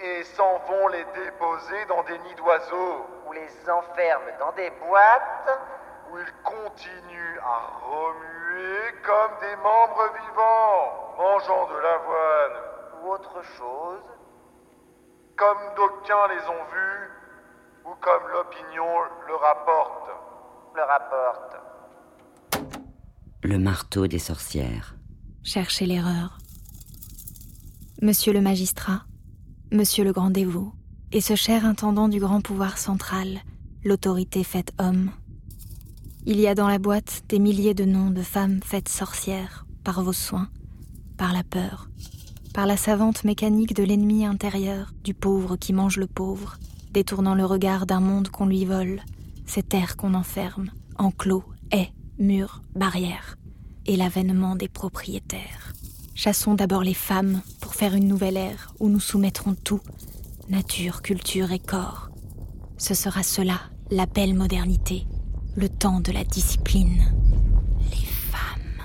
Et 0.01 0.23
s'en 0.25 0.59
vont 0.69 0.89
les 0.89 1.05
déposer 1.15 1.85
dans 1.89 2.03
des 2.05 2.19
nids 2.19 2.35
d'oiseaux. 2.37 3.07
Ou 3.27 3.33
les 3.33 3.71
enferment 3.71 4.39
dans 4.39 4.53
des 4.53 4.71
boîtes. 4.71 5.59
Où 6.11 6.19
ils 6.19 6.33
continuent 6.43 7.39
à 7.39 7.87
remuer 7.87 8.93
comme 9.05 9.39
des 9.41 9.57
membres 9.57 10.11
vivants, 10.21 11.15
mangeant 11.19 11.67
de 11.69 11.79
l'avoine. 11.79 12.63
Ou 13.03 13.11
autre 13.11 13.43
chose. 13.57 14.03
Comme 15.37 15.75
d'aucuns 15.77 16.29
les 16.29 16.49
ont 16.49 16.65
vus, 16.73 17.11
ou 17.87 17.95
comme 18.01 18.29
l'opinion 18.33 19.03
le 19.27 19.35
rapporte. 19.37 20.11
Le 20.75 20.83
rapporte. 20.83 21.57
Le 23.43 23.59
marteau 23.59 24.07
des 24.07 24.19
sorcières. 24.19 24.95
Chercher 25.43 25.87
l'erreur. 25.87 26.40
Monsieur 28.03 28.33
le 28.33 28.41
magistrat, 28.41 29.03
Monsieur 29.73 30.05
le 30.05 30.13
grand 30.15 30.31
dévot, 30.31 30.73
et 31.13 31.21
ce 31.21 31.35
cher 31.35 31.67
intendant 31.67 32.09
du 32.09 32.19
grand 32.19 32.41
pouvoir 32.41 32.79
central, 32.79 33.41
l'autorité 33.85 34.43
faite 34.43 34.73
homme. 34.79 35.11
Il 36.25 36.41
y 36.41 36.47
a 36.47 36.55
dans 36.55 36.67
la 36.67 36.79
boîte 36.79 37.25
des 37.29 37.39
milliers 37.39 37.75
de 37.75 37.85
noms 37.85 38.09
de 38.09 38.23
femmes 38.23 38.61
faites 38.65 38.89
sorcières 38.89 39.67
par 39.85 40.03
vos 40.03 40.15
soins, 40.15 40.49
par 41.19 41.35
la 41.35 41.43
peur, 41.43 41.91
par 42.55 42.65
la 42.65 42.79
savante 42.79 43.25
mécanique 43.25 43.75
de 43.75 43.83
l'ennemi 43.83 44.25
intérieur, 44.25 44.95
du 45.05 45.13
pauvre 45.13 45.59
qui 45.59 45.75
mange 45.75 45.99
le 45.99 46.07
pauvre, 46.07 46.57
détournant 46.93 47.35
le 47.35 47.45
regard 47.45 47.85
d'un 47.85 48.01
monde 48.01 48.31
qu'on 48.31 48.47
lui 48.47 48.65
vole, 48.65 49.03
cet 49.45 49.75
air 49.75 49.99
qu'on 49.99 50.15
enferme, 50.15 50.71
enclos, 50.97 51.45
haies, 51.71 51.93
murs, 52.19 52.63
barrières, 52.75 53.37
et 53.85 53.99
l'avènement 53.99 54.57
des 54.57 54.69
propriétaires. 54.69 55.75
Chassons 56.23 56.53
d'abord 56.53 56.83
les 56.83 56.93
femmes 56.93 57.41
pour 57.63 57.75
faire 57.75 57.95
une 57.95 58.07
nouvelle 58.07 58.37
ère 58.37 58.75
où 58.79 58.91
nous 58.91 59.01
soumettrons 59.01 59.55
tout, 59.55 59.81
nature, 60.51 61.01
culture 61.01 61.51
et 61.51 61.59
corps. 61.59 62.11
Ce 62.77 62.93
sera 62.93 63.23
cela, 63.23 63.59
la 63.91 64.05
belle 64.05 64.35
modernité, 64.35 65.07
le 65.57 65.71
temps 65.71 66.01
de 66.01 66.13
la 66.13 66.25
discipline. 66.25 67.11
Les 67.91 68.05
femmes. 68.05 68.83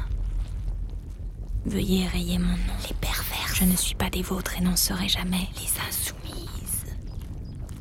Veuillez 1.65 2.07
rayer 2.07 2.37
mon 2.37 2.45
nom. 2.45 2.73
Les 2.87 2.95
pervers. 3.01 3.53
Je 3.53 3.65
ne 3.65 3.75
suis 3.75 3.95
pas 3.95 4.09
des 4.09 4.21
vôtres 4.21 4.57
et 4.57 4.63
n'en 4.63 4.77
serai 4.77 5.09
jamais. 5.09 5.49
Les 5.57 5.89
insoumises. 5.89 6.85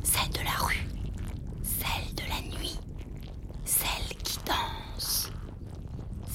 Celles 0.03 0.33
de 0.33 0.45
la 0.45 0.65
rue. 0.67 0.85
Celles 1.63 2.15
de 2.17 2.23
la 2.29 2.59
nuit. 2.59 2.81
Celles 3.65 4.17
qui 4.25 4.37
dansent. 4.39 5.31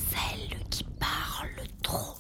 Celles 0.10 0.58
qui 0.70 0.86
parlent 0.86 1.68
trop. 1.84 2.16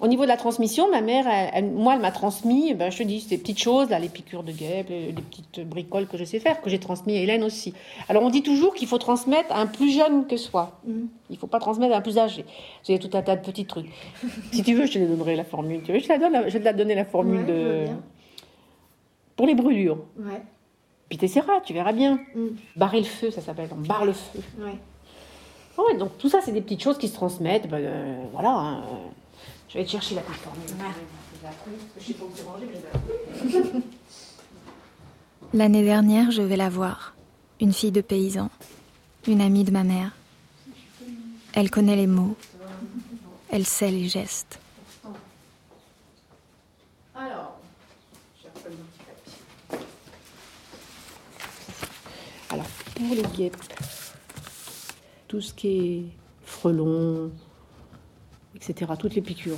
niveau 0.11 0.23
de 0.23 0.27
la 0.27 0.37
transmission, 0.37 0.91
ma 0.91 1.01
mère, 1.01 1.25
elle- 1.27 1.49
elle- 1.53 1.71
moi, 1.71 1.95
elle 1.95 2.01
m'a 2.01 2.11
transmis, 2.11 2.73
ben, 2.75 2.91
je 2.91 2.99
te 2.99 3.03
dis, 3.03 3.19
ces 3.21 3.37
petites 3.39 3.57
choses, 3.59 3.89
là, 3.89 3.97
les 3.97 4.09
piqûres 4.09 4.43
de 4.43 4.51
guêpes, 4.51 4.89
les, 4.89 5.07
les 5.07 5.13
petites 5.13 5.67
bricoles 5.67 6.05
que 6.07 6.17
je 6.17 6.23
sais 6.23 6.39
faire, 6.39 6.61
que 6.61 6.69
j'ai 6.69 6.77
transmis 6.79 7.17
à 7.17 7.21
Hélène 7.21 7.43
aussi. 7.43 7.73
Alors, 8.09 8.21
on 8.21 8.29
dit 8.29 8.43
toujours 8.43 8.75
qu'il 8.75 8.87
faut 8.87 8.99
transmettre 8.99 9.51
à 9.51 9.59
un 9.59 9.65
plus 9.65 9.89
jeune 9.91 10.27
que 10.27 10.37
soi. 10.37 10.79
Il 10.87 11.07
ne 11.31 11.35
faut 11.37 11.47
pas 11.47 11.59
transmettre 11.59 11.95
à 11.95 11.97
un 11.97 12.01
plus 12.01 12.17
âgé. 12.19 12.45
Il 12.87 12.93
a 12.95 12.99
tout 12.99 13.09
un 13.17 13.21
tas 13.23 13.35
de 13.35 13.41
petits 13.43 13.65
trucs. 13.65 13.87
si 14.51 14.61
tu 14.61 14.75
veux, 14.75 14.85
je 14.85 14.93
te 14.93 14.99
donnerai 14.99 15.35
la 15.35 15.43
formule. 15.45 15.81
Tu 15.83 15.91
veux, 15.91 15.99
je, 15.99 16.03
te 16.07 16.09
la 16.13 16.19
donne, 16.19 16.43
je 16.47 16.53
vais 16.53 16.59
te 16.59 16.65
la 16.65 16.73
donner 16.73 16.93
la 16.93 17.05
formule 17.05 17.41
Ouais, 17.41 17.45
de... 17.47 17.85
Pour 19.35 19.47
les 19.47 19.55
brûlures. 19.55 19.97
Ouais. 20.19 20.41
Puis 21.09 21.17
t'essaieras, 21.17 21.61
tu 21.65 21.73
verras 21.73 21.93
bien. 21.93 22.19
Barrer 22.75 22.99
le 22.99 23.05
feu, 23.05 23.31
ça 23.31 23.41
s'appelle. 23.41 23.69
On 23.73 23.81
barre 23.87 24.05
le 24.05 24.13
feu. 24.13 24.39
Ouais. 24.59 24.77
Ouais, 25.77 25.97
donc 25.97 26.17
tout 26.17 26.29
ça, 26.29 26.39
c'est 26.41 26.51
des 26.51 26.61
petites 26.61 26.83
choses 26.83 26.97
qui 26.97 27.07
se 27.07 27.13
transmettent. 27.15 27.67
ben, 27.69 27.77
euh, 27.81 28.23
voilà. 28.33 28.49
hein. 28.49 28.83
Je 29.71 29.77
vais 29.77 29.85
te 29.85 29.91
chercher 29.91 30.15
la 30.15 30.21
petite 30.21 30.41
formule. 30.41 30.67
L'année 35.53 35.83
dernière, 35.83 36.29
je 36.29 36.41
vais 36.41 36.57
la 36.57 36.69
voir. 36.69 37.13
Une 37.61 37.71
fille 37.71 37.93
de 37.93 38.01
paysan. 38.01 38.49
Une 39.27 39.39
amie 39.39 39.63
de 39.63 39.71
ma 39.71 39.85
mère. 39.85 40.11
Elle 41.53 41.69
connaît 41.69 41.95
les 41.95 42.07
mots. 42.07 42.35
Elle 43.49 43.65
sait 43.65 43.91
les 43.91 44.09
gestes. 44.09 44.59
Alors, 47.15 47.57
je 48.35 48.41
cherche 48.43 48.65
le 48.65 48.71
petit 48.71 48.99
papier. 49.69 49.87
Alors, 52.49 52.67
pour 52.95 53.15
les 53.15 53.37
guêpes, 53.37 53.55
tout 55.29 55.39
ce 55.39 55.53
qui 55.53 55.67
est 55.67 56.03
frelons, 56.45 57.31
etc., 58.61 58.91
toutes 58.97 59.15
les 59.15 59.21
piqûres. 59.21 59.57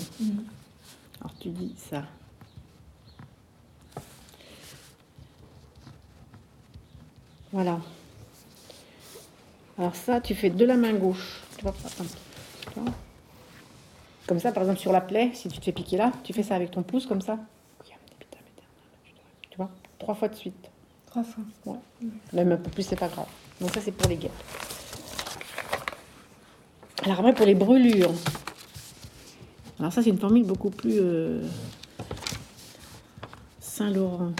Alors, 1.19 1.33
tu 1.39 1.49
dis 1.49 1.75
ça. 1.77 2.03
Voilà. 7.51 7.79
Alors 9.77 9.95
ça, 9.95 10.21
tu 10.21 10.33
fais 10.33 10.49
de 10.49 10.65
la 10.65 10.75
main 10.75 10.93
gauche. 10.93 11.41
Tu 11.57 11.63
vois, 11.63 11.73
attends. 11.85 12.03
Tu 12.73 12.79
vois 12.79 12.91
Comme 14.27 14.39
ça, 14.39 14.51
par 14.51 14.63
exemple, 14.63 14.79
sur 14.79 14.91
la 14.91 15.01
plaie, 15.01 15.31
si 15.33 15.49
tu 15.49 15.59
te 15.59 15.65
fais 15.65 15.71
piquer 15.71 15.97
là, 15.97 16.11
tu 16.23 16.33
fais 16.33 16.43
ça 16.43 16.55
avec 16.55 16.71
ton 16.71 16.83
pouce, 16.83 17.05
comme 17.05 17.21
ça. 17.21 17.37
Tu 19.49 19.57
vois 19.57 19.69
Trois 19.99 20.15
fois 20.15 20.29
de 20.29 20.35
suite. 20.35 20.69
Trois 21.05 21.23
fois. 21.23 21.43
Ouais. 21.65 22.07
Même 22.33 22.51
un 22.53 22.57
peu 22.57 22.71
plus, 22.71 22.83
c'est 22.83 22.99
pas 22.99 23.07
grave. 23.07 23.27
Donc 23.61 23.71
ça, 23.71 23.81
c'est 23.81 23.91
pour 23.91 24.09
les 24.09 24.17
guêpes. 24.17 24.31
Alors 27.03 27.19
après, 27.19 27.33
pour 27.33 27.45
les 27.45 27.55
brûlures. 27.55 28.13
Alors 29.84 29.91
ça, 29.91 30.01
c'est 30.01 30.11
une 30.11 30.17
formule 30.17 30.45
beaucoup 30.45 30.69
plus 30.69 30.97
euh, 30.97 31.41
Saint-Laurent. 33.59 34.31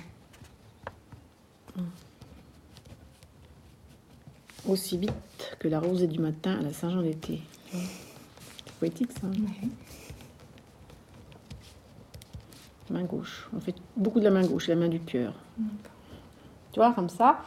Aussi 4.66 4.98
vite 4.98 5.12
que 5.60 5.68
la 5.68 5.82
rosée 5.82 6.08
du 6.08 6.20
matin 6.20 6.58
à 6.58 6.62
la 6.62 6.72
Saint-Jean 6.72 7.02
d'été. 7.02 7.42
C'est 7.74 8.74
poétique, 8.80 9.12
ça. 9.12 9.28
hein 9.28 9.68
Main 12.90 13.04
gauche. 13.04 13.50
On 13.54 13.60
fait 13.60 13.76
beaucoup 13.98 14.22
de 14.22 14.24
la 14.24 14.32
main 14.32 14.46
gauche, 14.46 14.70
la 14.70 14.76
main 14.76 14.88
du 14.88 15.02
cœur. 15.02 15.34
Tu 16.72 16.80
vois, 16.80 16.94
comme 16.94 17.10
ça. 17.10 17.42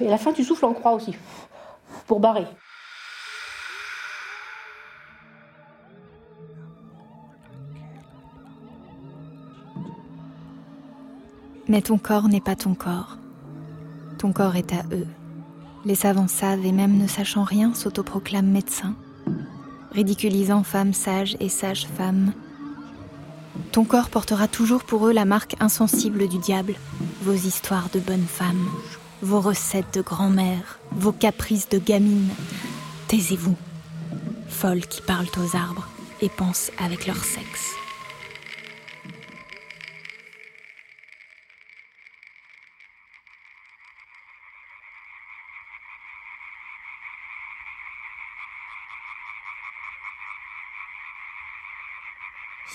Et 0.00 0.08
à 0.08 0.10
la 0.10 0.18
fin, 0.18 0.32
tu 0.32 0.42
souffles 0.42 0.64
en 0.64 0.74
croix 0.74 0.94
aussi. 0.94 1.14
Pour 2.08 2.18
barrer. 2.18 2.46
Mais 11.68 11.82
ton 11.82 11.98
corps 11.98 12.28
n'est 12.28 12.40
pas 12.40 12.56
ton 12.56 12.74
corps. 12.74 13.16
Ton 14.18 14.32
corps 14.32 14.56
est 14.56 14.72
à 14.72 14.82
eux. 14.92 15.06
Les 15.84 15.94
savants 15.94 16.28
savent 16.28 16.64
et 16.64 16.72
même 16.72 16.96
ne 16.96 17.06
sachant 17.06 17.44
rien 17.44 17.74
s'autoproclament 17.74 18.50
médecins, 18.50 18.94
ridiculisant 19.92 20.62
femmes 20.62 20.92
sages 20.92 21.36
et 21.40 21.48
sages 21.48 21.86
femmes. 21.86 22.32
Ton 23.72 23.84
corps 23.84 24.10
portera 24.10 24.48
toujours 24.48 24.84
pour 24.84 25.06
eux 25.06 25.12
la 25.12 25.24
marque 25.24 25.56
insensible 25.60 26.28
du 26.28 26.38
diable, 26.38 26.74
vos 27.22 27.32
histoires 27.32 27.88
de 27.92 28.00
bonnes 28.00 28.26
femmes, 28.26 28.68
vos 29.22 29.40
recettes 29.40 29.94
de 29.94 30.02
grand-mère, 30.02 30.78
vos 30.92 31.12
caprices 31.12 31.68
de 31.68 31.78
gamine. 31.78 32.28
Taisez-vous, 33.08 33.56
folles 34.48 34.86
qui 34.86 35.02
parlent 35.02 35.26
aux 35.38 35.56
arbres 35.56 35.88
et 36.20 36.28
pensent 36.28 36.70
avec 36.78 37.06
leur 37.06 37.24
sexe. 37.24 37.74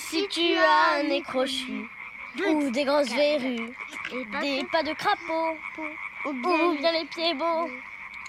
Si 0.09 0.26
tu 0.37 0.55
as 0.55 0.99
un 0.99 1.03
nez 1.03 1.21
crochu, 1.23 1.89
ou 2.47 2.69
des 2.69 2.85
grosses 2.85 3.09
verrues, 3.09 3.73
des 4.41 4.63
pas 4.71 4.83
de 4.83 4.93
crapaud, 4.93 5.57
ou 6.25 6.33
bien 6.77 6.91
les 6.91 7.05
pieds 7.05 7.33
beaux, 7.33 7.67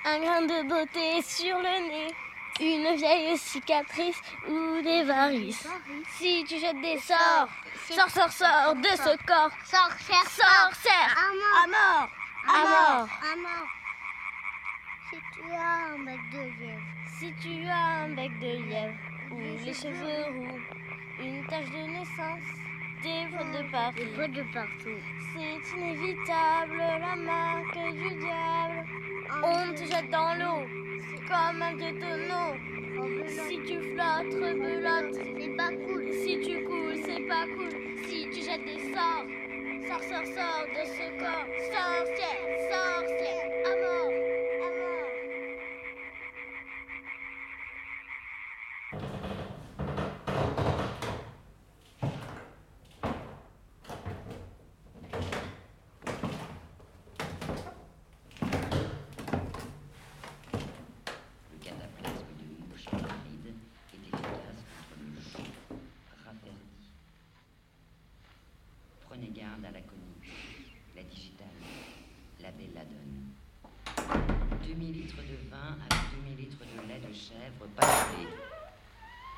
un 0.06 0.18
grain 0.18 0.42
de 0.42 0.66
beauté 0.66 1.20
sur 1.20 1.58
le 1.58 1.88
nez, 1.88 2.14
une 2.60 2.96
vieille 2.96 3.36
cicatrice 3.36 4.20
ou 4.48 4.80
des 4.82 5.02
varices. 5.02 5.68
Si 6.16 6.44
tu 6.48 6.58
jettes 6.58 6.80
des 6.80 6.98
sorts, 6.98 7.48
sors, 7.90 8.08
sors, 8.08 8.32
sors 8.32 8.74
de 8.74 8.88
ce 8.88 9.16
corps, 9.26 9.50
Sorcière, 9.64 10.28
sorcière, 10.30 11.14
à 11.14 11.66
mort, 11.66 12.08
à 12.46 12.58
mort. 12.58 13.08
À 13.32 13.36
mort. 13.36 13.68
Si 15.10 15.18
tu 15.34 15.52
as 15.52 15.92
un 15.92 15.98
bec 16.04 16.20
de 16.32 16.38
lièvre, 16.38 16.82
Si 17.18 17.34
tu 17.42 17.66
as 17.68 18.04
un 18.04 18.08
bec 18.14 18.38
de 18.38 18.46
lièvre, 18.46 18.94
ou 19.30 19.64
les 19.64 19.74
cheveux 19.74 20.24
roux, 20.32 20.87
une 21.20 21.44
tache 21.46 21.70
de 21.70 21.86
naissance, 21.90 22.48
des 23.02 23.26
poils 23.30 23.52
de 23.52 23.62
partout. 23.70 24.02
de 24.32 24.42
partout. 24.52 25.00
C'est 25.32 25.78
inévitable, 25.78 26.78
la 26.78 27.16
marque 27.16 27.92
du 27.92 28.10
diable. 28.16 28.86
On 29.44 29.72
te 29.74 29.84
jette 29.84 30.10
dans 30.10 30.34
l'eau, 30.34 30.66
comme 31.28 31.62
un 31.62 31.74
vieux 31.76 31.98
tonneau. 31.98 32.56
Si 33.26 33.56
tu 33.66 33.76
flottes, 33.92 34.34
rebelote, 34.34 35.14
c'est 35.14 35.56
pas 35.56 35.70
cool. 35.70 36.12
Si 36.12 36.40
tu 36.40 36.64
coules, 36.64 37.00
c'est 37.04 37.26
pas 37.28 37.46
cool. 37.46 37.70
Si 38.08 38.28
tu 38.32 38.40
jettes 38.42 38.64
des 38.64 38.92
sorts, 38.94 39.26
sors, 39.86 40.02
sors, 40.02 40.26
sors 40.34 40.66
de 40.74 40.82
ce 40.86 41.06
corps. 41.20 41.48
Sorcière, 41.72 42.42
sorcière, 42.70 43.48
à 43.66 43.68
mort. 43.82 44.14
Le 61.52 61.58
cataplasme 61.64 62.32
de 62.38 62.44
mouche 62.68 62.86
aride 62.92 63.54
est 63.92 63.96
efficace 63.96 64.60
contre 64.66 64.98
le 65.00 65.20
joug 65.20 65.50
raffermi. 66.24 66.82
Prenez 69.08 69.30
garde 69.30 69.64
à 69.64 69.70
la 69.70 69.80
conique, 69.80 70.32
la 70.96 71.02
digitale, 71.02 71.46
la 72.42 72.50
belladone. 72.52 73.34
Demi-litre 74.68 75.16
de 75.16 75.50
vin 75.50 75.78
avec 75.88 76.04
demi-litre 76.14 76.58
de 76.58 76.88
lait 76.88 77.00
de 77.00 77.14
chèvre. 77.14 77.64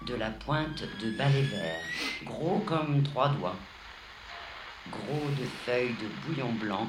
De 0.05 0.15
la 0.15 0.31
pointe 0.31 0.83
de 1.01 1.11
balai 1.13 1.43
vert, 1.43 1.81
gros 2.25 2.59
comme 2.67 3.05
trois 3.05 3.29
doigts. 3.29 3.55
Gros 4.91 5.31
de 5.39 5.45
feuilles 5.65 5.95
de 6.01 6.09
bouillon 6.27 6.53
blanc 6.55 6.85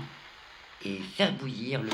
et 0.83 0.97
faire 0.97 1.33
bouillir 1.33 1.83
le 1.83 1.91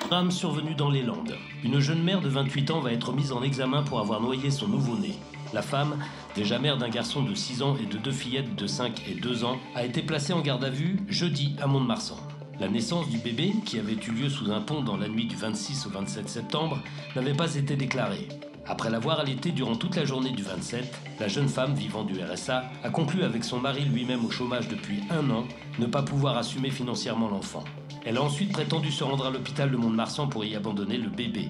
Drame 0.00 0.32
survenu 0.32 0.74
dans 0.74 0.90
les 0.90 1.02
Landes. 1.02 1.36
Une 1.62 1.78
jeune 1.78 2.02
mère 2.02 2.20
de 2.20 2.28
28 2.28 2.72
ans 2.72 2.80
va 2.80 2.92
être 2.92 3.12
mise 3.12 3.30
en 3.30 3.44
examen 3.44 3.84
pour 3.84 4.00
avoir 4.00 4.20
noyé 4.20 4.50
son 4.50 4.66
nouveau-né. 4.66 5.14
La 5.52 5.62
femme, 5.62 6.02
déjà 6.34 6.58
mère 6.58 6.76
d'un 6.76 6.88
garçon 6.88 7.22
de 7.22 7.36
6 7.36 7.62
ans 7.62 7.76
et 7.76 7.86
de 7.86 7.98
deux 7.98 8.10
fillettes 8.10 8.56
de 8.56 8.66
5 8.66 9.06
et 9.06 9.14
2 9.14 9.44
ans, 9.44 9.60
a 9.76 9.84
été 9.84 10.02
placée 10.02 10.32
en 10.32 10.40
garde 10.40 10.64
à 10.64 10.70
vue 10.70 10.98
jeudi 11.08 11.54
à 11.60 11.68
Mont-de-Marsan. 11.68 12.18
La 12.60 12.66
naissance 12.66 13.08
du 13.08 13.18
bébé, 13.18 13.54
qui 13.64 13.78
avait 13.78 13.92
eu 13.92 14.10
lieu 14.10 14.28
sous 14.28 14.50
un 14.50 14.60
pont 14.60 14.82
dans 14.82 14.96
la 14.96 15.08
nuit 15.08 15.26
du 15.26 15.36
26 15.36 15.86
au 15.86 15.90
27 15.90 16.28
septembre, 16.28 16.80
n'avait 17.14 17.32
pas 17.32 17.54
été 17.54 17.76
déclarée. 17.76 18.26
Après 18.66 18.90
l'avoir 18.90 19.20
allaité 19.20 19.52
durant 19.52 19.76
toute 19.76 19.94
la 19.94 20.04
journée 20.04 20.32
du 20.32 20.42
27, 20.42 20.92
la 21.20 21.28
jeune 21.28 21.48
femme 21.48 21.74
vivant 21.74 22.02
du 22.02 22.20
RSA 22.20 22.64
a 22.82 22.90
conclu 22.90 23.22
avec 23.22 23.44
son 23.44 23.60
mari 23.60 23.84
lui-même 23.84 24.24
au 24.24 24.30
chômage 24.30 24.66
depuis 24.66 25.04
un 25.08 25.30
an 25.30 25.44
ne 25.78 25.86
pas 25.86 26.02
pouvoir 26.02 26.36
assumer 26.36 26.70
financièrement 26.70 27.28
l'enfant. 27.28 27.62
Elle 28.04 28.16
a 28.16 28.22
ensuite 28.22 28.52
prétendu 28.52 28.90
se 28.90 29.04
rendre 29.04 29.26
à 29.26 29.30
l'hôpital 29.30 29.70
de 29.70 29.76
Mont-de-Marsan 29.76 30.26
pour 30.26 30.44
y 30.44 30.56
abandonner 30.56 30.98
le 30.98 31.10
bébé. 31.10 31.48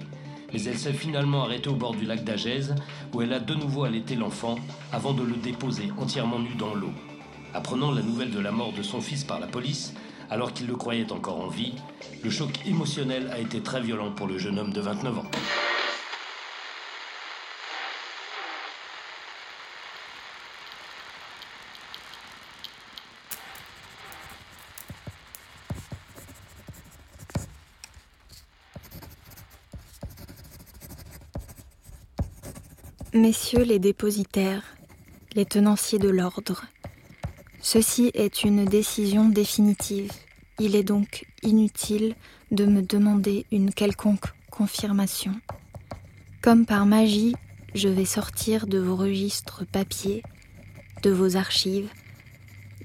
Mais 0.53 0.61
elle 0.61 0.77
s'est 0.77 0.93
finalement 0.93 1.43
arrêtée 1.43 1.69
au 1.69 1.75
bord 1.75 1.95
du 1.95 2.05
lac 2.05 2.23
d'Agèze, 2.23 2.75
où 3.13 3.23
elle 3.23 3.33
a 3.33 3.39
de 3.39 3.55
nouveau 3.55 3.83
allaité 3.83 4.15
l'enfant 4.15 4.59
avant 4.91 5.13
de 5.13 5.23
le 5.23 5.37
déposer 5.37 5.91
entièrement 5.97 6.37
nu 6.37 6.53
dans 6.53 6.75
l'eau. 6.75 6.93
Apprenant 7.55 7.91
la 7.91 8.03
nouvelle 8.03 8.29
de 8.29 8.39
la 8.39 8.51
mort 8.51 8.73
de 8.73 8.83
son 8.83 9.01
fils 9.01 9.23
par 9.23 9.39
la 9.39 9.47
police, 9.47 9.95
alors 10.29 10.53
qu'il 10.53 10.67
le 10.67 10.75
croyait 10.75 11.11
encore 11.11 11.39
en 11.39 11.47
vie, 11.47 11.75
le 12.23 12.29
choc 12.29 12.49
émotionnel 12.65 13.29
a 13.33 13.39
été 13.39 13.61
très 13.61 13.81
violent 13.81 14.11
pour 14.11 14.27
le 14.27 14.37
jeune 14.37 14.59
homme 14.59 14.73
de 14.73 14.81
29 14.81 15.17
ans. 15.17 15.25
Messieurs 33.11 33.63
les 33.63 33.79
dépositaires, 33.79 34.63
les 35.33 35.45
tenanciers 35.45 35.97
de 35.97 36.09
l'ordre, 36.09 36.65
ceci 37.61 38.11
est 38.13 38.43
une 38.43 38.65
décision 38.65 39.29
définitive. 39.29 40.11
Il 40.59 40.75
est 40.75 40.83
donc 40.83 41.25
inutile 41.43 42.15
de 42.51 42.65
me 42.65 42.81
demander 42.81 43.45
une 43.51 43.73
quelconque 43.73 44.25
confirmation. 44.49 45.33
Comme 46.41 46.65
par 46.65 46.85
magie, 46.85 47.35
je 47.75 47.87
vais 47.87 48.05
sortir 48.05 48.67
de 48.67 48.79
vos 48.79 48.95
registres 48.95 49.65
papier, 49.65 50.23
de 51.03 51.11
vos 51.11 51.35
archives, 51.35 51.89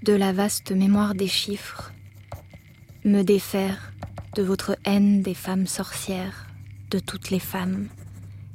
de 0.03 0.12
la 0.12 0.33
vaste 0.33 0.72
mémoire 0.72 1.14
des 1.14 1.29
chiffres, 1.29 1.93
me 3.05 3.22
défaire 3.22 3.93
de 4.35 4.43
votre 4.43 4.77
haine 4.85 5.22
des 5.22 5.35
femmes 5.35 5.66
sorcières, 5.66 6.49
de 6.91 6.99
toutes 6.99 7.31
les 7.31 7.39
femmes, 7.39 7.89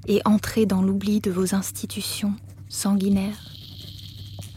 et 0.08 0.22
entrer 0.26 0.66
dans 0.66 0.82
l'oubli 0.82 1.22
de 1.22 1.32
vos 1.32 1.56
institutions 1.56 2.36
sanguinaires. 2.68 3.59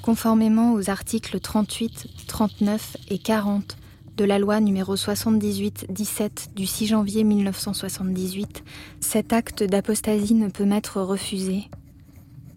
Conformément 0.02 0.72
aux 0.72 0.90
articles 0.90 1.38
38, 1.38 2.08
39 2.26 2.96
et 3.08 3.18
40 3.18 3.76
de 4.16 4.24
la 4.24 4.40
loi 4.40 4.58
numéro 4.58 4.96
78-17 4.96 6.54
du 6.54 6.66
6 6.66 6.88
janvier 6.88 7.22
1978, 7.22 8.64
cet 8.98 9.32
acte 9.32 9.62
d'apostasie 9.62 10.34
ne 10.34 10.48
peut 10.48 10.64
m'être 10.64 11.00
refusé. 11.00 11.70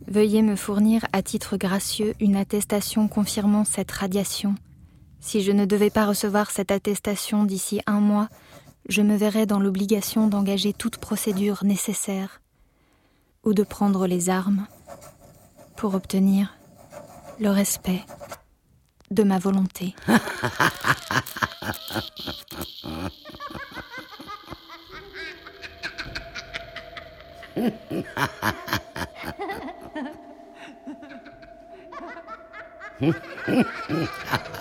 Veuillez 0.08 0.41
me 0.41 0.56
fournir 0.56 1.06
à 1.14 1.22
titre 1.22 1.56
gracieux 1.56 2.16
une 2.20 2.36
attestation 2.36 3.08
confirmant 3.08 3.64
cette 3.64 3.91
radiation. 3.91 4.56
Si 5.20 5.43
je 5.43 5.52
ne 5.52 5.66
devais 5.66 5.91
pas 5.91 6.08
recevoir 6.08 6.50
cette 6.50 6.72
attestation 6.72 7.43
d'ici 7.43 7.80
un 7.86 8.00
mois, 8.00 8.28
je 8.89 9.04
me 9.04 9.16
verrais 9.16 9.46
dans 9.46 9.60
l'obligation 9.60 10.28
d'engager 10.28 10.74
toute 10.74 10.98
procédure 10.98 11.64
nécessaire 11.64 12.41
ou 13.43 13.54
de 13.54 13.62
prendre 13.62 14.08
les 14.08 14.32
armes 14.32 14.66
pour 15.76 15.93
obtenir 15.93 16.56
le 17.39 17.49
respect 17.49 18.03
de 19.11 19.23
ma 19.23 19.39
volonté. 19.39 19.95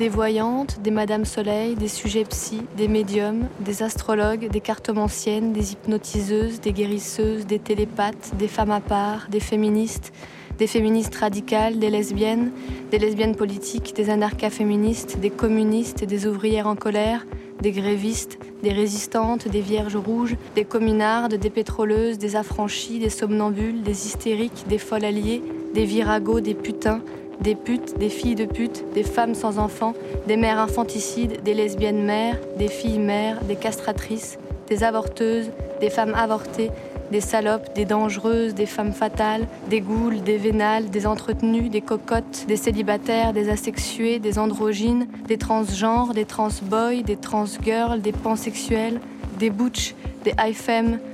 Des 0.00 0.08
voyantes, 0.08 0.80
des 0.80 0.90
Madame 0.90 1.26
Soleil, 1.26 1.74
des 1.74 1.86
sujets 1.86 2.24
psy, 2.24 2.62
des 2.78 2.88
médiums, 2.88 3.48
des 3.60 3.82
astrologues, 3.82 4.48
des 4.48 4.60
cartomanciennes, 4.60 5.52
des 5.52 5.74
hypnotiseuses, 5.74 6.58
des 6.62 6.72
guérisseuses, 6.72 7.44
des 7.44 7.58
télépathes, 7.58 8.34
des 8.38 8.48
femmes 8.48 8.70
à 8.70 8.80
part, 8.80 9.26
des 9.28 9.40
féministes, 9.40 10.10
des 10.56 10.66
féministes 10.66 11.16
radicales, 11.16 11.78
des 11.78 11.90
lesbiennes, 11.90 12.50
des 12.90 12.98
lesbiennes 12.98 13.36
politiques, 13.36 13.94
des 13.94 14.08
anarcha-féministes, 14.08 15.20
des 15.20 15.28
communistes, 15.28 16.02
des 16.02 16.26
ouvrières 16.26 16.66
en 16.66 16.76
colère, 16.76 17.26
des 17.60 17.72
grévistes, 17.72 18.38
des 18.62 18.72
résistantes, 18.72 19.48
des 19.48 19.60
vierges 19.60 19.96
rouges, 19.96 20.36
des 20.54 20.64
communardes, 20.64 21.34
des 21.34 21.50
pétroleuses, 21.50 22.16
des 22.16 22.36
affranchies, 22.36 23.00
des 23.00 23.10
somnambules, 23.10 23.82
des 23.82 24.06
hystériques, 24.06 24.64
des 24.66 24.78
folles 24.78 25.04
alliées, 25.04 25.42
des 25.74 25.84
viragos, 25.84 26.40
des 26.40 26.54
putains, 26.54 27.02
des 27.40 27.54
putes, 27.54 27.98
des 27.98 28.10
filles 28.10 28.34
de 28.34 28.44
putes, 28.44 28.84
des 28.94 29.02
femmes 29.02 29.34
sans 29.34 29.58
enfants, 29.58 29.94
des 30.26 30.36
mères 30.36 30.58
infanticides, 30.58 31.42
des 31.42 31.54
lesbiennes 31.54 32.04
mères, 32.04 32.38
des 32.58 32.68
filles 32.68 32.98
mères, 32.98 33.42
des 33.44 33.56
castratrices, 33.56 34.38
des 34.68 34.84
avorteuses, 34.84 35.50
des 35.80 35.90
femmes 35.90 36.14
avortées, 36.14 36.70
des 37.10 37.20
salopes, 37.20 37.74
des 37.74 37.84
dangereuses, 37.84 38.54
des 38.54 38.66
femmes 38.66 38.92
fatales, 38.92 39.46
des 39.68 39.80
goules, 39.80 40.22
des 40.22 40.36
vénales, 40.36 40.90
des 40.90 41.06
entretenues, 41.06 41.68
des 41.68 41.80
cocottes, 41.80 42.46
des 42.46 42.56
célibataires, 42.56 43.32
des 43.32 43.50
asexués, 43.50 44.18
des 44.20 44.38
androgynes, 44.38 45.06
des 45.26 45.36
transgenres, 45.36 46.14
des 46.14 46.24
transboys, 46.24 47.02
des 47.02 47.16
transgirls, 47.16 48.00
des 48.00 48.12
pansexuels, 48.12 49.00
des 49.40 49.50
butch, 49.50 49.94
des 50.22 50.34
high 50.38 50.54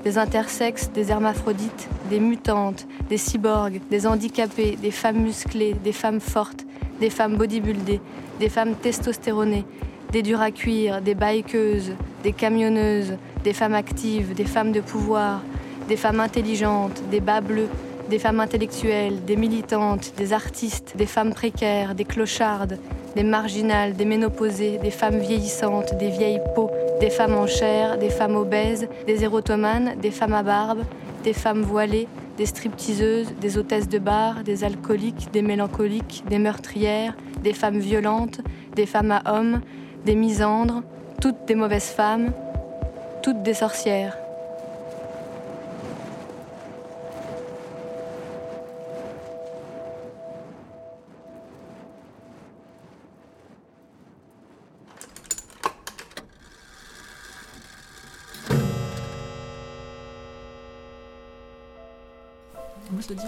des 0.03 0.19
intersexes, 0.19 0.91
des 0.91 1.13
hermaphrodites, 1.13 1.89
des 2.11 2.19
mutantes, 2.19 2.87
des 3.09 3.19
cyborgs, 3.19 3.81
des 3.89 4.05
handicapés, 4.05 4.77
des 4.83 4.91
femmes 4.91 5.23
musclées, 5.23 5.75
des 5.75 5.93
femmes 5.93 6.21
fortes, 6.21 6.67
des 7.01 7.09
femmes 7.09 7.37
bodybuildées, 7.37 8.01
des 8.41 8.49
femmes 8.49 8.75
testostéronées, 8.75 9.65
des 10.11 10.23
durs 10.23 10.41
à 10.41 10.51
cuire, 10.51 11.01
des 11.01 11.15
bikeuses, 11.15 11.93
des 12.25 12.33
camionneuses, 12.33 13.17
des 13.45 13.53
femmes 13.53 13.75
actives, 13.75 14.35
des 14.35 14.45
femmes 14.45 14.73
de 14.73 14.81
pouvoir, 14.81 15.43
des 15.89 15.97
femmes 15.97 16.19
intelligentes, 16.19 17.01
des 17.13 17.21
bas 17.21 17.41
bleus, 17.41 17.69
des 18.11 18.19
femmes 18.19 18.41
intellectuelles, 18.41 19.25
des 19.25 19.37
militantes, 19.37 20.15
des 20.17 20.33
artistes, 20.33 20.97
des 20.97 21.07
femmes 21.07 21.33
précaires, 21.33 21.95
des 21.95 22.05
clochardes, 22.05 22.79
des 23.17 23.23
marginales, 23.23 23.95
des 23.95 24.05
ménopausées, 24.05 24.79
des 24.79 24.91
femmes 24.91 25.19
vieillissantes, 25.19 25.97
des 25.97 26.11
vieilles 26.11 26.43
peaux, 26.55 26.71
des 27.01 27.09
femmes 27.09 27.35
en 27.35 27.47
chair, 27.47 27.99
des 27.99 28.11
femmes 28.11 28.37
obèses, 28.37 28.89
des 29.07 29.25
érotomanes, 29.25 29.95
des 30.03 30.11
femmes 30.11 30.35
à 30.35 30.43
barbe, 30.43 30.83
des 31.25 31.33
femmes 31.33 31.63
voilées, 31.63 32.09
des 32.37 32.45
stripteaseuses, 32.45 33.33
des 33.41 33.57
hôtesses 33.57 33.89
de 33.89 33.99
bar, 33.99 34.45
des 34.45 34.65
alcooliques, 34.65 35.31
des 35.33 35.41
mélancoliques, 35.41 36.25
des 36.29 36.39
meurtrières, 36.39 37.17
des 37.43 37.55
femmes 37.55 37.79
violentes, 37.79 38.43
des 38.75 38.85
femmes 38.85 39.13
à 39.13 39.23
hommes, 39.35 39.63
des 40.05 40.15
misandres, 40.15 40.83
toutes 41.19 41.47
des 41.47 41.55
mauvaises 41.55 41.89
femmes, 41.89 42.33
toutes 43.23 43.43
des 43.43 43.55
sorcières. 43.55 44.19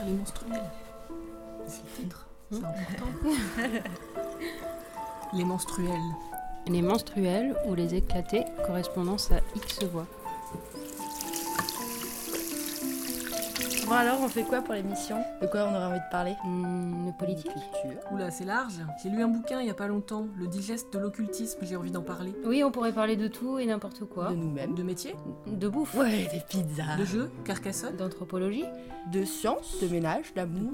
Les 0.09 0.14
menstruels. 0.14 0.70
C'est 1.66 1.82
le 1.82 2.02
titre. 2.02 2.26
C'est 2.50 2.56
important. 2.64 3.06
les 5.34 5.44
menstruels. 5.44 6.00
Les 6.66 6.80
menstruels 6.80 7.54
ou 7.66 7.74
les 7.74 7.94
éclatés, 7.94 8.44
correspondance 8.66 9.30
à 9.32 9.40
X 9.54 9.84
voix. 9.84 10.06
Bon 13.89 13.95
alors, 13.95 14.20
on 14.20 14.28
fait 14.28 14.43
quoi 14.43 14.61
pour 14.61 14.74
l'émission? 14.74 15.16
De 15.41 15.47
quoi 15.47 15.64
on 15.64 15.74
aurait 15.74 15.86
envie 15.86 15.99
de 16.01 16.11
parler? 16.11 16.34
Hmm, 16.45 17.07
Le 17.07 17.12
politique 17.12 17.51
Oula, 18.12 18.30
c'est 18.30 18.45
large. 18.45 18.74
J'ai 19.03 19.09
lu 19.09 19.22
un 19.22 19.28
bouquin 19.28 19.61
il 19.62 19.66
y 19.66 19.70
a 19.70 19.74
pas 19.74 19.86
longtemps, 19.86 20.26
Le 20.36 20.47
digeste 20.47 20.93
de 20.93 20.99
l'occultisme, 20.99 21.61
j'ai 21.62 21.74
envie 21.76 21.91
d'en 21.91 22.03
parler. 22.03 22.34
Oui, 22.45 22.62
on 22.62 22.70
pourrait 22.70 22.93
parler 22.93 23.16
de 23.16 23.28
tout 23.28 23.59
et 23.59 23.64
n'importe 23.64 24.05
quoi. 24.05 24.28
De 24.30 24.34
nous-mêmes. 24.34 24.74
De 24.74 24.82
métier 24.82 25.15
De 25.47 25.69
bouffe. 25.69 25.94
Ouais, 25.94 26.28
des 26.32 26.43
pizzas. 26.47 26.97
De 26.98 27.05
jeux 27.06 27.31
Carcassonne 27.44 27.97
D'anthropologie 27.97 28.65
De 29.10 29.24
science, 29.24 29.77
de 29.81 29.89
ménage, 29.89 30.35
d'amour, 30.35 30.73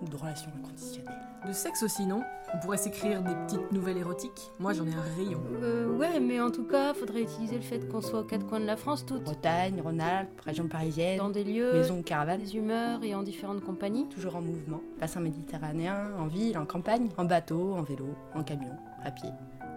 ou 0.00 0.08
de 0.08 0.16
relations 0.16 0.50
inconditionnelles. 0.58 1.12
De 1.46 1.52
sexe 1.52 1.82
aussi, 1.82 2.06
non? 2.06 2.22
On 2.54 2.58
pourrait 2.58 2.76
s'écrire 2.76 3.20
des 3.22 3.34
petites 3.34 3.72
nouvelles 3.72 3.98
érotiques. 3.98 4.50
Moi, 4.60 4.72
j'en 4.72 4.86
ai 4.86 4.94
un 4.94 5.16
rayon. 5.16 5.40
Euh, 5.62 5.88
ouais, 5.88 6.20
mais 6.20 6.40
en 6.40 6.52
tout 6.52 6.64
cas, 6.64 6.94
faudrait 6.94 7.22
utiliser 7.22 7.56
le 7.56 7.62
fait 7.62 7.88
qu'on 7.88 8.00
soit 8.00 8.20
aux 8.20 8.24
quatre 8.24 8.46
coins 8.46 8.60
de 8.60 8.64
la 8.64 8.76
France 8.76 9.04
toutes. 9.04 9.24
Bretagne, 9.24 9.80
Rhône-Alpes, 9.82 10.40
région 10.40 10.68
parisienne, 10.68 11.18
Dans 11.18 11.30
des 11.30 11.42
lieux, 11.42 11.72
maison 11.72 11.96
de 11.96 12.02
caravane, 12.02 12.40
des 12.40 12.56
humeurs 12.56 13.00
et 13.02 13.14
en 13.14 13.24
différentes 13.24 13.60
compagnies. 13.62 14.08
toujours 14.08 14.36
en 14.36 14.40
mouvement. 14.40 14.80
Bassin 15.00 15.20
méditerranéen, 15.20 16.10
en 16.18 16.26
ville, 16.28 16.56
en 16.56 16.64
campagne, 16.64 17.08
en 17.16 17.24
bateau, 17.24 17.74
en 17.74 17.82
vélo, 17.82 18.06
en 18.34 18.44
camion, 18.44 18.70
à 19.02 19.10
pied. 19.10 19.30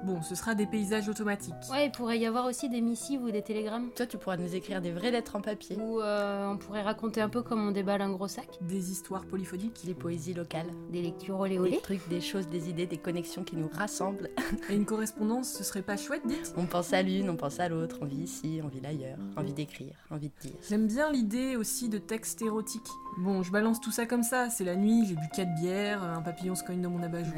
Bon, 0.03 0.22
ce 0.22 0.36
sera 0.36 0.56
des 0.56 0.65
paysages 0.65 1.10
automatiques. 1.10 1.53
Ouais, 1.72 1.88
il 1.88 1.91
pourrait 1.91 2.18
y 2.19 2.26
avoir 2.26 2.45
aussi 2.45 2.69
des 2.69 2.82
missives 2.82 3.22
ou 3.24 3.32
des 3.32 3.41
télégrammes. 3.41 3.90
Toi, 3.95 4.06
tu 4.06 4.18
pourras 4.18 4.38
nous 4.38 4.56
écrire 4.56 4.82
des 4.82 4.91
vraies 4.91 5.11
lettres 5.11 5.36
en 5.36 5.41
papier. 5.41 5.76
Ou 5.78 5.99
euh, 6.02 6.49
on 6.49 6.57
pourrait 6.57 6.82
raconter 6.82 7.19
un 7.22 7.30
peu 7.30 7.41
comme 7.41 7.68
on 7.68 7.72
déballe 7.72 8.02
un 8.02 8.11
gros 8.11 8.28
sac. 8.28 8.48
Des 8.61 8.91
histoires 8.91 9.26
polyphoniques. 9.26 9.82
Des 9.86 9.94
poésies 9.94 10.34
locales. 10.34 10.68
Des 10.91 11.02
lectures 11.02 11.40
olé 11.40 11.56
Des 11.56 11.60
olé. 11.60 11.80
trucs, 11.82 12.07
des 12.10 12.22
choses, 12.22 12.48
des 12.48 12.69
idées, 12.69 12.86
des 12.86 12.98
connexions 12.98 13.44
qui 13.44 13.56
nous 13.57 13.69
rassemblent. 13.74 14.30
Et 14.69 14.76
une 14.76 14.86
correspondance, 14.86 15.52
ce 15.52 15.64
serait 15.64 15.82
pas 15.82 15.98
chouette, 15.98 16.22
dites? 16.26 16.53
On 16.57 16.65
pense 16.65 16.94
à 16.94 17.02
l'une, 17.02 17.30
on 17.30 17.36
pense 17.36 17.60
à 17.60 17.68
l'autre, 17.68 17.98
on 18.02 18.06
vit 18.06 18.24
ici, 18.24 18.61
on 18.64 18.68
vit 18.68 18.80
l'ailleurs, 18.82 19.18
envie 19.36 19.53
d'écrire, 19.53 19.94
envie 20.11 20.30
de 20.30 20.34
dire. 20.49 20.57
J'aime 20.69 20.88
bien 20.88 21.11
l'idée 21.11 21.56
aussi 21.56 21.90
de 21.90 21.98
textes 21.98 22.41
érotiques. 22.41 22.88
Bon, 23.19 23.41
je 23.44 23.52
balance 23.52 23.82
tout 23.82 23.91
ça 23.91 24.06
comme 24.06 24.24
ça, 24.24 24.49
c'est 24.49 24.64
la 24.64 24.76
nuit, 24.76 25.06
j'ai 25.07 25.15
bu 25.15 25.28
4 25.36 25.56
bières, 25.56 26.03
un 26.03 26.22
papillon 26.22 26.53
se 26.56 26.64
cogne 26.64 26.82
dans 26.82 26.90
mon 26.91 27.02
abat-jour. 27.02 27.34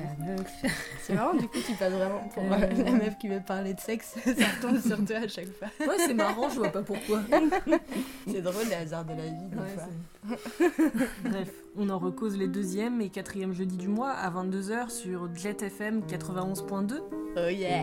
C'est 1.03 1.14
marrant, 1.14 1.34
du 1.34 1.48
coup, 1.48 1.57
tu 1.65 1.73
passes 1.73 1.94
vraiment 1.94 2.19
pour 2.34 2.44
Euh, 2.51 2.84
la 2.84 2.91
meuf 2.91 3.17
qui 3.17 3.27
veut 3.27 3.41
parler 3.45 3.73
de 3.73 3.80
sexe. 3.80 4.15
Ça 4.23 4.31
retombe 4.31 4.80
sur 4.80 5.03
toi 5.05 5.17
à 5.17 5.27
chaque 5.27 5.53
fois. 5.57 5.67
Ouais, 5.80 5.95
c'est 5.97 6.13
marrant, 6.13 6.49
je 6.49 6.55
vois 6.55 6.69
pas 6.69 6.81
pourquoi. 6.81 7.21
C'est 8.27 8.41
drôle, 8.41 8.67
les 8.67 8.76
hasards 8.76 9.05
de 9.05 9.13
la 9.13 9.26
vie, 9.26 9.45
des 9.49 9.57
Ouais, 9.57 10.38
fois. 10.38 10.69
Bref, 11.26 11.51
on 11.77 11.89
en 11.89 11.99
recose 11.99 12.38
les 12.38 12.47
deuxième 12.47 13.01
et 13.01 13.09
quatrième 13.09 13.53
jeudi 13.53 13.77
du 13.77 13.88
mois 13.88 14.11
à 14.11 14.30
22h 14.30 14.89
sur 14.89 15.34
Jet 15.35 15.61
FM 15.61 16.01
91.2. 16.01 16.99
Oh 17.38 17.49
yeah 17.49 17.81